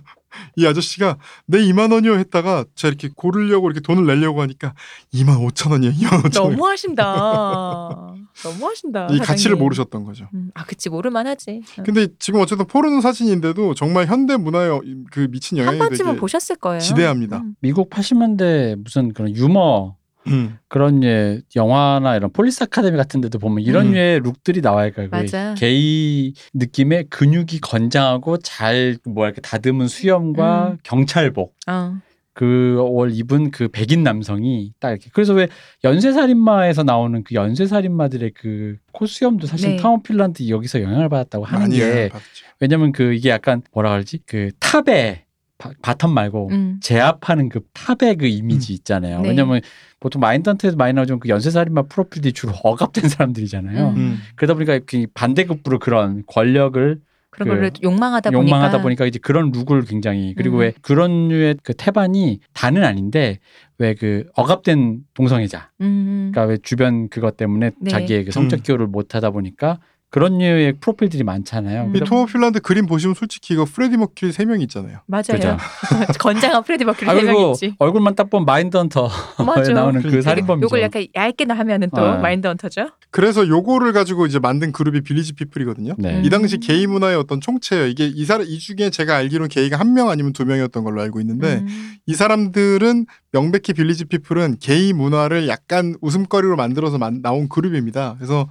[0.55, 4.73] 이 아저씨가 내 2만 원이요 했다가 제가 이렇게 고르려고 이렇게 돈을 내려고 하니까
[5.13, 5.93] 2만 5천 원이에요.
[5.93, 6.51] 2만 5천 원.
[6.51, 7.03] 너무 하신다.
[8.43, 9.07] 너무 하신다.
[9.11, 9.59] 이 가치를 사장님.
[9.59, 10.27] 모르셨던 거죠.
[10.33, 11.61] 음, 아, 그치 모를만 하지.
[11.77, 11.83] 어.
[11.83, 14.69] 근데 지금 어쨌든 포르노 사진인데도 정말 현대 문화에
[15.11, 16.79] 그 미친 한 영향이 번쯤은 되게 보셨을 거예요.
[16.79, 17.37] 지대합니다.
[17.37, 17.55] 음.
[17.59, 19.95] 미국 80년대 무슨 그런 유머
[20.27, 20.57] 음.
[20.67, 23.91] 그런 예 영화나 이런 폴리스 아카데미 같은 데도 보면 이런 음.
[23.93, 24.91] 류의 룩들이 나와요.
[24.91, 25.53] 그러니까 그 맞아.
[25.55, 30.77] 게이 느낌의 근육이 건장하고 잘 뭐야 이렇게 다듬은 수염과 음.
[30.83, 31.97] 경찰복 어.
[32.33, 35.47] 그월 입은 그 백인 남성이 딱 이렇게 그래서 왜
[35.83, 39.75] 연쇄살인마에서 나오는 그 연쇄살인마들의 그 코수염도 사실 네.
[39.77, 42.45] 타운 핀란드 여기서 영향을 받았다고 하는 게 받았죠.
[42.59, 45.25] 왜냐면 그 이게 약간 뭐라 그러지 그 탑에
[45.61, 46.77] 바, bottom 말고 음.
[46.81, 49.21] 제압하는 그 top의 그 이미지 있잖아요.
[49.21, 49.29] 네.
[49.29, 49.61] 왜냐면
[49.99, 53.89] 보통 Mindhunter에도 많이 나오지만 그 연쇄살인마 프로필들이 주로 억압된 사람들이잖아요.
[53.89, 53.95] 음.
[53.97, 54.17] 음.
[54.35, 56.99] 그러다 보니까 그 반대급부로 그런 권력을
[57.29, 58.55] 그런 그 걸 욕망하다 보니까.
[58.55, 60.61] 욕망하다 보니까 이제 그런 look을 굉장히 그리고 음.
[60.61, 63.39] 왜 그런 류의 그 태반이 다는 아닌데
[63.77, 66.31] 왜 그 억압된 동성애자 음.
[66.33, 67.89] 그러니까 왜 주변 그것 때문에 네.
[67.89, 68.63] 자기의 그 성적 음.
[68.63, 69.79] 기호를 못 하다 보니까
[70.11, 71.85] 그런 류의 프로필들이 많잖아요.
[71.85, 71.95] 음.
[71.95, 74.99] 이 Tom of Finland 그림 보시면 솔직히 이거 프레디 머큐리 세 명 있잖아요.
[75.07, 75.23] 맞아요.
[75.29, 75.57] 그죠.
[76.19, 77.75] 건장한 프레디 머큐리 아, 세명 그리고 있지.
[77.79, 79.07] 얼굴만 딱 보면 Mindhunter에
[79.45, 79.71] 맞아.
[79.71, 80.21] 나오는 그.
[80.21, 80.65] 살인범이죠.
[80.65, 82.17] 요걸 약간 얇게 하면은 또 어.
[82.17, 82.89] Mindhunter죠.
[83.09, 85.95] 그래서 요거를 가지고 이제 만든 그룹이 Village People이거든요.
[85.97, 86.17] 네.
[86.19, 86.25] 음.
[86.25, 87.87] 이 당시 게이 문화의 어떤 총체예요.
[87.87, 91.19] 이게 이 사람 이 중에 제가 알기로는 게이가 한 명 아니면 두 명이었던 걸로 알고
[91.21, 91.95] 있는데 음.
[92.05, 98.15] 이 사람들은 명백히 Village People은 게이 문화를 약간 웃음거리로 만들어서 만- 나온 그룹입니다.
[98.17, 98.49] 그래서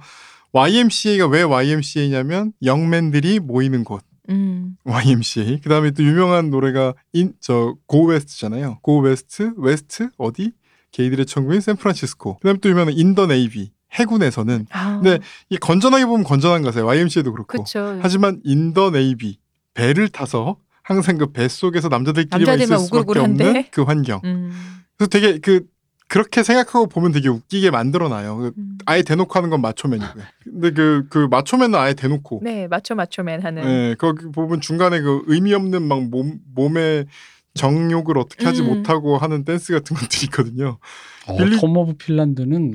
[0.53, 4.03] YMCA가 왜 YMCA냐면 young man들이 모이는 곳.
[4.29, 4.77] 음.
[4.83, 5.59] YMCA.
[5.61, 8.79] 그 다음에 또 유명한 노래가 인 저 Go West잖아요.
[8.81, 10.51] Go West, West 어디?
[10.91, 12.37] 게이들의 천국인 샌프란시스코.
[12.39, 13.71] 그 다음에 또 유명한 In the Navy.
[13.93, 14.99] 해군에서는 아.
[15.01, 16.85] 근데 이 건전하게 보면 건전한 가사예요.
[16.85, 17.47] YMCA도 그렇고.
[17.47, 17.99] 그렇죠.
[18.01, 19.37] 하지만 In the Navy
[19.73, 23.19] 배를 타서 항상 그 배 속에서 남자들끼리만 있을 수밖에?
[23.19, 24.19] 없는 그 환경.
[24.25, 24.51] 음.
[24.97, 25.65] 그래서 되게 그
[26.11, 28.35] 그렇게 생각하고 보면 되게 웃기게 만들어놔요.
[28.37, 28.77] 그 음.
[28.85, 30.23] 아예 대놓고 하는 건 Macho Man이고요.
[30.43, 32.41] 근데 그 그 Macho Man은 아예 대놓고.
[32.43, 33.63] 네, Macho Macho Man 하는.
[33.63, 37.05] 예, 거기 보면 중간에 그 의미 없는 막 몸 몸에
[37.53, 38.67] 정욕을 어떻게 하지 음.
[38.67, 40.79] 못하고 하는 댄스 같은 것들이 있거든요.
[41.27, 42.73] 어, 빌리- Tom of Finland는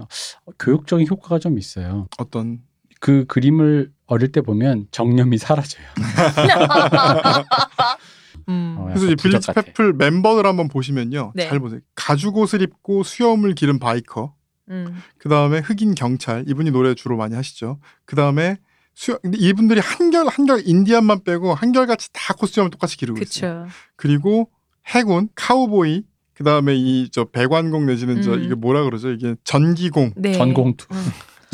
[0.59, 2.07] 교육적인 효과가 좀 있어요.
[2.17, 2.61] 어떤
[3.01, 5.85] 그 그림을 어릴 때 보면 정념이 사라져요.
[8.49, 8.77] 음.
[8.79, 9.53] 어, 그래서 이제 Village.
[9.53, 11.33] People 멤버들 한번 보시면요.
[11.35, 11.49] 네.
[11.49, 11.81] 잘 보세요.
[11.95, 14.35] 가죽 옷을 입고 수염을 기른 biker.
[14.71, 15.01] 음.
[15.19, 17.79] 그 다음에 흑인 경찰 이분이 노래 주로 많이 하시죠.
[18.05, 18.57] 그 다음에
[18.95, 23.65] 수염 근데 이분들이 한결 한결 인디안만 빼고 한결같이 다 코스튬을 똑같이 기르고 있어요.
[23.65, 23.75] 그쵸.
[23.97, 24.51] 그리고
[24.89, 26.03] 해군 카우보이
[26.35, 28.43] 그 다음에 이 저 배관공 내지는 저 음.
[28.43, 29.11] 이게 뭐라 그러죠?
[29.13, 30.33] 이게 전기공 네.
[30.33, 30.87] 전공투.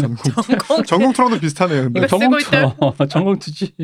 [0.00, 0.16] 음.
[0.16, 0.84] 전공 전공.
[0.84, 1.82] 전공 투랑도 비슷하네요.
[1.84, 2.00] 근데.
[2.00, 3.08] 이거 쓰고 전공투.
[3.08, 3.74] 전공 투지.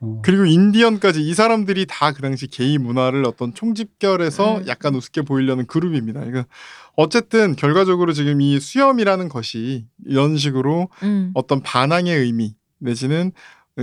[0.00, 0.20] 어.
[0.22, 4.64] 그리고 인디언까지 이 사람들이 다 그 당시 게이 문화를 어떤 총집결해서 음.
[4.66, 6.20] 약간 우습게 보이려는 그룹입니다.
[6.20, 6.46] 그러니까
[6.96, 11.30] 어쨌든 결과적으로 지금 이 수염이라는 것이 이런 식으로 음.
[11.34, 13.32] 어떤 반항의 의미 내지는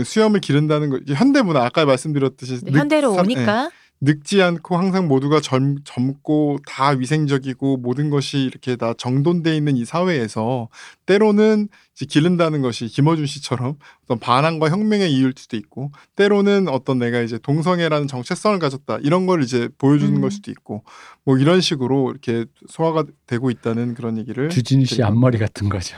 [0.03, 3.69] 수염을 기른다는 거 현대 문화 아까 말씀드렸듯이 네, 늙- 현대로 사- 예, 오니까.
[3.99, 9.85] 늙지 않고 항상 모두가 젊, 젊고 다 위생적이고 모든 것이 이렇게 다 정돈돼 있는 이
[9.85, 10.69] 사회에서
[11.07, 17.21] 때로는 이제 기른다는 것이 김어준 씨처럼 어떤 반항과 혁명의 이유일 수도 있고 때로는 어떤 내가
[17.21, 20.21] 이제 동성애라는 정체성을 가졌다 이런 걸 이제 보여주는 음.
[20.21, 20.83] 걸 수도 있고
[21.23, 25.97] 뭐 이런 식으로 이렇게 소화가 되고 있다는 그런 얘기를 주진 씨 드리고 앞머리 같은 거죠.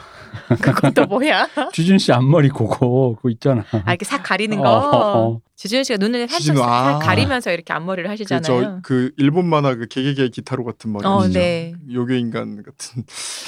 [0.62, 1.50] 그건 또 뭐야?
[1.74, 3.66] 주진 씨 앞머리 그거 그거 있잖아.
[3.72, 4.70] 아 이렇게 삭 가리는 어, 거.
[4.70, 5.41] 어, 어.
[5.43, 6.99] 주 지훈 씨가 눈을 살짝 아.
[6.99, 8.41] 가리면서 이렇게 앞머리를 하시잖아요.
[8.41, 11.38] 그저 그 일본 만화 그 개개개 기타로 같은 머리 어, 아시죠?
[11.38, 11.74] 네.
[11.91, 13.03] 요괴 인간 같은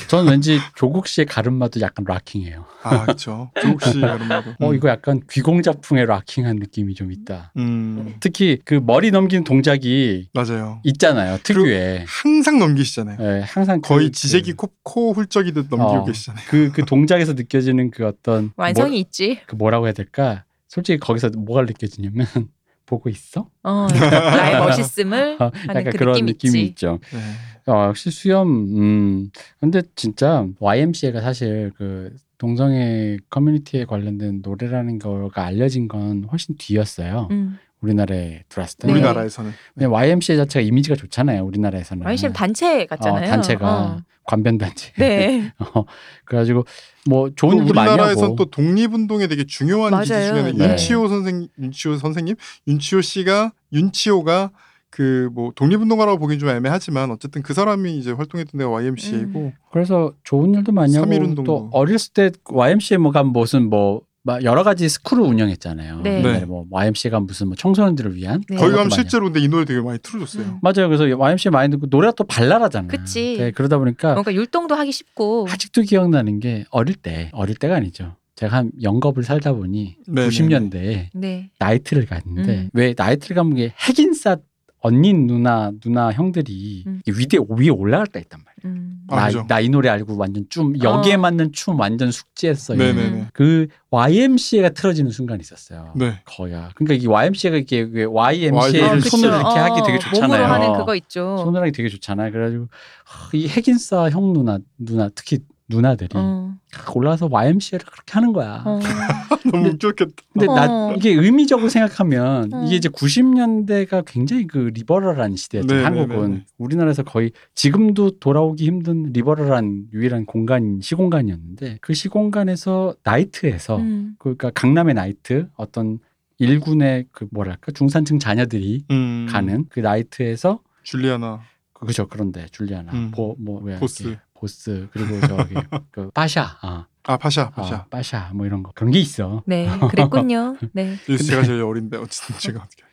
[0.08, 2.66] 저는 왠지 조국 씨의 가르마도 약간 락킹해요.
[2.84, 7.54] 아 그렇죠 조국 씨 여름마도 어 이거 약간 귀공자풍의 락킹한 느낌이 좀 있다.
[7.58, 11.38] 음 특히 그 머리 넘기는 동작이 맞아요 있잖아요.
[11.44, 12.06] 특유의.
[12.08, 16.06] 항상 넘기시잖아요 예, 항상 거의 그, 지제기 코, 코 훌쩍이듯 넘기고 어.
[16.06, 19.40] 계시잖아요 그, 그 동작에서 느껴지는 그 어떤 완성이 뭐, 있지.
[19.46, 20.44] 그 뭐라고 해야 될까?
[20.72, 22.26] 솔직히 거기서 뭐가 느껴지냐면
[22.86, 23.50] 보고 있어?
[23.62, 26.70] 어, 나의 멋있음을 어, 하는 약간 그 그런 느낌 느낌이 있지.
[26.70, 27.00] 있죠.
[27.12, 27.72] 네.
[27.72, 29.30] 어, 역시 수염, 음.
[29.60, 37.28] 근데 진짜 YMCA가 사실 그 동성애 커뮤니티에 관련된 노래라는 거가 알려진 건 훨씬 뒤였어요.
[37.32, 37.60] 음.
[37.82, 38.88] 우리나라에 들어왔을 때.
[38.88, 38.94] 네.
[38.94, 41.44] 우리나라에서는 근데 YMCA 자체가 이미지가 좋잖아요.
[41.44, 42.06] 우리나라에서는.
[42.06, 43.26] YCM 단체 같잖아요.
[43.28, 43.98] 어, 단체가 어.
[44.24, 44.92] 관변 단체.
[44.98, 45.52] 네.
[45.74, 45.84] 어,
[46.26, 46.66] 그래가지고
[47.10, 48.36] 뭐또 좋은 일도 많이 우리나라에선 하고.
[48.36, 50.28] 또 독립운동에 되게 중요한 기지 맞아요.
[50.34, 50.70] 중에는 네.
[50.70, 52.36] 윤치호 선생 윤치호 선생님
[52.68, 54.52] 윤치호 씨가 윤치호가
[54.92, 60.54] 그 뭐 독립운동가라고 보긴 좀 애매하지만 어쨌든 그 사람이 이제 활동했던 데가 YMCA고 그래서 좋은
[60.54, 61.46] 일도 많이 하고 3.1운동도.
[61.46, 66.02] 또 어렸을 때 YMCA가 무슨 뭐 막 여러 가지 스쿨을 운영했잖아요.
[66.02, 66.22] 네.
[66.22, 66.46] 네.
[66.46, 68.56] 뭐 YMCA가 무슨 뭐 청소년들을 위한 네.
[68.56, 70.46] 거기 가면 실제로 근데 이 노래 되게 많이 틀어줬어요.
[70.46, 70.60] 음.
[70.62, 70.88] 맞아요.
[70.90, 72.88] 그래서 YMCA 많이 듣고 노래가 또 발랄하잖아요.
[72.88, 73.38] 그치.
[73.38, 75.48] 네, 그러다 보니까 뭔가 율동도 하기 쉽고.
[75.50, 78.16] 아직도 기억나는 게 어릴 때 어릴 때가 아니죠.
[78.36, 80.30] 제가 한 영겁을 살다 보니 네네네.
[80.30, 81.52] 90년대에 네.
[81.60, 82.70] 나이트를 갔는데 음.
[82.74, 84.38] 왜 나이트를 가면 이게 핵인싸
[84.82, 87.02] 언니 누나 누나 형들이 음.
[87.06, 88.76] 이 위에 위에 올라갈 때 있단 말이에요.
[88.76, 89.02] 음.
[89.10, 89.46] 아, 그죠.
[89.48, 91.18] 나이 노래 알고 완전 춤 여기에 어.
[91.18, 92.78] 맞는 춤 완전 숙지했어요.
[92.78, 93.28] 네네네.
[93.34, 95.94] 그 YMCA가 틀어지는 순간이 있었어요.
[95.96, 96.22] 네.
[96.26, 96.72] 거야.
[96.76, 99.10] 그러니까 이 YMCA가 이게 왜 YMCA를 어, 그쵸.
[99.10, 100.28] 손으로 이렇게 어, 하기 되게 좋잖아요.
[100.28, 101.38] 몸으로 하는 그거 있죠.
[101.38, 102.32] 손으로 하기 되게 좋잖아요.
[102.32, 102.68] 그래가지고
[103.06, 105.40] 하, 이 핵인싸 형 누나 누나 특히
[105.72, 106.54] 누나들이 어.
[106.72, 108.64] 딱 올라와서 YMCA를 그렇게 하는 거야.
[108.66, 108.80] 어.
[109.52, 110.14] 너무 웃겼겠다.
[110.34, 110.56] 근데 어.
[110.56, 112.64] 나 이게 의미적으로 생각하면 어.
[112.66, 115.74] 이게 이제 90년대가 굉장히 그 리버럴한 시대였죠.
[115.74, 116.46] 네, 한국은 네, 네.
[116.58, 124.16] 우리나라에서 거의 지금도 돌아오기 힘든 리버럴한 유일한 공간 시공간이었는데 그 시공간에서 나이트에서 음.
[124.20, 126.00] 그러니까 강남의 나이트 어떤
[126.38, 129.28] 일군의 그 뭐랄까 중산층 자녀들이 음.
[129.30, 131.42] 가는 그 나이트에서 줄리아나
[131.74, 133.12] 그죠 그런데 줄리아나 음.
[133.12, 134.18] 보, 뭐 뭐야 보스.
[134.42, 135.54] 보스 그리고 저기
[135.92, 138.32] 그 빠샤 아, 아 파샤 아, 파샤.
[138.34, 139.44] 뭐 이런 거 그런 게 있어.
[139.46, 139.70] 네.
[139.90, 140.58] 그랬군요.
[140.74, 140.98] 네.
[141.06, 142.84] 제가 제일 어린데 어쨌든 제가 어떻게?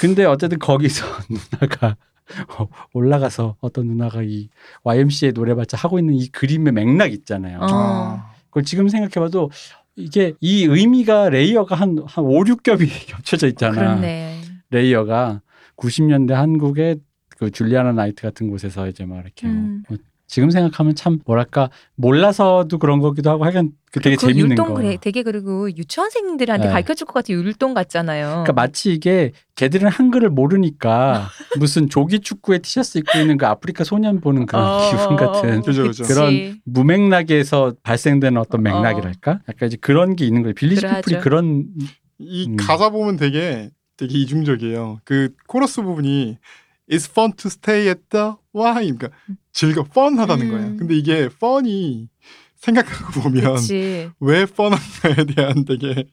[0.00, 1.96] 근데 어쨌든 거기서 누나가
[2.58, 4.48] 어, 올라가서 어떤 누나가 이
[4.82, 7.60] YMCA 노래발자 하고 있는 이 그림의 맥락 있잖아요.
[7.60, 7.66] 어.
[7.70, 8.32] 아.
[8.46, 9.50] 그걸 지금 생각해봐도
[9.94, 13.74] 이게 이 의미가 layer가 한, 한 5, 6겹이 겹쳐져 있잖아.
[13.74, 14.40] 그렇네.
[14.70, 15.40] layer가
[15.76, 16.98] 90년대 한국의
[17.38, 19.84] 그 줄리아나 나이트 같은 곳에서 이제 막 이렇게 뭐 음.
[19.88, 19.98] 뭐
[20.28, 24.74] 지금 생각하면 참 뭐랄까 몰라서도 그런 거기도 하고 하여간 그 되게 그 재밌는 율동 거.
[24.74, 26.72] 그래 되게 그리고 유치원생들한테 네.
[26.72, 28.28] 가르쳐 줄 것 같은 율동 같잖아요.
[28.28, 31.28] 그러니까 마치 이게 걔들은 한글을 모르니까
[31.60, 35.84] 무슨 조기 축구에 티셔츠 입고 있는 그 아프리카 소년 보는 그런 어, 기분 같은 그죠,
[35.84, 36.04] 그죠.
[36.04, 39.40] 그런 무맥락에서 발생되는 어떤 맥락이랄까?
[39.48, 40.54] 약간 이제 그런 게 있는 거예요.
[40.54, 41.02] 빌리지 그러하죠.
[41.06, 41.66] 피플이 그런
[42.18, 42.56] 이 음.
[42.56, 45.00] 가사 보면 되게 되게 이중적이에요.
[45.04, 46.38] 그 코러스 부분이
[46.90, 48.74] It's fun to stay at the Y.
[48.92, 49.08] 그러니까
[49.56, 50.50] 즐거 펀하다는 음.
[50.50, 50.76] 거예요.
[50.76, 52.10] 근데 이게 펀이
[52.56, 54.10] 생각하고 보면 그치.
[54.20, 56.04] 왜 펀한가에 대한 되게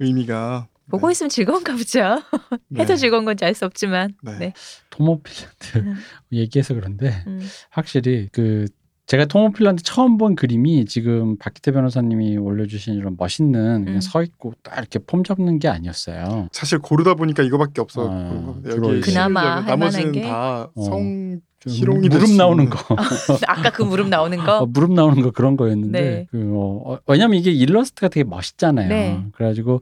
[0.00, 1.12] 의미가 보고 네.
[1.12, 2.00] 있으면 즐거운가 보죠.
[2.76, 2.96] 해도 네.
[2.96, 4.14] 즐거운 건지 알 수 없지만.
[4.24, 4.38] 네.
[4.38, 4.52] 네.
[4.90, 5.94] 토모 핀란드 음.
[6.32, 7.40] 얘기해서 그런데 음.
[7.70, 8.66] 확실히 그
[9.06, 14.00] 제가 토모 핀란드 처음 본 그림이 지금 박기태 변호사님이 올려주신 이런 멋있는 그냥 음.
[14.00, 16.48] 서 있고 딱 이렇게 폼 잡는 게 아니었어요.
[16.50, 18.08] 사실 고르다 보니까 이거밖에 없어.
[18.10, 19.00] 아, 여기.
[19.00, 20.22] 그나마 나머지는 만한 게?
[20.22, 20.82] 다 어.
[20.82, 22.70] 성 무릎 나오는.
[22.70, 22.78] 거,
[23.48, 24.58] 아까 그 무릎 나오는 거.
[24.60, 26.26] 어, 무릎 나오는 거 그런 거였는데 네.
[26.30, 28.88] 그, 어, 어, 왜냐면 이게 일러스트가 되게 멋있잖아요.
[28.88, 29.24] 네.
[29.32, 29.80] 그래가지고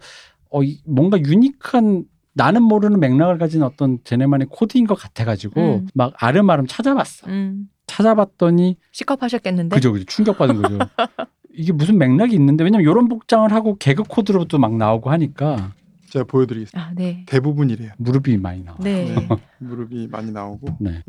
[0.50, 5.88] 어, 이- 뭔가 유니크한 나는 모르는 맥락을 가진 어떤 쟤네만의 코드인 것 같아가지고 음.
[5.94, 7.28] 막 아름아름 찾아봤어.
[7.28, 7.68] 음.
[7.86, 9.74] 찾아봤더니 시겁하셨겠는데.
[9.76, 10.04] 그죠, 그죠.
[10.06, 10.78] 충격받은 거죠.
[11.54, 15.72] 이게 무슨 맥락이 있는데 왜냐면 이런 복장을 하고 개그 코드로도 막 나오고 하니까
[16.10, 16.88] 제가 보여드리겠습니다.
[16.88, 17.24] 아, 네.
[17.26, 17.92] 대부분 이래요.
[17.96, 18.76] 무릎이 많이 나와.
[18.80, 19.14] 네.
[19.14, 19.28] 네.
[19.58, 21.02] 무릎이 많이 나오고 네.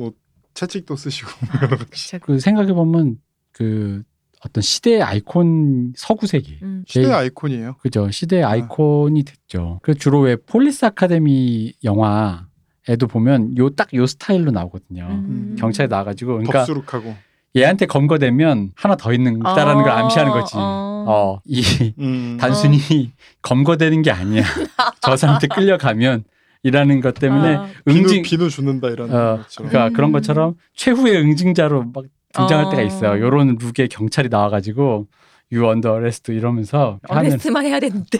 [0.57, 1.29] 채찍도 쓰시고
[1.61, 2.09] 여러 가지.
[2.09, 3.17] 자, 그 생각해 보면
[3.51, 4.01] 그
[4.43, 6.59] 어떤 시대의 아이콘 서구세기.
[6.63, 6.83] 음.
[6.87, 7.75] 시대 제일- 아이콘이에요.
[7.77, 8.09] 그죠.
[8.09, 9.79] 시대의 아이콘이 됐죠.
[9.83, 12.47] 그 주로 왜 Police Academy 영화
[12.89, 15.05] 에도 보면 요 딱 요 스타일로 나오거든요.
[15.09, 15.55] 음.
[15.59, 17.15] 경찰에 나와가지고 그러니까 덥수룩하고.
[17.55, 20.53] 얘한테 검거되면 하나 더 있는다라는 걸 암시하는 거지.
[20.55, 21.05] 어.
[21.07, 21.61] 어, 이
[21.99, 22.37] 음.
[22.39, 22.79] 단순히
[23.41, 24.43] 검거되는 게 아니야.
[25.01, 26.23] 저 사람한테 끌려가면
[26.63, 27.67] 이라는 것 때문에 아.
[27.85, 29.39] 비누, 응징 비누 죽는다 이런 어.
[29.55, 29.93] 그러니까 음.
[29.93, 32.69] 그런 것처럼 최후의 응징자로 막 등장할 어.
[32.69, 33.21] 때가 있어요.
[33.23, 35.07] 요런 look에 경찰이 나와가지고
[35.53, 38.19] you under arrest 이러면서 하는 arrest만 해야 되는데.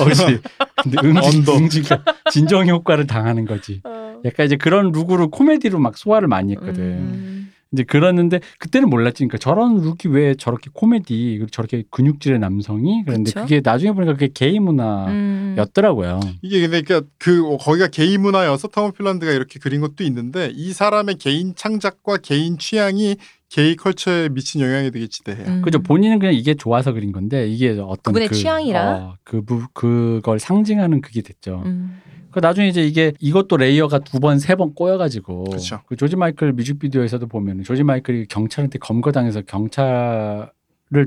[0.00, 0.40] 어지
[0.82, 1.44] 근데 응징.
[1.56, 1.82] 응징
[2.30, 3.80] 진정 효과를 당하는 거지.
[4.24, 6.82] 약간 이제 그런 look으로 코미디로 막 소화를 많이 했거든.
[6.82, 7.35] 음.
[7.76, 9.18] 이제 그랬는데 그때는 몰랐지.
[9.18, 13.42] 그러니까 저런 look이 왜 저렇게 코미디 그리고 저렇게 근육질의 남성이 그런데 그쵸?
[13.42, 14.64] 그게 나중에 보니까 그게 게이 음.
[14.64, 16.20] 문화였더라고요.
[16.42, 20.72] 이게 근데 그러니까 그 거기가 게이 문화여서 Tom of Finland가 이렇게 그린 것도 있는데 이
[20.72, 23.16] 사람의 개인 창작과 개인 취향이
[23.48, 25.46] 게이 culture에 미친 영향이 되게 지대해요.
[25.46, 25.62] 음.
[25.62, 28.90] 그죠 본인은 그냥 이게 좋아서 그린 건데 이게 어떤 그분의 그, 취향이라?
[28.96, 31.62] 어, 그 부- 그걸 상징하는 그게 됐죠.
[31.64, 32.00] 음.
[32.36, 35.80] 그 나중에 이제 이게 이것도 layer가 두 번 세 번 꼬여가지고 그쵸.
[35.86, 40.50] 그 조지 마이클 뮤직비디오에서도 보면 조지 마이클이 경찰한테 검거당해서 경찰을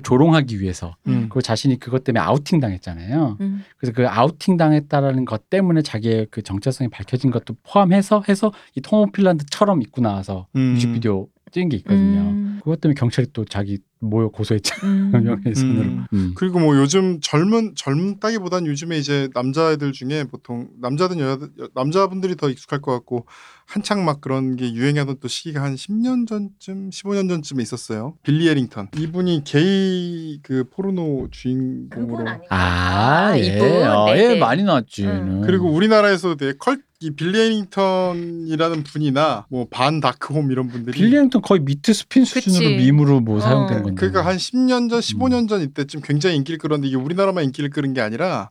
[0.04, 1.28] 조롱하기 위해서 음.
[1.30, 3.38] 그 자신이 그것 때문에 아우팅 당했잖아요.
[3.42, 3.64] 음.
[3.78, 9.12] 그래서 그 아우팅 당했다라는 것 때문에 자기의 그 정체성이 밝혀진 것도 포함해서 해서 이 Tom
[9.12, 10.74] of Finland처럼 입고 나와서 음.
[10.74, 12.22] 뮤직비디오 찍은 게 있거든요.
[12.22, 12.60] 음.
[12.64, 14.90] 그것 때문에 경찰이 또 자기 모여 고소했잖아요.
[14.92, 15.12] 음.
[15.12, 15.82] 명예훼손으로.
[15.82, 16.06] 음.
[16.14, 16.34] 음.
[16.36, 22.82] 그리고 뭐 요즘 젊은 젊다기보단 요즘에 이제 남자애들 중에 보통 남자든 여자 남자분들이 더 익숙할
[22.82, 23.26] 것 같고
[23.66, 28.16] 한창 막 그런 게 유행하던 또 시기가 한 10년 전쯤 15년 전쯤에 있었어요.
[28.24, 33.42] 빌리 에링턴 이분이 게이 그 포르노 주인공으로 아, 예.
[33.44, 33.88] 이분.
[33.88, 34.40] 어, 네, 예, 네.
[34.40, 35.06] 많이 나왔지.
[35.06, 35.42] 음.
[35.46, 41.42] 그리고 우리나라에서도 되게 cul- 이 빌리 에링턴이라는 분이나 뭐 반 다크홈 이런 분들이 빌리 에링턴
[41.42, 42.76] 거의 meatspin 수준으로 그치.
[42.92, 43.40] 밈으로 뭐 어.
[43.40, 44.00] 사용된 건데.
[44.00, 48.02] 그러니까 한 10년 전, 15년 전 이때쯤 굉장히 인기를 끌었는데 이게 우리나라만 인기를 끌은 게
[48.02, 48.50] 아니라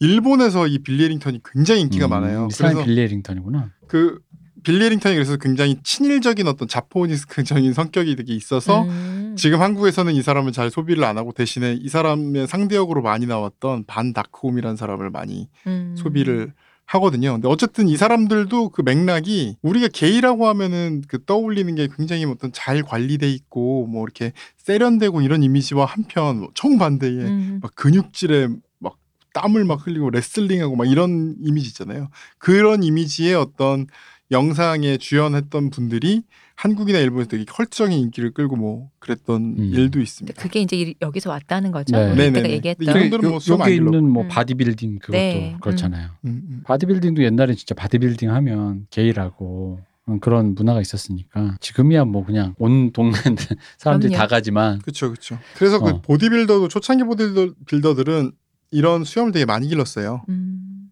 [0.00, 2.48] 일본에서 이 빌리 에링턴이 굉장히 인기가 음, 많아요.
[2.50, 3.70] 이 사람이 그래서 빌리 에링턴이구나.
[3.86, 4.18] 그
[4.62, 9.34] 빌리 에링턴이 그래서 굉장히 친일적인 어떤 Japonesque적인 성격이 되게 있어서 음.
[9.36, 14.12] 지금 한국에서는 이 사람을 잘 소비를 안 하고 대신에 이 사람의 상대역으로 많이 나왔던 반
[14.12, 15.94] 다크홈이라는 사람을 많이 음.
[15.96, 16.52] 소비를
[16.88, 17.32] 하거든요.
[17.32, 22.82] 근데 어쨌든 이 사람들도 그 맥락이 우리가 게이라고 하면은 그 떠올리는 게 굉장히 어떤 잘
[22.82, 27.58] 관리돼 있고 뭐 이렇게 세련되고 이런 이미지와 한편 뭐 정반대의 음.
[27.62, 28.48] 막 근육질에
[28.78, 28.96] 막
[29.34, 32.08] 땀을 막 흘리고 레슬링하고 막 이런 이미지 있잖아요.
[32.38, 33.86] 그런 이미지의 어떤
[34.30, 36.22] 영상에 주연했던 분들이
[36.62, 39.70] 한국이나 일본에서 되게 컬트적인 인기를 끌고 뭐 그랬던 음.
[39.72, 40.42] 일도 있습니다.
[40.42, 41.96] 그게 이제 이- 여기서 왔다는 거죠.
[41.96, 42.32] 네.
[42.32, 42.84] 그때가 얘기했던.
[42.94, 43.76] 분들은 요- 뭐 여기.
[43.76, 44.28] 있는 뭐 음.
[44.28, 46.08] 바디빌딩 그것도 네, 그렇잖아요.
[46.24, 46.62] 음, 음.
[46.64, 49.78] 바디빌딩도 옛날에 진짜 바디빌딩 하면 게이라고
[50.08, 53.12] 음, 그런 문화가 있었으니까 지금이야 뭐 그냥 온 동네
[53.78, 54.16] 사람들이 그럼요.
[54.16, 55.38] 다 가지만 그렇죠, 그렇죠.
[55.56, 56.00] 그래서 그 어.
[56.02, 58.32] 보디빌더도 초창기 보디빌더들은
[58.72, 60.24] 이런 수염을 되게 많이 길렀어요.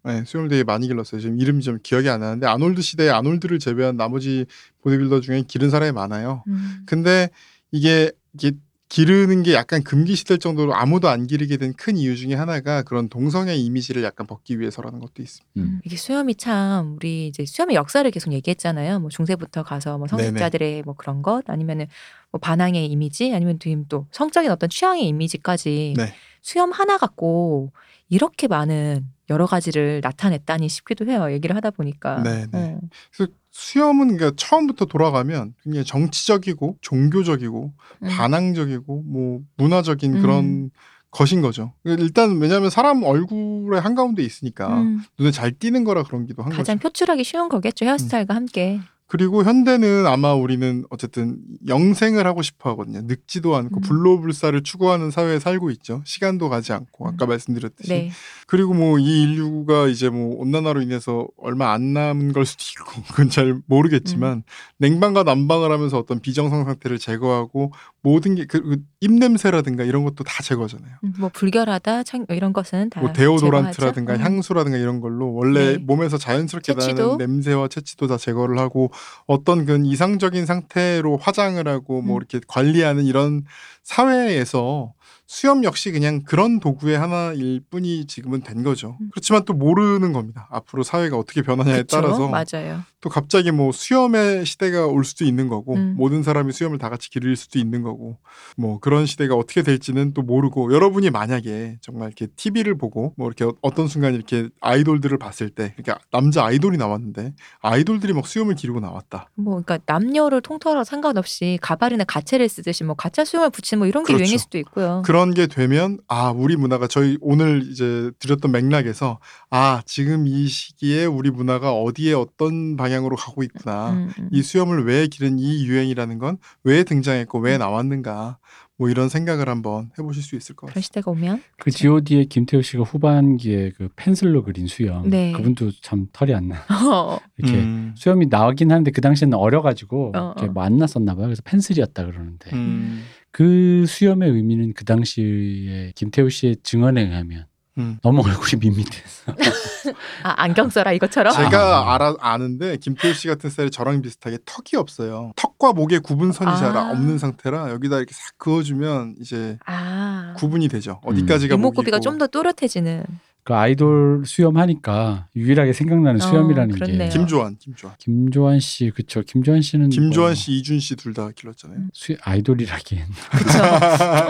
[0.06, 0.08] 음.
[0.08, 1.20] 네, 수염을 되게 많이 길렀어요.
[1.20, 4.46] 지금 이름이 좀 기억이 안 나는데 아놀드 시대에 아놀드를 제외한 나머지
[4.82, 6.44] 보디빌더 중에 기른 사람이 많아요.
[6.48, 6.82] 음.
[6.86, 7.28] 근데
[7.72, 8.52] 이게 이게
[8.88, 13.56] 기르는 게 약간 금기시될 정도로 아무도 안 기르게 된 큰 이유 중에 하나가 그런 동성애
[13.56, 15.60] 이미지를 약간 벗기 위해서라는 것도 있습니다.
[15.60, 15.80] 음.
[15.84, 19.00] 이게 수염이 참 우리 이제 수염의 역사를 계속 얘기했잖아요.
[19.00, 21.86] 뭐 중세부터 가서 뭐 성직자들의 뭐 그런 것 아니면은
[22.30, 26.14] 뭐 반항의 이미지 아니면 지금 또 성적인 어떤 취향의 이미지까지 네.
[26.40, 27.72] 수염 하나 갖고
[28.08, 31.30] 이렇게 많은 여러 가지를 나타냈다니 싶기도 해요.
[31.32, 32.22] 얘기를 하다 보니까.
[32.22, 32.74] 네, 네.
[32.74, 32.80] 어.
[33.12, 37.72] 그래서 수염은 그러니까 처음부터 돌아가면 굉장히 정치적이고 종교적이고
[38.02, 38.08] 음.
[38.08, 40.22] 반항적이고 뭐 문화적인 음.
[40.22, 40.70] 그런
[41.10, 41.72] 것인 거죠.
[41.84, 45.02] 일단 왜냐하면 사람 얼굴의 한가운데 있으니까 음.
[45.18, 46.88] 눈에 잘 띄는 거라 그런기도 한 가장 거죠.
[46.88, 47.86] 표출하기 쉬운 거겠죠.
[47.86, 48.80] 헤어스타일과 함께.
[49.08, 51.38] 그리고 현대는 아마 우리는 어쨌든
[51.68, 53.02] 영생을 하고 싶어 하거든요.
[53.04, 53.80] 늙지도 않고 음.
[53.80, 56.02] 불로불사를 추구하는 사회에 살고 있죠.
[56.04, 57.88] 시간도 가지 않고 아까 말씀드렸듯이.
[57.88, 58.10] 네.
[58.48, 63.30] 그리고 뭐 이 인류가 이제 뭐 온난화로 인해서 얼마 안 남은 걸 수도 있고 그건
[63.30, 63.62] 잘 음.
[63.66, 64.42] 모르겠지만
[64.78, 67.72] 냉방과 난방을 하면서 어떤 비정상 상태를 제거하고
[68.02, 70.94] 모든 게그 그 입냄새라든가 이런 것도 다 제거잖아요.
[71.04, 74.20] 음, 뭐 불결하다 창 이런 것은 다 뭐 데오도란트라든가 제거하죠.
[74.20, 74.24] 음.
[74.36, 75.78] 향수라든가 이런 걸로 원래 네.
[75.78, 77.02] 몸에서 자연스럽게 채취도?
[77.02, 78.90] 나는 냄새와 채취도 다 제거를 하고
[79.27, 82.18] 어떤 그 이상적인 상태로 화장을 하고 뭐 음.
[82.18, 83.44] 이렇게 관리하는 이런
[83.82, 84.93] 사회에서
[85.27, 88.97] 수염 역시 그냥 그런 도구의 하나일 뿐이 지금은 된 거죠.
[89.01, 89.09] 음.
[89.10, 90.47] 그렇지만 또 모르는 겁니다.
[90.51, 92.01] 앞으로 사회가 어떻게 변하냐에 그쵸?
[92.01, 92.82] 따라서 맞아요.
[93.02, 95.94] 또 갑자기 뭐 수염의 시대가 올 수도 있는 거고 음.
[95.98, 98.16] 모든 사람이 수염을 다 같이 기를 수도 있는 거고
[98.56, 103.44] 뭐 그런 시대가 어떻게 될지는 또 모르고 여러분이 만약에 정말 이렇게 TV를 보고 뭐 이렇게
[103.44, 108.81] 어- 어떤 순간 이렇게 아이돌들을 봤을 때 그러니까 남자 아이돌이 나왔는데 아이돌들이 막 수염을 기르고
[108.81, 109.28] 나왔다.
[109.35, 114.14] 뭐 그러니까 남녀를 통틀어 상관없이 가발이나 가채를 쓰듯이 뭐 가짜 수염을 붙이는 뭐 이런 게
[114.14, 114.23] 그렇죠.
[114.24, 115.02] 유행일 수도 있고요.
[115.05, 119.18] 그런 게 되면 아 우리 문화가 저희 오늘 이제 드렸던 맥락에서
[119.51, 124.28] 아 지금 이 시기에 우리 문화가 어디에 어떤 방 향으로 가고 있구나 음, 음.
[124.32, 127.44] 이 수염을 왜 기른 이 유행이라는 건 왜 등장했고 음.
[127.44, 128.38] 왜 나왔는가
[128.78, 130.82] 뭐 이런 생각을 한번 해보실 수 있을 것 같아요.
[130.82, 135.08] 시대가 오면 그 G.O.D의 김태우 씨가 후반기에 그 펜슬로 그린 수염.
[135.08, 135.32] 네.
[135.32, 136.56] 그분도 참 털이 안 나.
[136.92, 140.52] 어, 이렇게 음, 수염이 나긴 하는데 그 당시에는 어려가지고 어, 이렇게 어.
[140.52, 141.26] 뭐안 났었나 봐요.
[141.26, 147.46] 그래서 펜슬이었다 그러는데 음, 그 수염의 의미는 그 당시에 김태우 씨의 증언에 의하면
[147.78, 147.98] 음.
[148.03, 149.32] 너무 얼굴이 밋밋해서
[150.24, 151.35] 아 안경 써라 이것처럼.
[151.35, 155.32] 제가 알아 아는데 김태우 씨 같은 스타일이 저랑 비슷하게 턱이 없어요.
[155.36, 156.90] 턱과 목에 구분선이 잘 아.
[156.90, 161.01] 없는 상태라 여기다 이렇게 싹 그어주면 이제 아 구분이 되죠.
[161.05, 162.11] 어디까지가 이목구비가 목이고.
[162.11, 163.05] 좀더 또렷해지는.
[163.44, 167.11] 그 아이돌 수염 하니까 유일하게 생각나는 어, 수염이라는 게 그렇네요.
[167.11, 171.78] 김조한, 김조한, 김조한 씨 그쵸 김조한 씨는 김조한 뭐 씨, 이준 씨 둘 다 길렀잖아요.
[171.93, 173.59] 수, 아이돌이라기엔 그쵸.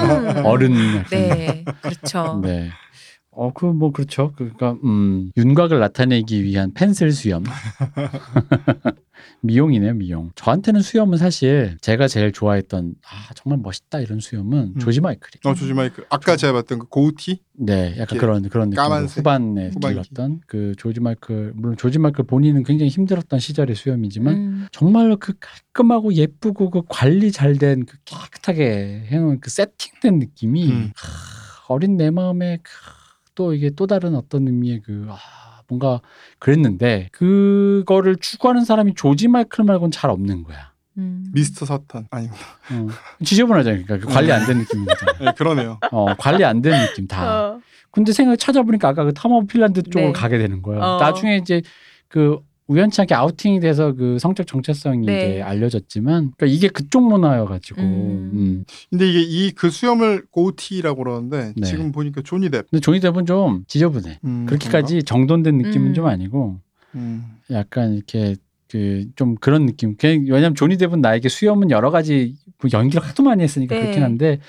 [0.00, 0.44] 음.
[0.44, 2.40] 어른 네, 그렇죠.
[2.42, 2.70] 네.
[3.38, 4.32] 어, 그, 뭐, 그렇죠.
[4.36, 7.44] 그러니까, 음, 윤곽을 나타내기 위한 펜슬 수염.
[9.42, 10.30] 미용이네요, 미용.
[10.34, 14.78] 저한테는 수염은 사실 제가 제일 좋아했던, 아, 정말 멋있다 이런 수염은 음.
[14.78, 15.40] 조지 마이클이.
[15.44, 16.04] 어 조지 마이클.
[16.08, 17.40] 아까 제가 봤던 그 고우티.
[17.58, 18.76] 네, 약간 그런, 그런 느낌.
[18.76, 19.88] 까만색, 후반에 후반기.
[20.00, 25.34] 길렀던 그 조지 마이클, 물론 조지 마이클 본인은 굉장히 힘들었던 시절의 수염이지만, 음, 정말로 그
[25.38, 30.92] 깔끔하고 예쁘고 그 관리 잘 된 그 깨끗하게 해놓은 그 세팅된 느낌이 음.
[30.96, 32.70] 하, 어린 내 마음에 그,
[33.36, 35.16] 또 이게 또 다른 어떤 의미의 그 아,
[35.68, 36.00] 뭔가
[36.40, 40.72] 그랬는데 그거를 추구하는 사람이 조지 마이클 말고는 잘 없는 거야.
[40.98, 41.26] 음.
[41.34, 42.40] 미스터 사탄 아니구나.
[42.72, 42.86] 어.
[43.22, 43.84] 지저분하잖아요.
[43.84, 45.12] 그러니까 그 관리 안 된 느낌인 거잖아.
[45.20, 45.78] 네, 그러네요.
[45.92, 47.50] 어, 관리 안 된 느낌 다.
[47.52, 47.60] 어,
[47.90, 50.12] 근데 생각 찾아보니까 아까 그 탐험 핀란드 쪽으로 네.
[50.12, 50.80] 가게 되는 거예요.
[50.82, 50.98] 어.
[50.98, 51.60] 나중에 이제
[52.08, 52.38] 그
[52.68, 55.16] 우연찮게 아우팅이 돼서 그 성적 정체성이 네.
[55.34, 58.30] 이제 알려졌지만 그러니까 이게 그쪽 문화여가지고 음.
[58.34, 58.64] 음.
[58.90, 61.66] 근데 이게 이 그 수염을 goatee라고 그러는데 네.
[61.66, 62.62] 지금 보니까 조니 뎁.
[62.70, 64.18] 근데 조니 뎁은 좀 지저분해.
[64.24, 65.94] 음, 그렇게까지 정돈된 느낌은 음.
[65.94, 66.58] 좀 아니고
[66.92, 66.96] 그런가?
[66.96, 67.24] 음.
[67.50, 68.34] 약간 이렇게
[68.68, 69.94] 그 좀 그런 느낌.
[70.02, 73.80] 왜냐면 조니 뎁은 나에게 수염은 여러 가지 뭐 연기를 하도 많이 했으니까 네.
[73.82, 74.40] 그렇긴 한데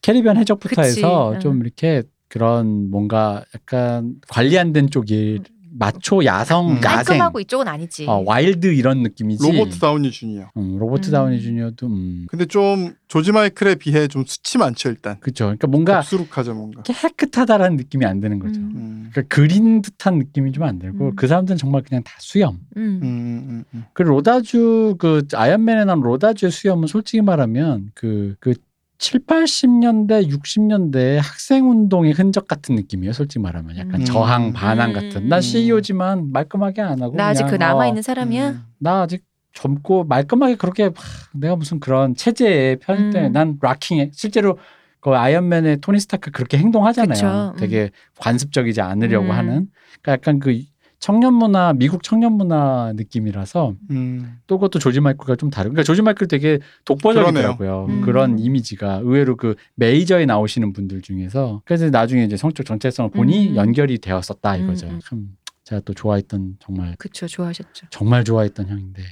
[0.00, 0.98] 캐리비안 해적부터 그치.
[1.00, 1.40] 해서 응.
[1.40, 5.40] 좀 이렇게 그런 뭔가 약간 관리 안 된 쪽이
[5.78, 6.80] 마초 야성 음.
[6.84, 8.06] 야생 깔끔하고 이쪽은 아니지.
[8.08, 9.42] 어, wild 이런 느낌이지.
[9.50, 10.50] 로버트 다우니 주니어.
[10.56, 11.12] 음, 로버트 음.
[11.12, 12.26] 다우니 주니어도 음.
[12.28, 15.18] 근데 좀 조지 마이클에 비해 좀 숱이 많죠 일단.
[15.20, 15.44] 그렇죠.
[15.44, 16.82] 그러니까 뭔가 덥수룩하죠 뭔가.
[16.82, 18.60] 깨끗하다라는 느낌이 안 드는 거죠.
[18.60, 18.72] 음.
[18.74, 19.08] 음.
[19.12, 21.16] 그러니까 그린 듯한 느낌이 좀 안 들고 음.
[21.16, 22.58] 그 사람들은 정말 그냥 다 수염.
[22.76, 23.00] 음.
[23.02, 23.84] 음, 음, 음.
[23.92, 28.54] 그리고 로다주 그 아이언맨에 나온 로다주의 수염은 솔직히 말하면 그그
[28.98, 33.12] 7, 80년대, 60년대 학생 운동의 흔적 같은 느낌이에요.
[33.12, 34.04] 솔직히 말하면 약간 음.
[34.04, 34.94] 저항 반항 음.
[34.94, 35.28] 같은.
[35.28, 38.50] 나 CEO지만 말끔하게 안 하고 나 아직 그 남아 어, 있는 사람이야.
[38.50, 38.64] 음.
[38.78, 40.92] 나 아직 젊고 말끔하게 그렇게 하,
[41.32, 43.32] 내가 무슨 그런 체제의 편 때문에 음.
[43.32, 44.10] 난 락킹해.
[44.12, 44.58] 실제로
[45.00, 47.52] 그 아이언맨의 토니 스타크 그렇게 행동하잖아요.
[47.54, 47.56] 음.
[47.56, 49.30] 되게 관습적이지 않으려고 음.
[49.30, 49.68] 하는.
[50.02, 50.60] 그러니까 약간 그
[50.98, 54.38] 청년 문화, 미국 청년 문화 느낌이라서 음.
[54.46, 55.70] 또 그것도 조지 마이클과 좀 다른.
[55.70, 57.86] 그러니까 조지 마이클 되게 독보적이더라고요.
[57.88, 58.00] 음.
[58.02, 63.56] 그런 이미지가 의외로 그 메이저에 나오시는 분들 중에서 그래서 나중에 이제 성적 정체성을 보니 음.
[63.56, 64.86] 연결이 되었었다 이거죠.
[64.88, 65.00] 음, 음.
[65.02, 65.28] 참
[65.64, 67.86] 제가 또 좋아했던 정말 그쵸 좋아하셨죠.
[67.90, 69.02] 정말 좋아했던 형인데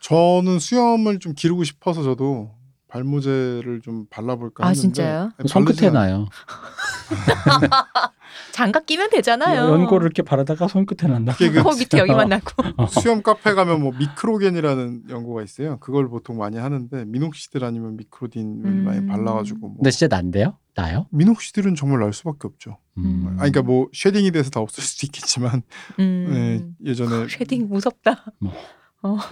[0.00, 2.57] 저는 수염을 좀 기르고 싶어서 저도
[2.88, 5.30] 발모제를 좀 발라볼까 아 했는데 진짜요?
[5.38, 6.26] 네, 손끝에 바르진 않- 나요.
[8.52, 9.62] 장갑 끼면 되잖아요.
[9.72, 11.32] 연고를 이렇게 바르다가 손 끝에 난다.
[11.32, 12.44] 그게 그 코 밑에 여기만 나고.
[12.90, 15.78] 수염 카페 가면 뭐 미크로겐이라는 연고가 있어요.
[15.80, 18.84] 그걸 보통 많이 하는데 미녹시딜 아니면 미크로딘을 음.
[18.84, 20.56] 많이 발라가지고 뭐 근데 진짜 난데요?
[20.74, 21.06] 나요?
[21.10, 22.78] 미녹시딜은 정말 날 수밖에 없죠.
[22.98, 23.26] 음.
[23.34, 25.62] 아 그러니까 뭐 shedding이 돼서 다 없을 수도 있겠지만
[25.98, 26.26] 음.
[26.82, 28.26] 네, 예전에 shedding 무섭다.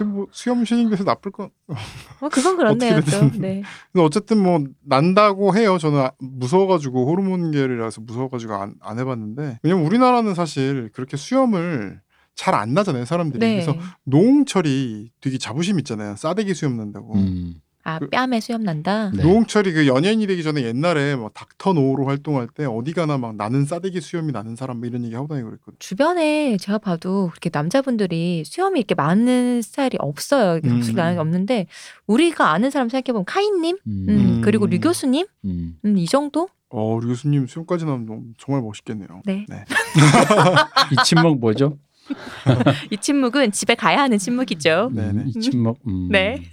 [0.05, 3.01] 뭐 수염 shedding 돼서 나쁠 건 어, 그건 그렇네요.
[3.37, 3.63] 네.
[3.91, 5.77] 근데 어쨌든 뭐 난다고 해요.
[5.77, 12.01] 저는 아- 무서워가지고 호르몬계열이라서 무서워가지고 안, 안 해봤는데 왜냐면 우리나라는 사실 그렇게 수염을
[12.35, 13.53] 잘 안 나잖아요 사람들이 네.
[13.65, 17.55] 그래서 노홍철이 되게 자부심 있잖아요 싸대기 수염 난다고 음.
[17.87, 19.11] 아 그- 뺨에 수염 난다.
[19.15, 19.23] 네.
[19.23, 23.63] 노홍철이 그 연예인이 되기 전에 옛날에 뭐 닥터 노로 활동할 때 어디 가나 막 나는
[23.63, 28.43] 싸대기 수염이 나는 사람 뭐 이런 얘기 하고 다니고 그랬거든 주변에 제가 봐도 그렇게 남자분들이
[28.45, 30.57] 수염이 이렇게 많은 스타일이 없어요.
[30.57, 30.81] 이렇게 음.
[30.95, 31.67] 게 없는데
[32.07, 34.05] 우리가 아는 사람 생각해 보면 카이님, 음.
[34.09, 34.41] 음, 음.
[34.43, 35.77] 그리고 류 교수님, 음.
[35.85, 36.49] 음, 이 정도?
[36.69, 39.45] 어 우리 교수님 수염까지 나면 너무- 정말 멋있겠네요 네.
[40.91, 41.77] 이 침묵 뭐죠?
[42.91, 44.91] 이 침묵은 집에 가야 하는 침묵이죠.
[44.93, 45.09] 네네.
[45.21, 45.77] 음, 이 침묵.
[45.87, 46.09] 음.
[46.11, 46.43] 네.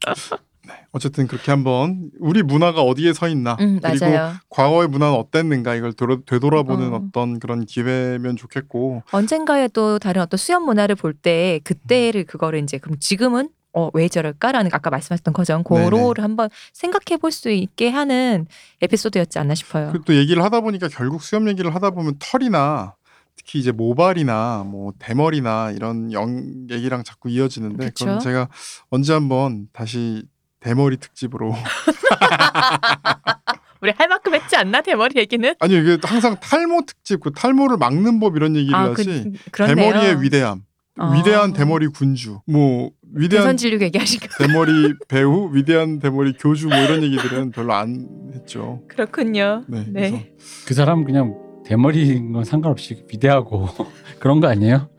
[0.92, 4.34] 어쨌든 그렇게 한번 우리 문화가 어디에 서 있나 음, 그리고 맞아요.
[4.48, 6.96] 과거의 문화는 어땠는가 이걸 되돌아, 되돌아보는 어.
[6.96, 7.08] 어.
[7.12, 12.78] 떤 그런 기회면 좋겠고 언젠가에 또 다른 어떤 수염 문화를 볼 때 그때를 그거를 이제
[12.78, 15.62] 그럼 지금은 어, 왜 저럴까라는 아까 말씀하셨던 거죠.
[15.62, 18.46] 그거를 한번 생각해 볼 수 있게 하는
[18.82, 19.92] 에피소드였지 않나 싶어요.
[19.92, 22.94] 그또 얘기를 하다 보니까 결국 수염 얘기를 하다 보면 털이나
[23.36, 28.04] 특히 이제 모발이나 뭐 대머리나 이런 영 얘기랑 자꾸 이어지는데 그쵸.
[28.06, 28.48] 그건 제가
[28.90, 30.24] 언제 한번 다시
[30.60, 31.54] 대머리 특집으로
[33.80, 35.54] 우리 할 만큼 했지 않나 대머리 얘기는?
[35.58, 39.76] 아니 이게 항상 탈모 특집 그 탈모를 막는 법 이런 얘기를 하지 그, 그렇네요.
[39.76, 40.62] 대머리의 위대함
[40.98, 41.12] 어.
[41.14, 47.02] 위대한 대머리 군주 뭐 위대한 대선진류 얘기하신 거 대머리 배우 위대한 대머리 교주 뭐 이런
[47.02, 48.82] 얘기들은 별로 안 했죠.
[48.88, 49.64] 그렇군요.
[49.66, 49.84] 네.
[49.88, 50.10] 네.
[50.10, 50.18] 그래서
[50.66, 51.34] 그 사람 그냥
[51.64, 53.66] 대머리인 건 상관없이 위대하고
[54.20, 54.90] 그런 거 아니에요?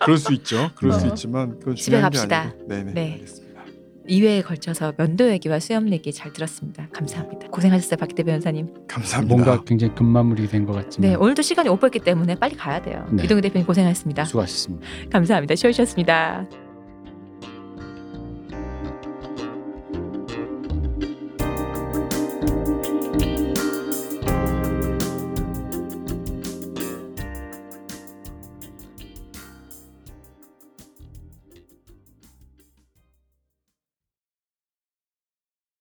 [0.00, 0.70] 그럴 수 있죠.
[0.76, 1.08] 그럴 수 어.
[1.10, 2.40] 있지만 그건 집에 갑시다.
[2.40, 2.68] 아니고.
[2.68, 2.92] 네네.
[2.94, 3.12] 네.
[3.14, 3.43] 알겠습니다.
[4.08, 6.88] 2회에 걸쳐서 면도 얘기와 수염 얘기 잘 들었습니다.
[6.92, 7.48] 감사합니다.
[7.48, 8.68] 고생하셨어요, 박대 변호사님.
[8.88, 9.34] 감사합니다.
[9.34, 13.06] 뭔가 굉장히 급마무리 된 것 같지만 네, 오늘도 시간이 오버했기 때문에 빨리 가야 돼요.
[13.10, 13.24] 네.
[13.24, 14.24] 이동희 대표님 고생하셨습니다.
[14.24, 14.86] 수고하셨습니다.
[15.10, 15.54] 감사합니다.
[15.54, 16.46] 쉬어주셨습니다.